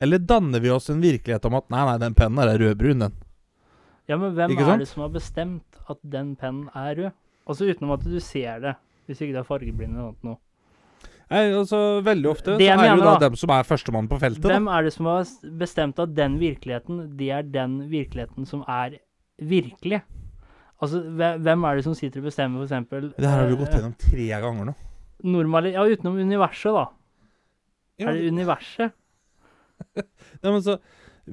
Eller 0.00 0.18
danner 0.22 0.60
vi 0.64 0.70
oss 0.70 0.88
en 0.88 1.02
virkelighet 1.02 1.44
om 1.44 1.56
at 1.58 1.68
nei, 1.68 1.84
nei, 1.84 1.98
den 2.00 2.14
pennen 2.16 2.40
er 2.44 2.56
rødbrun, 2.62 3.02
den. 3.04 3.16
Ja, 4.08 4.16
men 4.16 4.32
hvem 4.34 4.50
Ikke 4.54 4.64
er 4.64 4.70
sant? 4.72 4.80
det 4.80 4.88
som 4.88 5.02
har 5.04 5.10
bestemt 5.12 5.80
at 5.92 5.98
den 6.02 6.34
pennen 6.40 6.68
er 6.74 6.94
rød? 6.96 7.10
Altså 7.48 7.68
utenom 7.68 7.92
at 7.96 8.04
du 8.04 8.18
ser 8.20 8.60
det, 8.60 8.74
hvis 9.06 9.20
ikke 9.24 9.34
du 9.36 9.40
er 9.42 9.48
fargeblind 9.48 9.96
eller 9.96 10.14
noe. 10.24 10.38
Nei, 11.28 11.42
altså 11.52 12.00
Veldig 12.04 12.28
ofte 12.30 12.54
Det 12.56 12.70
så 12.70 12.72
er 12.72 12.78
det 12.80 12.88
jo 12.96 13.04
da 13.04 13.12
da- 13.18 13.28
dem 13.28 13.34
som 13.36 13.50
er 13.52 13.62
førstemann 13.68 14.08
på 14.08 14.18
feltet, 14.20 14.42
da. 14.42 14.48
Hvem 14.54 14.68
er 14.72 14.82
det 14.86 14.92
som 14.94 15.06
har 15.10 15.24
bestemt 15.60 15.98
at 16.00 16.14
den 16.16 16.38
virkeligheten, 16.40 17.02
det 17.18 17.28
er 17.30 17.42
den 17.42 17.74
virkeligheten 17.90 18.46
som 18.48 18.62
er 18.66 18.96
virkelig? 19.38 20.00
Altså, 20.80 21.02
hvem 21.42 21.64
er 21.68 21.74
det 21.76 21.84
som 21.84 21.94
sitter 21.94 22.20
og 22.20 22.24
bestemmer, 22.30 22.62
eksempel 22.64 23.10
Det 23.16 23.26
her 23.28 23.40
har 23.42 23.46
vi 23.48 23.52
eh, 23.54 23.58
gått 23.60 23.74
gjennom 23.76 23.96
tre 23.98 24.28
ganger 24.40 24.64
nå. 24.70 24.74
normali- 25.24 25.72
Ja, 25.74 25.84
utenom 25.84 26.16
universet, 26.16 26.72
da. 26.72 26.86
Ja, 27.98 28.08
Er 28.08 28.12
det 28.14 28.32
universet? 28.32 28.92
Nei, 29.96 30.50
men 30.52 30.62
så 30.62 30.78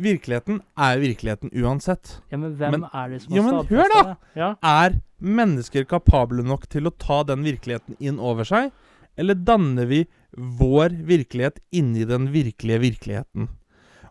Virkeligheten 0.02 0.62
er 0.78 1.00
virkeligheten 1.00 1.52
uansett. 1.56 2.18
Ja, 2.32 2.38
men 2.38 2.56
hvem 2.60 2.72
Men- 2.72 2.90
er 2.94 3.10
det 3.10 3.22
som 3.24 3.34
Ja, 3.36 3.42
har 3.42 3.52
men 3.64 3.66
hør 3.68 3.90
da! 3.94 4.04
det? 4.04 4.18
Ja. 4.36 4.56
Er 4.64 5.02
mennesker 5.22 5.86
kapable 5.86 6.44
nok 6.44 6.68
til 6.70 6.84
å 6.88 6.92
ta 6.98 7.24
den 7.24 7.44
virkeligheten 7.44 7.96
inn 8.00 8.20
over 8.20 8.44
seg, 8.44 8.72
eller 9.18 9.34
danner 9.36 9.86
vi 9.88 10.06
vår 10.38 10.90
virkelighet 11.08 11.60
inni 11.72 12.06
den 12.06 12.28
virkelige 12.34 12.80
virkeligheten? 12.82 13.48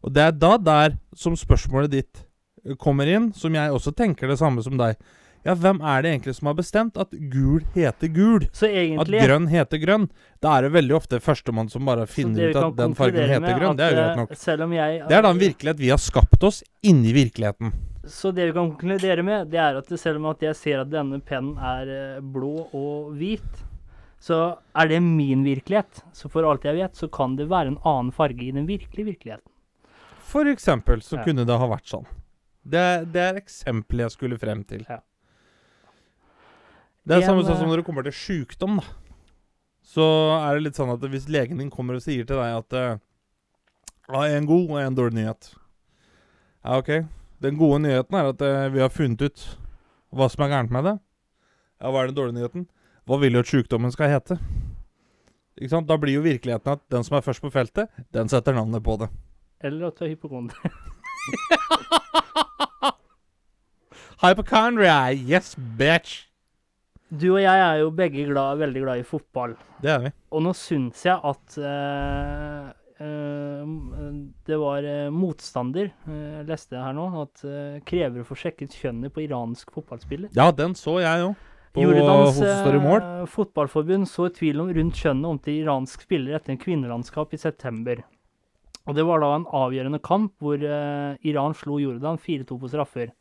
Og 0.02 0.12
det 0.12 0.22
er 0.22 0.32
da 0.32 0.56
der 0.58 0.98
som 1.14 1.34
spørsmålet 1.36 1.90
ditt 1.90 2.24
eh, 2.64 2.74
kommer 2.76 3.06
inn, 3.06 3.32
som 3.32 3.52
jeg 3.54 3.70
også 3.70 3.94
tenker 3.94 4.28
det 4.28 4.38
samme 4.38 4.62
som 4.62 4.76
deg. 4.76 4.96
Ja, 5.44 5.52
hvem 5.60 5.80
er 5.84 6.02
det 6.02 6.10
egentlig 6.14 6.34
som 6.38 6.48
har 6.48 6.54
bestemt 6.56 6.96
at 6.96 7.10
gul 7.30 7.60
heter 7.74 8.08
gul? 8.08 8.46
Så 8.56 8.68
At 9.00 9.10
grønn 9.12 9.48
heter 9.52 9.80
grønn? 9.82 10.06
Da 10.40 10.54
er 10.56 10.62
det 10.66 10.72
veldig 10.72 10.94
ofte 10.96 11.20
førstemann 11.20 11.68
som 11.70 11.84
bare 11.84 12.06
finner 12.08 12.48
ut 12.48 12.56
at 12.56 12.76
den 12.78 12.94
fargen 12.96 13.28
heter 13.28 13.58
grønn. 13.60 13.76
Det 13.76 13.90
er 13.90 13.98
greit 13.98 14.16
nok. 14.22 14.32
eh, 14.32 14.64
om 14.64 14.72
jeg 14.72 15.02
Det 15.08 15.18
er 15.18 15.22
da 15.22 15.30
en 15.34 15.42
virkelighet 15.42 15.82
vi 15.82 15.90
har 15.92 16.00
skapt 16.00 16.42
oss 16.48 16.62
inni 16.82 17.12
virkeligheten. 17.12 17.74
Så 18.06 18.32
det 18.34 18.46
vi 18.46 18.52
kan 18.56 18.72
konkludere 18.72 19.22
med, 19.24 19.50
det 19.50 19.60
er 19.60 19.76
at 19.76 19.86
selv 20.00 20.16
om 20.16 20.26
at 20.32 20.40
jeg 20.40 20.56
ser 20.56 20.80
at 20.80 20.90
denne 20.90 21.20
pennen 21.20 21.56
er 21.58 22.16
eh, 22.16 22.20
blå 22.20 22.68
og 22.72 23.14
hvit, 23.16 23.64
så 24.20 24.56
er 24.74 24.88
det 24.88 25.02
min 25.04 25.44
virkelighet. 25.44 26.02
Så 26.16 26.30
for 26.32 26.44
alt 26.48 26.64
jeg 26.64 26.76
vet, 26.80 26.96
så 26.96 27.08
kan 27.12 27.36
det 27.36 27.48
være 27.50 27.74
en 27.74 27.80
annen 27.84 28.12
farge 28.12 28.40
i 28.48 28.50
den 28.50 28.66
virkelige 28.66 29.12
virkeligheten. 29.12 29.50
For 30.24 30.48
eksempel 30.48 31.02
så 31.04 31.16
Ja. 31.18 31.24
kunne 31.24 31.44
det 31.44 31.58
ha 31.58 31.66
vært 31.68 31.84
sånn. 31.84 32.06
Det, 32.64 33.12
det 33.12 33.20
er 33.20 33.34
eksempelet 33.36 34.08
jeg 34.08 34.10
skulle 34.16 34.38
frem 34.40 34.64
til. 34.64 34.86
Ja. 34.88 35.00
Det 37.04 37.18
er 37.18 37.26
samme 37.26 37.42
sånn 37.44 37.56
eh, 37.56 37.60
som 37.60 37.68
når 37.68 37.82
det 37.82 37.86
kommer 37.86 38.06
til 38.06 38.16
sjukdom, 38.16 38.78
da. 38.80 38.86
Så 39.84 40.04
er 40.38 40.56
det 40.56 40.64
litt 40.64 40.78
sånn 40.78 40.92
at 40.94 41.02
hvis 41.12 41.28
legen 41.30 41.60
din 41.60 41.72
kommer 41.72 41.98
og 41.98 42.04
sier 42.04 42.24
til 42.24 42.40
deg 42.40 42.60
at 42.62 42.78
jeg 42.78 42.94
Ja, 44.08 44.22
en 44.36 44.48
god 44.48 44.72
og 44.72 44.80
en 44.80 44.96
dårlig 44.96 45.18
nyhet. 45.20 45.50
Ja, 46.64 46.78
OK. 46.78 46.90
Den 47.44 47.58
gode 47.60 47.82
nyheten 47.84 48.16
er 48.16 48.30
at 48.32 48.44
eh, 48.44 48.70
vi 48.72 48.80
har 48.80 48.92
funnet 48.92 49.24
ut 49.24 49.44
hva 50.14 50.28
som 50.32 50.44
er 50.44 50.52
gærent 50.52 50.72
med 50.72 50.88
det. 50.88 50.94
Ja, 51.80 51.92
hva 51.92 52.02
er 52.02 52.10
den 52.10 52.16
dårlige 52.16 52.38
nyheten? 52.38 52.66
Hva 53.04 53.18
vil 53.20 53.36
jo 53.36 53.44
at 53.44 53.52
sjukdommen 53.52 53.92
skal 53.92 54.12
hete? 54.12 54.38
Ikke 55.60 55.72
sant? 55.72 55.88
Da 55.88 55.98
blir 56.00 56.16
jo 56.16 56.24
virkeligheten 56.24 56.72
at 56.72 56.82
den 56.92 57.04
som 57.04 57.18
er 57.18 57.26
først 57.26 57.44
på 57.44 57.52
feltet, 57.52 57.92
den 58.16 58.32
setter 58.32 58.56
navnet 58.56 58.84
på 58.84 58.96
det. 59.02 59.10
Eller 59.64 59.92
at 59.92 60.00
du 60.00 60.06
er 60.06 60.14
hypokonder. 60.14 60.56
Hypochondria, 64.24 65.12
yes, 65.12 65.54
bitch. 65.54 66.33
Du 67.14 67.28
og 67.36 67.42
jeg 67.42 67.60
er 67.62 67.80
jo 67.82 67.92
begge 67.94 68.24
glad, 68.26 68.58
veldig 68.58 68.80
glad 68.82 69.02
i 69.02 69.06
fotball. 69.06 69.54
Det 69.82 69.92
er 69.92 70.00
vi. 70.02 70.10
Og 70.34 70.42
nå 70.42 70.54
syns 70.58 71.04
jeg 71.06 71.14
at 71.14 71.56
uh, 71.62 72.70
uh, 72.98 73.74
det 74.48 74.58
var 74.58 74.86
eh, 74.88 75.10
motstander, 75.14 75.92
leste 76.06 76.14
jeg 76.16 76.46
leste 76.48 76.82
her 76.82 76.94
nå, 76.96 77.06
at 77.22 77.44
krever 77.86 78.22
å 78.22 78.26
få 78.26 78.38
sjekket 78.38 78.74
kjønnet 78.80 79.14
på 79.14 79.24
iransk 79.26 79.70
fotballspiller. 79.74 80.32
Ja, 80.36 80.50
den 80.54 80.74
så 80.78 80.98
jeg 81.02 81.22
jo. 81.22 81.34
Jordans 81.74 82.38
fotballforbund 83.32 84.06
så 84.06 84.28
tvil 84.30 84.62
om 84.62 84.70
rundt 84.74 85.00
kjønnet 85.00 85.30
om 85.30 85.40
til 85.42 85.64
iransk 85.64 86.04
spiller 86.06 86.38
etter 86.38 86.54
en 86.54 86.60
kvinnelandskap 86.62 87.34
i 87.34 87.40
september. 87.42 88.04
Og 88.86 88.94
det 88.94 89.06
var 89.08 89.22
da 89.24 89.32
en 89.34 89.48
avgjørende 89.64 89.98
kamp 90.04 90.36
hvor 90.44 90.60
Iran 90.60 91.56
slo 91.58 91.80
Jordan 91.82 92.20
4-2 92.20 92.60
på 92.62 92.70
straffer. 92.70 93.14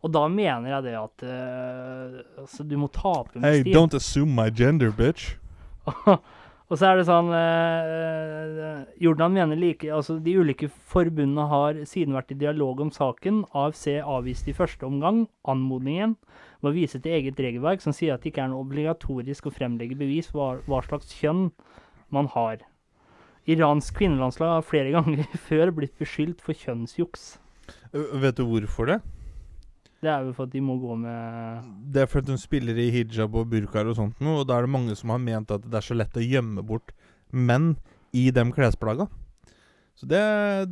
Og 0.00 0.12
da 0.14 0.24
mener 0.32 0.70
jeg 0.70 0.86
det 0.88 0.96
at 0.96 1.24
uh, 1.28 2.20
altså, 2.40 2.64
du 2.64 2.76
må 2.80 2.88
tape 2.92 3.36
med 3.36 3.44
Hey, 3.44 3.64
stil. 3.64 3.74
don't 3.76 3.96
assume 3.96 4.32
my 4.36 4.48
gender, 4.48 4.92
bitch. 4.96 5.34
og 6.70 6.78
så 6.78 6.86
er 6.86 7.00
det 7.00 7.06
sånn 7.08 7.30
eh, 7.34 8.82
Jordan 9.00 9.32
mener 9.34 9.58
like 9.58 9.88
Altså, 9.90 10.18
de 10.22 10.36
ulike 10.38 10.68
forbundene 10.68 11.46
har 11.50 11.80
siden 11.88 12.14
vært 12.16 12.32
i 12.32 12.38
dialog 12.40 12.80
om 12.84 12.92
saken. 12.94 13.42
AFC 13.56 13.98
avviste 14.00 14.52
i 14.52 14.56
første 14.56 14.88
omgang 14.88 15.26
anmodningen 15.48 16.16
med 16.60 16.72
å 16.72 16.76
vise 16.76 17.00
til 17.00 17.18
eget 17.18 17.40
regelverk 17.40 17.84
som 17.84 17.96
sier 17.96 18.14
at 18.14 18.24
det 18.24 18.32
ikke 18.32 18.46
er 18.46 18.52
noe 18.52 18.64
obligatorisk 18.64 19.48
å 19.48 19.54
fremlegge 19.54 19.98
bevis 20.00 20.32
på 20.32 20.40
hva, 20.40 20.50
hva 20.68 20.80
slags 20.86 21.12
kjønn 21.20 21.48
man 22.14 22.28
har. 22.32 22.64
Iransk 23.50 24.00
kvinnelandslag 24.00 24.56
har 24.56 24.68
flere 24.68 24.92
ganger 24.96 25.28
før 25.48 25.76
blitt 25.76 25.96
beskyldt 26.00 26.40
for 26.44 26.56
kjønnsjuks. 26.56 27.32
Vet 27.92 28.38
du 28.38 28.46
hvorfor 28.46 28.94
det? 28.94 29.02
Det 30.00 30.08
er 30.08 30.24
jo 30.24 30.32
for 30.32 30.48
at 30.48 30.52
de 30.54 30.60
må 30.64 30.78
gå 30.80 30.94
med 30.96 31.64
Det 31.92 32.02
er 32.02 32.08
fordi 32.08 32.32
de 32.32 32.40
spiller 32.40 32.78
i 32.80 32.86
hijab 32.94 33.34
og 33.36 33.50
burkaer 33.52 33.90
og 33.90 33.98
sånt 33.98 34.20
noe, 34.24 34.40
og 34.40 34.46
da 34.48 34.56
er 34.56 34.64
det 34.64 34.72
mange 34.72 34.94
som 34.96 35.12
har 35.12 35.20
ment 35.20 35.52
at 35.52 35.66
det 35.66 35.76
er 35.76 35.84
så 35.84 35.96
lett 35.98 36.16
å 36.16 36.24
gjemme 36.24 36.64
bort 36.64 36.94
menn 37.36 37.74
i 38.16 38.30
de 38.34 38.44
klesplagga. 38.56 39.06
Så 40.00 40.08
det, 40.08 40.22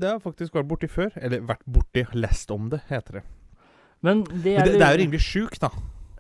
det 0.01 0.09
har 0.15 0.23
faktisk 0.25 0.57
vært 0.57 0.71
borti 0.71 0.89
før. 0.89 1.13
Eller 1.21 1.45
vært 1.45 1.61
borti, 1.69 2.07
lest 2.17 2.51
om 2.51 2.71
det, 2.73 2.81
heter 2.89 3.21
det. 3.21 3.25
Men 4.01 4.25
det 4.25 4.55
Men 4.57 4.63
er, 4.63 4.65
det, 4.65 4.79
det 4.81 4.87
er 4.87 4.97
jo 4.97 5.03
rimelig 5.05 5.21
sjukt, 5.27 5.61
da. 5.61 5.69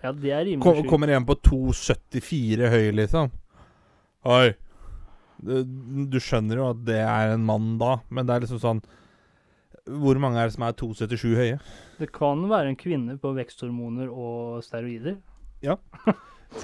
Ja, 0.02 0.12
det 0.12 0.30
er 0.30 0.44
rimelig 0.44 0.62
Kom, 0.66 0.76
sjukt. 0.82 0.90
kommer 0.92 1.10
en 1.16 1.26
på 1.26 1.34
2,74 1.48 2.68
høy, 2.74 2.86
liksom. 3.00 3.32
Oi. 4.28 4.52
Du, 5.38 5.54
du 6.12 6.18
skjønner 6.20 6.60
jo 6.60 6.68
at 6.74 6.84
det 6.86 7.00
er 7.00 7.32
en 7.36 7.44
mann 7.48 7.76
da, 7.80 7.96
men 8.10 8.26
det 8.28 8.34
er 8.36 8.44
liksom 8.44 8.60
sånn 8.62 8.84
Hvor 9.88 10.20
mange 10.20 10.40
er 10.40 10.48
det 10.48 10.54
som 10.54 10.66
er 10.66 10.76
2,77 10.76 11.34
høye? 11.38 11.58
Det 11.98 12.10
kan 12.14 12.44
være 12.50 12.72
en 12.72 12.78
kvinne 12.78 13.18
på 13.20 13.32
veksthormoner 13.36 14.10
og 14.12 14.62
steroider. 14.66 15.18
Ja. 15.64 15.78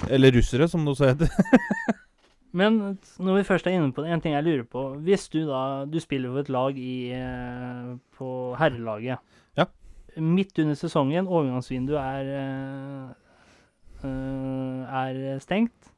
Eller 0.09 0.33
russere, 0.35 0.67
som 0.69 0.85
det 0.85 0.95
også 0.95 1.11
heter. 1.11 1.29
Men 2.55 2.77
når 3.19 3.41
vi 3.41 3.47
først 3.47 3.67
er 3.67 3.75
inne 3.75 3.91
på 3.91 4.03
det, 4.05 4.13
en 4.13 4.21
ting 4.23 4.35
jeg 4.35 4.45
lurer 4.45 4.63
på. 4.63 4.85
Hvis 5.03 5.27
du 5.33 5.41
da 5.49 5.85
Du 5.91 5.99
spiller 5.99 6.31
for 6.31 6.39
et 6.39 6.49
lag 6.49 6.77
i, 6.79 7.11
eh, 7.11 7.97
på 8.17 8.55
herrelaget. 8.55 9.19
Ja. 9.57 9.65
Midt 10.15 10.59
under 10.63 10.77
sesongen, 10.79 11.27
overgangsvinduet 11.27 11.99
er, 11.99 12.29
eh, 12.39 13.09
eh, 14.07 14.95
er 15.01 15.39
stengt. 15.43 15.91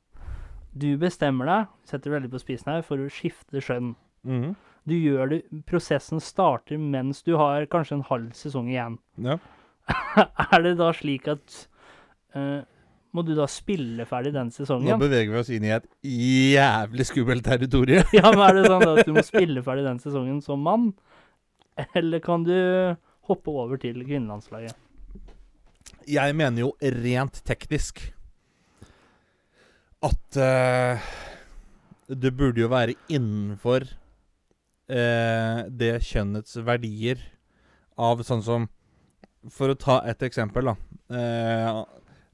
Du 0.73 0.97
bestemmer 0.97 1.45
deg, 1.45 1.69
setter 1.85 2.11
veldig 2.11 2.31
på 2.31 2.41
spissen 2.41 2.73
her, 2.73 2.81
for 2.81 2.97
å 2.97 3.09
skifte 3.09 3.61
skjønn. 3.61 3.95
Mhm. 4.27 4.55
Du 4.87 4.95
gjør 4.95 5.33
det 5.33 5.41
Prosessen 5.67 6.21
starter 6.23 6.79
mens 6.79 7.19
du 7.27 7.33
har 7.39 7.65
kanskje 7.71 7.97
en 7.97 8.07
halv 8.07 8.31
sesong 8.37 8.69
igjen. 8.71 8.95
Ja. 9.19 9.35
er 10.53 10.63
det 10.63 10.77
da 10.79 10.91
slik 10.95 11.27
at 11.31 11.57
uh, 12.35 12.63
Må 13.15 13.23
du 13.23 13.33
da 13.37 13.47
spille 13.51 14.05
ferdig 14.07 14.33
den 14.35 14.51
sesongen? 14.53 14.89
Nå 14.93 14.99
beveger 15.01 15.31
vi 15.33 15.41
oss 15.41 15.51
inn 15.51 15.67
i 15.67 15.73
et 15.75 15.87
jævlig 16.03 17.07
skummelt 17.07 17.47
territorium. 17.47 18.07
Ja, 18.15 18.31
men 18.31 18.45
Er 18.47 18.59
det 18.59 18.71
sånn 18.71 18.87
at 18.93 19.07
du 19.07 19.13
må 19.15 19.23
spille 19.27 19.63
ferdig 19.65 19.87
den 19.87 20.01
sesongen 20.03 20.41
som 20.45 20.63
mann? 20.63 20.91
Eller 21.95 22.23
kan 22.23 22.47
du 22.47 22.55
hoppe 23.27 23.53
over 23.53 23.79
til 23.81 23.99
kvinnelandslaget? 24.05 24.75
Jeg 26.07 26.35
mener 26.39 26.63
jo 26.63 26.71
rent 27.03 27.41
teknisk 27.47 27.99
at 30.07 30.39
uh, 30.39 31.07
det 32.07 32.31
burde 32.37 32.61
jo 32.63 32.69
være 32.71 32.95
innenfor 33.11 33.87
eh, 34.89 35.63
det 35.69 35.93
kjønnets 36.07 36.57
verdier 36.65 37.21
av 37.97 38.23
sånn 38.25 38.43
som 38.45 38.67
For 39.53 39.71
å 39.71 39.79
ta 39.79 40.01
et 40.09 40.23
eksempel, 40.25 40.71
da. 40.71 40.75
Eh, 41.13 41.81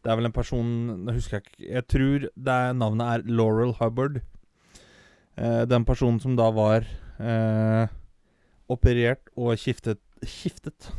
det 0.04 0.12
er 0.12 0.18
vel 0.20 0.28
en 0.28 0.36
person 0.36 0.70
Jeg 1.08 1.18
husker 1.20 1.38
jeg 1.38 1.46
ikke 1.46 1.70
Jeg 1.70 1.88
tror 1.92 2.28
er, 2.28 2.74
navnet 2.74 3.06
er 3.08 3.28
Laurel 3.30 3.76
Hubbard. 3.80 4.22
Eh, 5.38 5.64
den 5.70 5.86
personen 5.86 6.20
som 6.20 6.36
da 6.38 6.50
var 6.54 6.88
eh, 7.20 7.88
operert 8.70 9.32
og 9.36 9.58
skiftet 9.60 10.02
Skiftet 10.24 10.92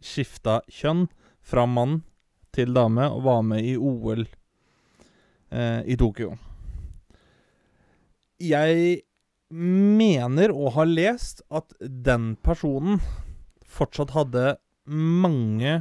Skifta 0.00 0.60
kjønn 0.72 1.08
fra 1.44 1.66
mann 1.68 2.00
til 2.54 2.72
dame 2.74 3.06
og 3.10 3.24
var 3.26 3.42
med 3.46 3.64
i 3.64 3.76
OL 3.76 4.24
eh, 4.24 5.82
i 5.86 5.96
Tokyo. 6.00 6.32
Jeg 8.40 9.02
mener 9.50 10.52
å 10.54 10.70
ha 10.76 10.86
lest 10.86 11.42
at 11.50 11.74
den 11.80 12.34
personen 12.42 13.00
fortsatt 13.66 14.14
hadde 14.14 14.56
mange 14.90 15.80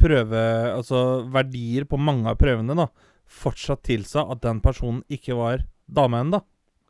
prøve... 0.00 0.40
Altså 0.74 1.24
verdier 1.32 1.88
på 1.88 2.00
mange 2.00 2.30
av 2.30 2.40
prøvene, 2.40 2.76
da. 2.76 2.88
Fortsatt 3.24 3.84
tilsa 3.88 4.26
at 4.30 4.42
den 4.44 4.60
personen 4.64 5.02
ikke 5.12 5.36
var 5.38 5.64
dame 5.86 6.20
ennå. 6.24 6.40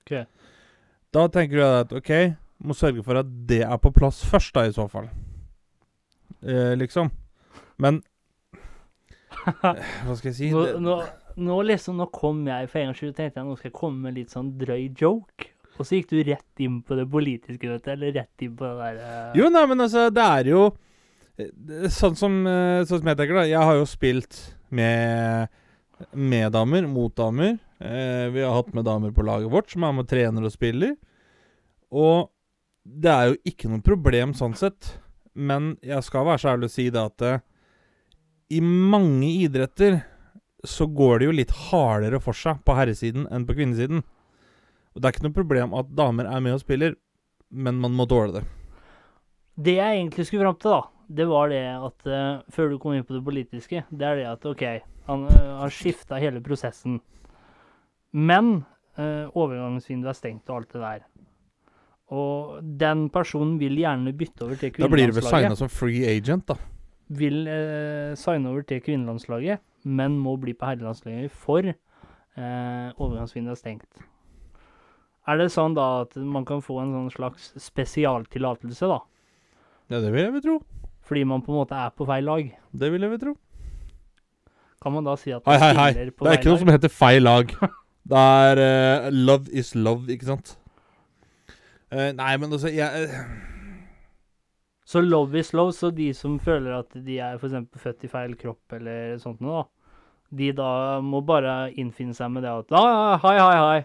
Okay. 0.04 0.26
Da 1.14 1.28
tenker 1.33 1.61
du 1.61 1.64
at 1.66 1.92
OK, 1.94 2.11
må 2.66 2.74
sørge 2.76 3.04
for 3.07 3.20
at 3.20 3.30
det 3.48 3.62
er 3.66 3.78
på 3.80 3.92
plass 3.94 4.22
først, 4.26 4.54
da, 4.57 4.66
i 4.66 4.74
så 4.74 4.88
fall. 4.90 5.09
Eh, 6.42 6.74
liksom. 6.78 7.11
Men 7.83 8.02
Hva 9.61 10.14
skal 10.16 10.30
jeg 10.30 10.37
si? 10.37 10.50
Nå, 10.54 10.78
nå, 10.83 10.98
nå 11.44 11.57
liksom, 11.68 11.98
nå 12.00 12.09
kom 12.14 12.44
jeg 12.48 12.69
for 12.71 12.81
en 12.81 12.90
gangs 12.90 13.00
skyld 13.02 13.16
tenkte 13.16 13.40
jeg 13.40 13.48
nå 13.48 13.56
skal 13.58 13.69
jeg 13.69 13.77
komme 13.77 14.06
med 14.06 14.16
litt 14.19 14.33
sånn 14.33 14.54
drøy 14.60 14.87
joke. 14.96 15.50
Og 15.75 15.87
så 15.87 15.98
gikk 15.98 16.12
du 16.12 16.20
rett 16.22 16.62
inn 16.62 16.79
på 16.87 16.96
det 16.98 17.08
politiske, 17.10 17.66
vet 17.66 17.85
du, 17.85 17.90
eller 17.96 18.14
rett 18.14 18.46
inn 18.46 18.54
på 18.54 18.68
det 18.68 18.75
der 18.79 19.00
uh... 19.02 19.37
Jo, 19.38 19.50
nei, 19.50 19.64
men 19.70 19.85
altså, 19.87 20.06
det 20.14 20.27
er 20.38 20.50
jo 20.52 20.60
eh, 21.40 21.88
Sånn 21.90 22.14
som, 22.18 22.37
eh, 22.46 22.85
sånn 22.87 23.00
som 23.00 23.10
jeg 23.10 23.18
tenker, 23.18 23.40
da. 23.40 23.46
Jeg 23.50 23.70
har 23.70 23.81
jo 23.81 23.88
spilt 23.90 24.38
med 24.75 25.50
med 26.12 26.52
damer, 26.52 26.87
mot 26.87 27.16
damer. 27.16 27.58
Eh, 27.79 28.31
vi 28.31 28.42
har 28.42 28.54
hatt 28.54 28.75
med 28.75 28.85
damer 28.85 29.10
på 29.10 29.22
laget 29.22 29.50
vårt 29.50 29.70
som 29.70 29.85
er 29.85 29.92
med 29.92 30.08
trener 30.08 30.46
og 30.46 30.52
spiller. 30.52 30.94
Og 31.94 32.31
det 32.85 33.10
er 33.10 33.31
jo 33.31 33.37
ikke 33.48 33.70
noe 33.70 33.85
problem 33.85 34.35
sånn 34.37 34.56
sett. 34.58 34.98
Men 35.35 35.75
jeg 35.83 36.02
skal 36.06 36.27
være 36.29 36.42
så 36.42 36.52
ærlig 36.54 36.70
å 36.70 36.75
si 36.75 36.88
det 36.94 37.02
at 37.02 37.27
eh, 37.27 37.44
i 38.54 38.60
mange 38.60 39.31
idretter 39.44 40.02
så 40.64 40.87
går 40.88 41.20
det 41.20 41.29
jo 41.29 41.38
litt 41.40 41.54
hardere 41.68 42.20
for 42.22 42.37
seg 42.37 42.62
på 42.64 42.77
herresiden 42.77 43.27
enn 43.33 43.46
på 43.48 43.56
kvinnesiden. 43.56 44.04
Og 44.95 45.03
det 45.03 45.09
er 45.09 45.17
ikke 45.17 45.27
noe 45.27 45.35
problem 45.35 45.75
at 45.75 45.95
damer 45.99 46.29
er 46.31 46.42
med 46.42 46.55
og 46.55 46.63
spiller, 46.63 46.95
men 47.51 47.81
man 47.83 47.95
må 47.99 48.07
tåle 48.11 48.38
det. 48.38 48.45
Det 49.55 49.77
jeg 49.77 49.99
egentlig 49.99 50.27
skulle 50.27 50.47
fram 50.47 50.59
til, 50.59 50.75
da, 50.75 50.83
det 51.19 51.27
var 51.31 51.51
det 51.53 51.63
at 51.63 52.07
uh, 52.11 52.42
Før 52.51 52.71
du 52.73 52.79
kom 52.83 52.95
inn 52.97 53.07
på 53.07 53.15
det 53.17 53.25
politiske, 53.27 53.85
det 53.90 54.07
er 54.07 54.21
det 54.21 54.29
at 54.31 54.47
OK, 54.51 54.63
han 55.09 55.27
uh, 55.29 55.51
har 55.63 55.75
skifta 55.75 56.19
hele 56.23 56.42
prosessen. 56.45 57.01
Men 58.15 58.63
uh, 58.99 59.27
overgangsvinduet 59.35 60.15
er 60.15 60.19
stengt 60.19 60.51
og 60.51 60.63
alt 60.63 60.77
det 60.77 60.85
der. 60.85 61.05
Og 62.15 62.63
den 62.63 63.09
personen 63.11 63.59
vil 63.59 63.79
gjerne 63.81 64.15
bytte 64.15 64.47
over 64.47 64.59
til 64.61 64.71
kvinnelandslaget. 64.75 64.90
Da 64.90 64.95
blir 64.95 65.11
det 65.11 65.19
vel 65.19 65.31
signa 65.31 65.59
som 65.59 65.73
free 65.73 66.07
agent, 66.15 66.47
da. 66.51 66.59
Vil 67.19 67.45
uh, 67.51 68.15
signe 68.19 68.51
over 68.51 68.67
til 68.69 68.83
kvinnelandslaget, 68.85 69.63
men 69.85 70.19
må 70.23 70.38
bli 70.40 70.55
på 70.55 70.71
herrelandslaget 70.71 71.35
for 71.35 71.67
uh, 71.67 72.88
overgangsvinduet 72.95 73.59
er 73.59 73.63
stengt. 73.63 74.05
Er 75.25 75.40
det 75.40 75.48
sånn 75.54 75.77
da 75.77 76.02
at 76.02 76.16
man 76.20 76.44
kan 76.48 76.60
få 76.64 76.83
en 76.83 76.92
sånn 76.92 77.12
slags 77.14 77.52
spesialtillatelse, 77.64 78.88
da? 78.90 78.98
Ja, 79.92 80.00
det 80.00 80.10
vil 80.12 80.27
jeg 80.27 80.35
vel 80.35 80.44
tro. 80.44 80.58
Fordi 81.04 81.22
man 81.29 81.44
på 81.44 81.52
en 81.52 81.60
måte 81.62 81.79
er 81.79 81.94
på 81.96 82.06
feil 82.08 82.27
lag? 82.29 82.50
Det 82.72 82.90
vil 82.92 83.04
jeg 83.04 83.12
vel 83.14 83.22
tro. 83.22 83.33
Kan 84.85 84.92
man 84.92 85.08
da 85.08 85.14
si 85.16 85.33
at 85.33 85.46
Hei, 85.48 85.56
hei, 85.62 85.72
hei. 85.79 85.88
Det 86.12 86.29
er 86.29 86.38
ikke 86.38 86.52
noe 86.52 86.60
som 86.60 86.72
heter 86.75 86.92
feil 86.92 87.25
lag. 87.25 87.56
Det 88.04 88.20
er 88.20 88.60
uh, 88.60 89.08
love 89.08 89.48
is 89.48 89.72
love, 89.72 90.12
ikke 90.12 90.29
sant? 90.29 90.58
Uh, 91.88 92.10
nei, 92.12 92.35
men 92.37 92.52
altså 92.52 92.68
jeg, 92.68 93.08
uh... 93.08 93.54
Så 94.85 95.00
love 95.00 95.40
is 95.40 95.54
love, 95.56 95.72
så 95.72 95.88
de 95.88 96.10
som 96.12 96.37
føler 96.37 96.77
at 96.77 96.92
de 97.06 97.16
er 97.16 97.38
eksempel 97.40 97.81
født 97.81 98.04
i 98.04 98.12
feil 98.12 98.37
kropp 98.37 98.77
eller 98.77 99.16
sånt 99.22 99.40
noe, 99.40 99.62
da, 99.62 99.96
de 100.37 100.50
da 100.58 100.70
må 101.00 101.22
bare 101.25 101.72
innfinne 101.81 102.12
seg 102.16 102.29
med 102.35 102.44
det 102.44 102.52
at 102.52 102.77
ah, 102.77 103.16
hei, 103.25 103.38
hei, 103.40 103.56
hei. 103.62 103.81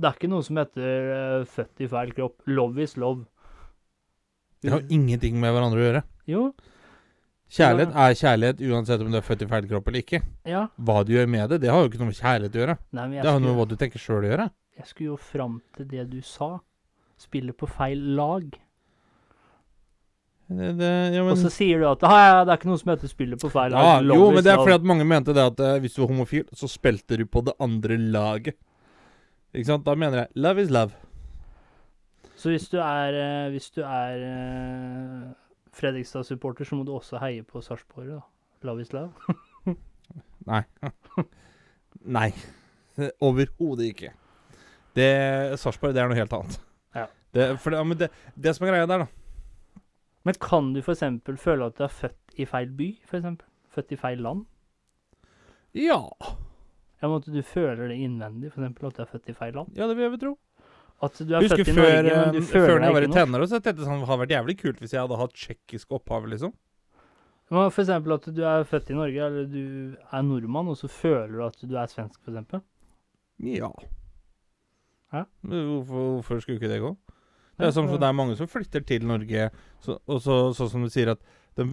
Det 0.00 0.08
er 0.08 0.16
ikke 0.16 0.30
noe 0.32 0.44
som 0.46 0.56
heter 0.56 1.10
eh, 1.16 1.44
født 1.44 1.82
i 1.84 1.88
feil 1.92 2.12
kropp. 2.16 2.36
Love 2.48 2.82
is 2.86 2.96
love. 2.96 3.26
Det 4.64 4.72
har 4.72 4.82
ingenting 4.92 5.36
med 5.40 5.52
hverandre 5.54 5.80
å 5.80 5.86
gjøre. 5.88 6.02
Jo, 6.30 6.50
Kjærlighet 7.50 7.96
er 7.98 8.12
kjærlighet 8.14 8.60
uansett 8.70 9.00
om 9.02 9.08
du 9.10 9.16
er 9.18 9.24
født 9.26 9.40
i 9.42 9.46
feil 9.50 9.64
kropp 9.66 9.88
eller 9.90 10.02
ikke. 10.04 10.20
ja. 10.46 10.60
Hva 10.78 11.00
du 11.02 11.08
gjør 11.16 11.26
med 11.26 11.48
det, 11.50 11.56
det 11.64 11.70
har 11.72 11.80
jo 11.82 11.88
ikke 11.90 11.98
noe 11.98 12.12
med 12.12 12.18
kjærlighet 12.20 12.54
å 12.54 12.60
gjøre. 12.60 12.76
Nei, 12.94 13.06
men 13.08 13.16
jeg 13.16 13.24
Det 13.24 13.32
har 13.32 13.40
noe 13.42 13.50
med 13.50 13.58
hva 13.58 13.66
du 13.72 13.74
tenker 13.80 13.98
sjøl 14.04 14.22
å 14.22 14.28
gjøre. 14.30 14.46
jeg 14.78 14.86
skulle 14.86 15.08
jo 15.08 15.16
fram 15.18 15.56
til 15.76 15.88
det 15.90 16.04
du 16.12 16.20
sa. 16.22 16.50
Spille 17.18 17.52
på 17.52 17.66
feil 17.68 18.04
lag. 18.14 18.46
Det, 20.50 20.70
det, 20.78 20.92
ja, 21.14 21.22
men, 21.22 21.32
Og 21.34 21.38
så 21.38 21.50
sier 21.54 21.78
du 21.82 21.86
at 21.90 22.00
ja, 22.06 22.40
det 22.46 22.54
er 22.54 22.58
ikke 22.58 22.70
noe 22.70 22.78
som 22.80 22.90
heter 22.90 23.10
spille 23.10 23.36
på 23.38 23.50
feil 23.52 23.70
lag. 23.74 23.84
ja, 23.86 23.98
Love 24.02 24.18
jo, 24.18 24.30
is 24.30 24.34
men 24.38 24.44
det 24.46 24.50
er 24.52 24.56
love. 24.58 24.64
fordi 24.66 24.78
at 24.80 24.88
mange 24.92 25.04
mente 25.06 25.34
det 25.36 25.44
at 25.50 25.60
eh, 25.66 25.76
hvis 25.82 25.94
du 25.94 26.00
var 26.02 26.10
homofil, 26.10 26.46
så 26.54 26.70
spilte 26.70 27.18
du 27.20 27.26
på 27.26 27.42
det 27.46 27.54
andre 27.62 27.98
laget. 27.98 28.56
Ikke 29.54 29.66
sant? 29.66 29.86
Da 29.86 29.94
mener 29.98 30.24
jeg 30.24 30.28
love 30.34 30.62
is 30.62 30.70
love. 30.70 30.94
Så 32.40 32.52
hvis 32.52 32.68
du 32.72 32.78
er, 32.78 33.16
eh, 33.18 33.50
hvis 33.50 33.70
du 33.70 33.82
er 33.82 34.22
eh, 34.24 35.32
Fredrikstad-supporter, 35.76 36.64
så 36.64 36.78
må 36.78 36.84
du 36.84 36.94
også 36.94 37.18
heie 37.20 37.42
på 37.42 37.60
Sarpsborg, 37.60 38.06
da. 38.06 38.20
Love 38.62 38.80
is 38.80 38.92
love. 38.92 39.12
Nei. 40.50 40.62
Nei. 42.18 42.30
Overhodet 43.26 43.90
ikke. 43.90 44.12
Det 44.96 45.10
Sarpsborg, 45.60 45.94
det 45.94 46.02
er 46.02 46.10
noe 46.10 46.18
helt 46.18 46.32
annet. 46.38 46.60
Ja. 46.96 47.06
Det, 47.34 47.48
for 47.60 47.70
det, 47.70 47.82
ja, 47.82 47.86
men 47.86 48.00
det, 48.00 48.10
det 48.34 48.54
som 48.56 48.66
er 48.66 48.72
greia 48.72 48.88
der, 48.90 49.04
da 49.04 49.84
Men 50.26 50.34
kan 50.42 50.72
du 50.74 50.80
f.eks. 50.80 51.04
føle 51.38 51.68
at 51.68 51.76
du 51.78 51.84
er 51.86 51.92
født 51.92 52.40
i 52.40 52.46
feil 52.48 52.72
by? 52.76 52.88
For 53.06 53.20
eksempel? 53.20 53.46
Født 53.70 53.92
i 53.92 54.00
feil 54.00 54.24
land? 54.24 54.46
Ja. 55.74 56.00
Ja, 57.00 57.08
men 57.08 57.16
at 57.16 57.28
du 57.32 57.42
føler 57.46 57.88
det 57.88 57.96
innvendig, 57.96 58.52
f.eks. 58.52 58.84
at 58.84 58.96
du 58.96 59.02
er 59.02 59.08
født 59.08 59.30
i 59.32 59.36
feil 59.36 59.54
land? 59.56 59.76
Ja, 59.76 59.88
det 59.88 59.96
vil 59.96 60.04
jeg 60.06 60.14
vel 60.14 60.22
tro. 60.24 60.32
At 61.00 61.16
du 61.16 61.30
er 61.32 61.46
husker 61.46 61.62
født 61.62 61.70
i 61.72 61.76
før, 61.78 61.94
Norge, 61.96 62.16
men 62.16 62.34
du 62.34 62.40
eh, 62.40 62.48
føler 62.50 62.66
før 62.66 62.74
når 62.74 62.86
jeg 62.86 62.96
var 62.96 63.04
i 63.04 63.08
ikke 63.08 63.16
tenåra, 63.16 63.46
så 63.46 63.60
tenkte 63.60 63.80
jeg 63.80 63.88
sånn, 63.88 64.02
det 64.02 64.10
hadde 64.10 64.22
vært 64.24 64.34
jævlig 64.34 64.56
kult 64.60 64.82
hvis 64.82 64.92
jeg 64.92 65.00
hadde 65.00 65.20
hatt 65.20 65.38
tsjekkisk 65.42 65.94
opphav, 65.96 66.26
liksom. 66.34 66.52
Men 67.50 67.72
for 67.74 67.82
eksempel 67.82 68.14
at 68.14 68.28
du 68.36 68.42
er 68.46 68.66
født 68.68 68.92
i 68.92 68.98
Norge, 68.98 69.30
eller 69.30 69.48
du 69.50 69.64
er 69.96 70.26
nordmann, 70.26 70.68
og 70.70 70.76
så 70.78 70.90
føler 70.92 71.32
du 71.32 71.46
at 71.46 71.64
du 71.64 71.72
er 71.72 71.88
svensk, 71.90 72.20
for 72.20 72.34
eksempel. 72.34 72.60
Ja. 73.48 73.72
Hæ? 75.10 75.24
Hvorfor, 75.40 76.04
hvorfor 76.20 76.44
skulle 76.44 76.60
ikke 76.60 76.70
det 76.70 76.82
gå? 76.84 76.92
Det 77.58 77.66
er, 77.66 77.74
sånn, 77.76 77.88
så 77.90 77.98
det 78.00 78.06
er 78.08 78.16
mange 78.16 78.36
som 78.38 78.48
flytter 78.48 78.84
til 78.88 79.08
Norge, 79.08 79.48
så, 79.84 79.98
og 80.08 80.20
så, 80.24 80.36
sånn 80.56 80.70
som 80.72 80.84
du 80.84 80.92
sier 80.92 81.10
at 81.12 81.24
det, 81.60 81.66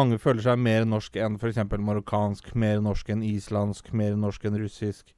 mange 0.00 0.18
føler 0.22 0.44
seg 0.44 0.60
mer 0.60 0.86
norsk 0.88 1.18
enn 1.20 1.36
f.eks. 1.36 1.60
marokkansk, 1.76 2.54
mer 2.58 2.80
norsk 2.84 3.12
enn 3.12 3.24
islandsk, 3.26 3.92
mer 3.96 4.16
norsk 4.20 4.48
enn 4.48 4.56
russisk. 4.62 5.12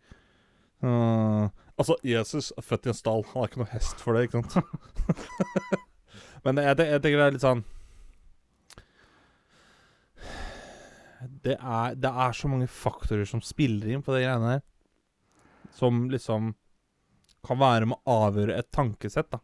Uh, 0.83 1.47
altså, 1.79 1.97
Jesus 2.05 2.51
er 2.57 2.67
født 2.67 2.89
i 2.89 2.93
en 2.93 2.99
stall. 2.99 3.25
Han 3.31 3.45
har 3.45 3.53
ikke 3.53 3.63
noe 3.63 3.73
hest 3.73 4.03
for 4.03 4.17
det, 4.17 4.27
ikke 4.27 4.43
sant? 4.43 4.59
Men 6.45 6.63
jeg, 6.63 6.79
jeg 6.83 7.03
tenker 7.03 7.23
det 7.23 7.27
er 7.27 7.35
litt 7.39 7.47
sånn 7.47 7.65
det 11.47 11.57
er, 11.57 11.95
det 11.99 12.11
er 12.11 12.35
så 12.37 12.49
mange 12.51 12.69
faktorer 12.71 13.27
som 13.29 13.43
spiller 13.43 13.91
inn 13.91 14.03
på 14.05 14.15
de 14.15 14.23
greiene 14.23 14.57
der. 14.57 14.63
Som 15.77 16.07
liksom 16.13 16.53
kan 17.47 17.61
være 17.61 17.89
med 17.91 17.99
å 18.03 18.17
avgjøre 18.27 18.57
et 18.59 18.71
tankesett, 18.75 19.31
da. 19.33 19.41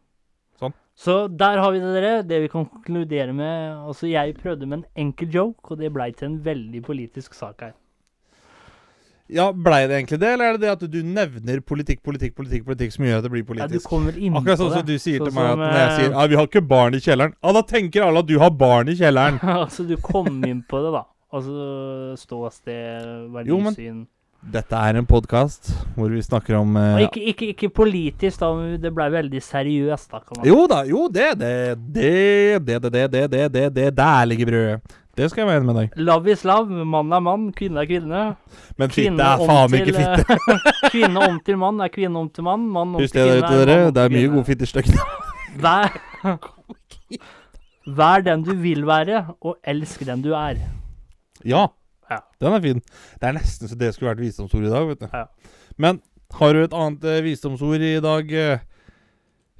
Så 0.95 1.27
der 1.27 1.57
har 1.57 1.71
vi 1.73 1.79
det, 1.81 1.93
dere. 1.95 2.23
Det 2.23 2.41
vi 2.43 2.51
konkluderer 2.51 3.33
med. 3.33 3.87
Altså, 3.87 4.07
jeg 4.07 4.35
prøvde 4.41 4.65
med 4.65 4.77
en 4.77 5.07
enkel 5.07 5.31
joke, 5.33 5.71
og 5.71 5.79
det 5.81 5.93
blei 5.93 6.11
til 6.11 6.29
en 6.29 6.45
veldig 6.45 6.83
politisk 6.85 7.33
sak 7.33 7.65
her. 7.65 7.73
Ja, 9.33 9.47
Blei 9.55 9.87
det 9.87 9.95
egentlig 9.95 10.19
det, 10.19 10.29
eller 10.35 10.45
er 10.45 10.57
det 10.57 10.61
det 10.61 10.71
at 10.73 10.81
du 10.91 10.97
nevner 11.07 11.61
politikk, 11.65 12.01
politikk, 12.03 12.35
politikk 12.35 12.65
politikk 12.67 12.91
som 12.93 13.05
gjør 13.07 13.21
at 13.21 13.25
det 13.25 13.31
blir 13.31 13.45
politisk? 13.47 13.71
Ja, 13.71 13.79
du 13.79 13.87
kommer 13.87 14.17
inn 14.19 14.35
Akkurat 14.35 14.59
sånn 14.59 14.73
som 14.75 14.83
du 14.85 14.97
sier 14.99 15.23
så 15.23 15.29
til 15.29 15.37
meg 15.37 15.47
at 15.47 15.61
når 15.61 15.77
jeg 15.77 15.85
eh, 15.85 15.93
sier 15.95 16.11
ja, 16.11 16.25
'vi 16.27 16.37
har 16.37 16.49
ikke 16.49 16.63
barn 16.73 16.97
i 16.97 16.99
kjelleren', 17.01 17.33
ja, 17.39 17.53
da 17.55 17.61
tenker 17.71 18.03
alle 18.03 18.19
at 18.19 18.29
du 18.29 18.35
har 18.43 18.51
barn 18.51 18.91
i 18.91 18.97
kjelleren. 18.99 19.39
altså, 19.63 19.87
du 19.87 19.95
kom 20.03 20.27
inn 20.43 20.59
på 20.67 20.83
det, 20.83 20.91
da. 20.93 21.05
Altså 21.33 22.19
ståsted, 22.19 23.31
verdisyn 23.33 24.03
Dette 24.43 24.75
er 24.75 24.97
en 24.99 25.05
podkast 25.07 25.69
hvor 25.95 26.11
vi 26.11 26.19
snakker 26.21 26.57
om 26.59 26.75
eh, 26.77 27.05
ikke, 27.05 27.21
ikke, 27.31 27.47
ikke 27.53 27.69
politisk, 27.73 28.41
da, 28.41 28.49
men 28.57 28.73
det 28.83 28.91
ble 28.93 29.05
veldig 29.13 29.39
seriøst, 29.41 30.09
da. 30.11 30.19
kan 30.19 30.39
man 30.41 30.47
Jo 30.49 30.65
da, 30.67 30.81
jo 30.89 31.05
det, 31.07 31.29
det, 31.39 31.53
det, 31.95 32.09
det, 32.65 32.81
det, 32.83 32.91
det, 32.91 33.05
det, 33.13 33.23
det, 33.31 33.45
det, 33.53 33.63
det, 33.77 33.87
der 33.97 34.25
ligger 34.27 34.51
brødet. 34.51 34.97
Det 35.13 35.27
skal 35.29 35.43
jeg 35.43 35.47
være 35.47 35.61
enig 35.61 35.67
med 35.69 35.77
deg. 35.77 35.97
Love 36.09 36.31
is 36.33 36.41
love, 36.49 36.85
mann 36.89 37.11
er 37.13 37.21
mann, 37.21 37.43
kvinne 37.53 37.83
er 37.83 37.89
kvinne. 37.89 38.21
Men 38.81 38.93
fitte 38.93 39.27
er 39.27 39.43
faen 39.45 39.75
ikke 39.77 39.93
fitte. 39.93 40.37
eh, 40.41 40.71
kvinne 40.95 41.27
om 41.29 41.37
til 41.45 41.59
mann 41.61 41.83
er 41.85 41.91
kvinne 41.93 42.23
om 42.23 42.31
til 42.33 42.47
mann. 42.47 42.63
Mann 42.73 42.95
om 42.97 43.03
Husk 43.03 43.13
det 43.13 43.27
der 43.29 43.43
ute, 43.43 43.51
er 43.53 43.69
dere. 43.69 43.91
Det 43.93 44.01
er 44.07 44.15
mye 44.15 44.31
gode 44.33 44.47
fittestykker. 44.49 44.97
Vær, 45.61 45.93
vær 48.01 48.25
den 48.25 48.43
du 48.43 48.55
vil 48.57 48.81
være, 48.89 49.21
og 49.39 49.59
elsk 49.69 50.01
den 50.09 50.25
du 50.25 50.33
er. 50.33 50.63
Ja. 51.45 51.67
Ja. 52.11 52.19
Den 52.41 52.57
er 52.57 52.63
fin. 52.63 52.81
Det 53.21 53.29
er 53.29 53.37
nesten 53.37 53.69
så 53.71 53.77
det 53.79 53.93
skulle 53.95 54.11
vært 54.11 54.23
visdomsord 54.23 54.67
i 54.67 54.71
dag, 54.73 54.87
vet 54.91 55.03
du. 55.03 55.07
Ja. 55.11 55.25
Men 55.81 56.01
har 56.39 56.53
du 56.53 56.63
et 56.63 56.77
annet 56.77 57.09
eh, 57.09 57.23
visdomsord 57.25 57.83
i 57.85 57.97
dag, 58.03 58.31
eh, 58.33 58.63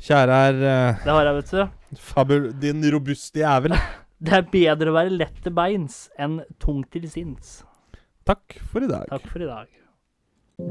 kjære 0.04 0.40
herr 0.44 0.64
eh, 0.72 1.04
Det 1.04 1.14
har 1.14 1.30
jeg, 1.30 1.36
vet 1.42 1.54
du. 1.54 2.00
Fabul... 2.02 2.50
Din 2.62 2.82
robuste 2.94 3.44
jævel? 3.44 3.78
Det 4.24 4.38
er 4.38 4.48
bedre 4.48 4.92
å 4.92 4.96
være 4.96 5.12
lett 5.12 5.40
til 5.44 5.52
beins 5.56 6.06
enn 6.16 6.40
tung 6.64 6.84
til 6.94 7.10
sinns. 7.12 7.62
Takk 8.24 8.56
for 8.72 8.86
i 8.86 8.88
dag. 8.88 9.10
Takk 9.12 9.28
for 9.28 9.44
i 9.44 9.50
dag. 9.50 9.68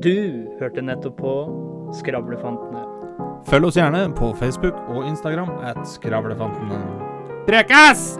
Du 0.00 0.48
hørte 0.60 0.80
nettopp 0.80 1.20
på 1.20 1.34
Skravlefantene. 2.00 2.86
Følg 3.50 3.68
oss 3.68 3.76
gjerne 3.76 4.06
på 4.16 4.32
Facebook 4.40 4.78
og 4.88 5.04
Instagram 5.10 5.52
at 5.68 5.84
Skravlefantene. 5.98 6.84
Prekas! 7.44 8.14